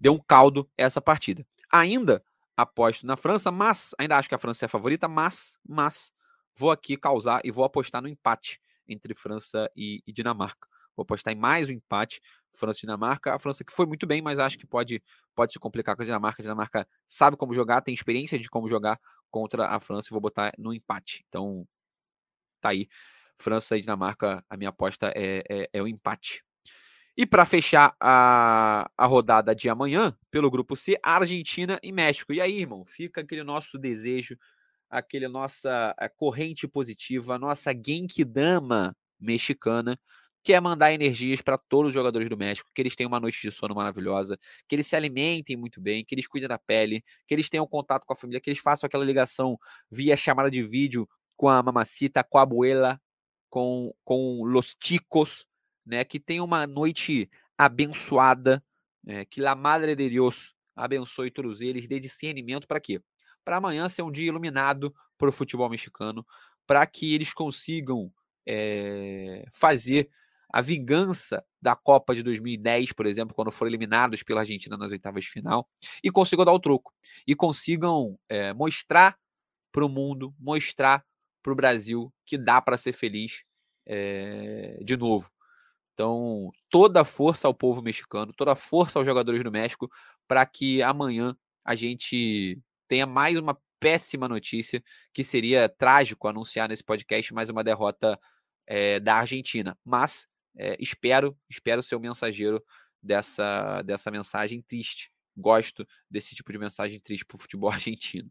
dê 0.00 0.08
um 0.08 0.18
caldo 0.18 0.68
essa 0.76 1.00
partida. 1.00 1.46
Ainda 1.72 2.22
aposto 2.56 3.06
na 3.06 3.16
França, 3.16 3.50
mas 3.50 3.94
ainda 3.98 4.16
acho 4.16 4.28
que 4.28 4.34
a 4.34 4.38
França 4.38 4.64
é 4.64 4.66
a 4.66 4.68
favorita, 4.68 5.06
mas, 5.06 5.56
mas 5.66 6.10
vou 6.56 6.70
aqui 6.70 6.96
causar 6.96 7.40
e 7.44 7.50
vou 7.50 7.64
apostar 7.64 8.02
no 8.02 8.08
empate 8.08 8.60
entre 8.88 9.14
França 9.14 9.70
e, 9.76 10.02
e 10.06 10.12
Dinamarca. 10.12 10.66
Vou 10.96 11.04
apostar 11.04 11.32
em 11.32 11.36
mais 11.36 11.68
um 11.68 11.72
empate, 11.72 12.20
França 12.52 12.80
e 12.80 12.82
Dinamarca. 12.82 13.32
A 13.32 13.38
França 13.38 13.62
que 13.62 13.72
foi 13.72 13.86
muito 13.86 14.06
bem, 14.06 14.20
mas 14.20 14.40
acho 14.40 14.58
que 14.58 14.66
pode, 14.66 15.00
pode 15.34 15.52
se 15.52 15.58
complicar 15.58 15.94
com 15.94 16.02
a 16.02 16.04
Dinamarca. 16.04 16.42
A 16.42 16.44
Dinamarca 16.44 16.88
sabe 17.06 17.36
como 17.36 17.54
jogar, 17.54 17.80
tem 17.82 17.94
experiência 17.94 18.36
de 18.38 18.48
como 18.50 18.68
jogar 18.68 18.98
contra 19.30 19.68
a 19.68 19.78
França 19.78 20.08
e 20.08 20.10
vou 20.10 20.20
botar 20.20 20.52
no 20.58 20.74
empate. 20.74 21.24
Então, 21.28 21.64
tá 22.60 22.70
aí. 22.70 22.88
França 23.36 23.76
e 23.76 23.80
Dinamarca, 23.80 24.44
a 24.50 24.56
minha 24.56 24.70
aposta 24.70 25.12
é, 25.14 25.44
é, 25.48 25.70
é 25.72 25.82
o 25.82 25.86
empate. 25.86 26.42
E 27.20 27.26
para 27.26 27.44
fechar 27.44 27.96
a, 27.98 28.88
a 28.96 29.04
rodada 29.04 29.52
de 29.52 29.68
amanhã, 29.68 30.16
pelo 30.30 30.48
grupo 30.48 30.76
C, 30.76 30.96
Argentina 31.02 31.76
e 31.82 31.90
México. 31.90 32.32
E 32.32 32.40
aí, 32.40 32.60
irmão, 32.60 32.84
fica 32.84 33.22
aquele 33.22 33.42
nosso 33.42 33.76
desejo, 33.76 34.38
aquele 34.88 35.26
nossa 35.26 35.92
eh, 35.98 36.08
corrente 36.08 36.68
positiva, 36.68 37.34
a 37.34 37.38
nossa 37.38 37.72
Genkidama 37.72 38.96
mexicana 39.18 39.98
que 40.44 40.52
é 40.52 40.60
mandar 40.60 40.92
energias 40.92 41.42
para 41.42 41.58
todos 41.58 41.88
os 41.88 41.94
jogadores 41.94 42.28
do 42.28 42.36
México, 42.36 42.70
que 42.72 42.80
eles 42.80 42.94
tenham 42.94 43.08
uma 43.08 43.18
noite 43.20 43.42
de 43.42 43.50
sono 43.50 43.74
maravilhosa, 43.74 44.38
que 44.68 44.74
eles 44.74 44.86
se 44.86 44.96
alimentem 44.96 45.56
muito 45.56 45.80
bem, 45.80 46.04
que 46.04 46.14
eles 46.14 46.26
cuidem 46.26 46.48
da 46.48 46.56
pele, 46.56 47.04
que 47.26 47.34
eles 47.34 47.50
tenham 47.50 47.66
contato 47.66 48.06
com 48.06 48.12
a 48.12 48.16
família, 48.16 48.40
que 48.40 48.48
eles 48.48 48.60
façam 48.60 48.86
aquela 48.86 49.04
ligação 49.04 49.58
via 49.90 50.16
chamada 50.16 50.50
de 50.50 50.62
vídeo 50.62 51.08
com 51.36 51.48
a 51.48 51.62
mamacita, 51.62 52.24
com 52.24 52.38
a 52.38 52.42
abuela, 52.42 53.00
com, 53.50 53.92
com 54.04 54.44
los 54.44 54.74
ticos, 54.74 55.44
né? 55.88 56.04
Que 56.04 56.20
tenham 56.20 56.44
uma 56.44 56.66
noite 56.66 57.28
abençoada, 57.56 58.62
né, 59.02 59.24
que 59.24 59.44
a 59.44 59.54
Madre 59.54 59.96
de 59.96 60.08
Deus 60.08 60.54
abençoe 60.76 61.30
todos 61.30 61.60
eles, 61.60 61.88
dê 61.88 61.98
discernimento 61.98 62.68
para 62.68 62.78
quê? 62.78 63.02
Para 63.44 63.56
amanhã 63.56 63.88
ser 63.88 64.02
um 64.02 64.12
dia 64.12 64.28
iluminado 64.28 64.94
para 65.16 65.28
o 65.28 65.32
futebol 65.32 65.68
mexicano, 65.68 66.24
para 66.66 66.86
que 66.86 67.14
eles 67.14 67.32
consigam 67.32 68.12
é, 68.46 69.44
fazer 69.52 70.08
a 70.52 70.60
vingança 70.60 71.44
da 71.60 71.74
Copa 71.74 72.14
de 72.14 72.22
2010, 72.22 72.92
por 72.92 73.06
exemplo, 73.06 73.34
quando 73.34 73.50
foram 73.50 73.70
eliminados 73.70 74.22
pela 74.22 74.40
Argentina 74.40 74.76
nas 74.76 74.92
oitavas 74.92 75.24
de 75.24 75.30
final, 75.30 75.68
e 76.02 76.10
consigam 76.10 76.44
dar 76.44 76.52
o 76.52 76.60
troco. 76.60 76.92
E 77.26 77.34
consigam 77.34 78.18
é, 78.28 78.52
mostrar 78.54 79.18
para 79.72 79.84
o 79.84 79.88
mundo, 79.88 80.34
mostrar 80.38 81.04
para 81.42 81.52
o 81.52 81.56
Brasil 81.56 82.12
que 82.24 82.38
dá 82.38 82.62
para 82.62 82.78
ser 82.78 82.92
feliz 82.92 83.42
é, 83.86 84.78
de 84.82 84.96
novo. 84.96 85.30
Então, 85.98 86.52
toda 86.70 87.00
a 87.00 87.04
força 87.04 87.48
ao 87.48 87.54
povo 87.54 87.82
mexicano, 87.82 88.32
toda 88.32 88.52
a 88.52 88.54
força 88.54 89.00
aos 89.00 89.04
jogadores 89.04 89.42
do 89.42 89.50
México, 89.50 89.90
para 90.28 90.46
que 90.46 90.80
amanhã 90.80 91.36
a 91.64 91.74
gente 91.74 92.56
tenha 92.86 93.04
mais 93.04 93.36
uma 93.36 93.60
péssima 93.80 94.28
notícia, 94.28 94.80
que 95.12 95.24
seria 95.24 95.68
trágico 95.68 96.28
anunciar 96.28 96.68
nesse 96.68 96.84
podcast 96.84 97.34
mais 97.34 97.48
uma 97.48 97.64
derrota 97.64 98.16
é, 98.64 99.00
da 99.00 99.16
Argentina. 99.16 99.76
Mas 99.84 100.28
é, 100.56 100.76
espero, 100.78 101.36
espero 101.50 101.82
ser 101.82 101.96
o 101.96 102.00
mensageiro 102.00 102.64
dessa, 103.02 103.82
dessa 103.82 104.08
mensagem 104.08 104.62
triste. 104.62 105.10
Gosto 105.36 105.84
desse 106.08 106.32
tipo 106.32 106.52
de 106.52 106.58
mensagem 106.58 107.00
triste 107.00 107.24
para 107.24 107.34
o 107.34 107.40
futebol 107.40 107.70
argentino. 107.74 108.30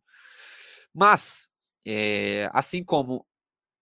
Mas, 0.94 1.50
é, 1.86 2.50
assim 2.54 2.82
como 2.82 3.28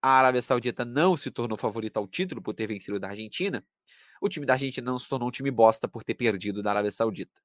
a 0.01 0.09
Arábia 0.19 0.41
Saudita 0.41 0.83
não 0.83 1.15
se 1.15 1.29
tornou 1.29 1.55
favorita 1.55 1.99
ao 1.99 2.07
título 2.07 2.41
por 2.41 2.55
ter 2.55 2.65
vencido 2.67 2.99
da 2.99 3.09
Argentina, 3.09 3.63
o 4.25 4.29
time 4.29 4.45
da 4.45 4.53
Argentina 4.53 4.85
não 4.91 4.99
se 4.99 5.07
tornou 5.09 5.29
um 5.29 5.31
time 5.31 5.51
bosta 5.51 5.87
por 5.87 6.03
ter 6.03 6.15
perdido 6.15 6.63
da 6.63 6.71
Arábia 6.71 6.91
Saudita. 6.91 7.41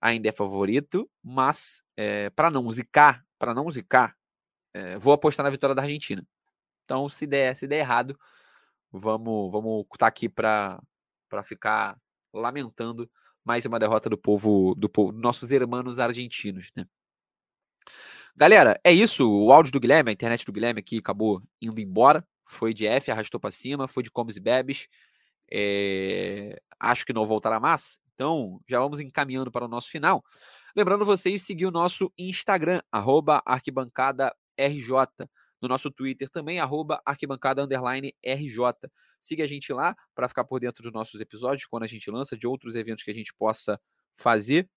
ainda 0.00 0.28
é 0.28 0.32
favorito, 0.32 1.10
mas 1.22 1.82
é, 1.96 2.30
para 2.30 2.50
não 2.50 2.70
zicar, 2.70 3.24
para 3.38 3.54
não 3.54 3.70
zicar, 3.70 4.16
é, 4.74 4.98
vou 4.98 5.12
apostar 5.12 5.44
na 5.44 5.50
vitória 5.50 5.74
da 5.74 5.82
Argentina. 5.82 6.26
Então, 6.84 7.08
se 7.08 7.26
der, 7.26 7.56
se 7.56 7.66
der 7.66 7.78
errado, 7.80 8.18
vamos 8.92 9.52
vamos 9.52 9.86
tá 9.98 10.06
aqui 10.06 10.28
para 10.28 10.80
ficar 11.44 11.98
lamentando 12.32 13.10
mais 13.44 13.66
uma 13.66 13.78
derrota 13.78 14.10
do 14.10 14.18
povo 14.18 14.74
do 14.76 14.88
povo, 14.88 15.12
nossos 15.12 15.50
irmãos 15.50 15.98
argentinos, 15.98 16.70
né? 16.76 16.86
Galera, 18.36 18.80
é 18.84 18.92
isso. 18.92 19.28
O 19.28 19.52
áudio 19.52 19.72
do 19.72 19.80
Guilherme, 19.80 20.10
a 20.10 20.12
internet 20.12 20.46
do 20.46 20.52
Guilherme 20.52 20.80
aqui 20.80 20.98
acabou 20.98 21.42
indo 21.60 21.80
embora. 21.80 22.24
Foi 22.46 22.72
de 22.72 22.86
F, 22.86 23.10
arrastou 23.10 23.40
para 23.40 23.50
cima, 23.50 23.88
foi 23.88 24.02
de 24.02 24.10
comes 24.10 24.36
e 24.36 24.40
bebes. 24.40 24.86
É... 25.50 26.58
Acho 26.78 27.04
que 27.04 27.12
não 27.12 27.26
voltará 27.26 27.58
mais. 27.58 27.98
Então, 28.14 28.60
já 28.68 28.78
vamos 28.78 29.00
encaminhando 29.00 29.50
para 29.50 29.64
o 29.64 29.68
nosso 29.68 29.90
final. 29.90 30.24
Lembrando 30.76 31.04
vocês 31.04 31.42
seguir 31.42 31.66
o 31.66 31.70
nosso 31.70 32.12
Instagram, 32.18 32.80
arquibancada 33.44 34.34
RJ. 34.56 35.28
No 35.60 35.68
nosso 35.68 35.90
Twitter 35.90 36.28
também, 36.28 36.60
arroba 36.60 37.02
arquibancada 37.04 37.66
RJ. 38.24 38.90
Siga 39.20 39.44
a 39.44 39.46
gente 39.46 39.72
lá 39.72 39.96
para 40.14 40.28
ficar 40.28 40.44
por 40.44 40.60
dentro 40.60 40.82
dos 40.82 40.92
nossos 40.92 41.20
episódios, 41.20 41.66
quando 41.66 41.82
a 41.82 41.86
gente 41.86 42.10
lança, 42.10 42.36
de 42.36 42.46
outros 42.46 42.74
eventos 42.74 43.02
que 43.04 43.10
a 43.10 43.14
gente 43.14 43.34
possa 43.34 43.80
fazer. 44.14 44.68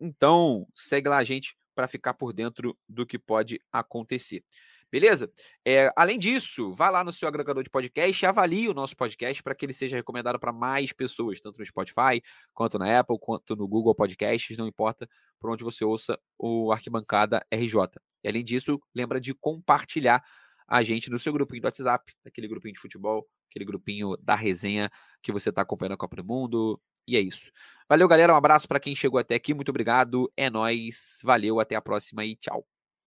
Então, 0.00 0.66
segue 0.74 1.08
lá 1.08 1.18
a 1.18 1.24
gente 1.24 1.56
para 1.74 1.86
ficar 1.86 2.14
por 2.14 2.32
dentro 2.32 2.76
do 2.88 3.06
que 3.06 3.18
pode 3.18 3.60
acontecer. 3.72 4.44
Beleza? 4.92 5.32
É, 5.66 5.90
além 5.96 6.18
disso, 6.18 6.74
vá 6.74 6.90
lá 6.90 7.02
no 7.02 7.14
seu 7.14 7.26
agregador 7.26 7.62
de 7.62 7.70
podcast 7.70 8.22
e 8.22 8.28
avalie 8.28 8.68
o 8.68 8.74
nosso 8.74 8.94
podcast 8.94 9.42
para 9.42 9.54
que 9.54 9.64
ele 9.64 9.72
seja 9.72 9.96
recomendado 9.96 10.38
para 10.38 10.52
mais 10.52 10.92
pessoas, 10.92 11.40
tanto 11.40 11.58
no 11.58 11.64
Spotify, 11.64 12.22
quanto 12.52 12.78
na 12.78 13.00
Apple, 13.00 13.16
quanto 13.18 13.56
no 13.56 13.66
Google 13.66 13.94
Podcasts, 13.94 14.54
não 14.58 14.66
importa 14.68 15.08
por 15.40 15.50
onde 15.50 15.64
você 15.64 15.82
ouça 15.82 16.18
o 16.38 16.70
Arquibancada 16.70 17.42
RJ. 17.50 17.74
E 18.22 18.28
além 18.28 18.44
disso, 18.44 18.78
lembra 18.94 19.18
de 19.18 19.32
compartilhar 19.32 20.22
a 20.68 20.82
gente 20.82 21.08
no 21.10 21.18
seu 21.18 21.32
grupinho 21.32 21.62
do 21.62 21.64
WhatsApp, 21.64 22.12
aquele 22.26 22.46
grupinho 22.46 22.74
de 22.74 22.80
futebol, 22.80 23.26
aquele 23.48 23.64
grupinho 23.64 24.14
da 24.18 24.34
resenha 24.34 24.90
que 25.22 25.32
você 25.32 25.48
está 25.48 25.62
acompanhando 25.62 25.94
a 25.94 25.96
Copa 25.96 26.16
do 26.16 26.24
Mundo. 26.24 26.78
E 27.08 27.16
é 27.16 27.20
isso. 27.20 27.50
Valeu, 27.88 28.06
galera. 28.06 28.34
Um 28.34 28.36
abraço 28.36 28.68
para 28.68 28.78
quem 28.78 28.94
chegou 28.94 29.18
até 29.18 29.36
aqui. 29.36 29.54
Muito 29.54 29.70
obrigado. 29.70 30.30
É 30.36 30.50
nós. 30.50 31.18
Valeu. 31.24 31.60
Até 31.60 31.76
a 31.76 31.80
próxima 31.80 32.24
e 32.24 32.36
tchau. 32.36 32.66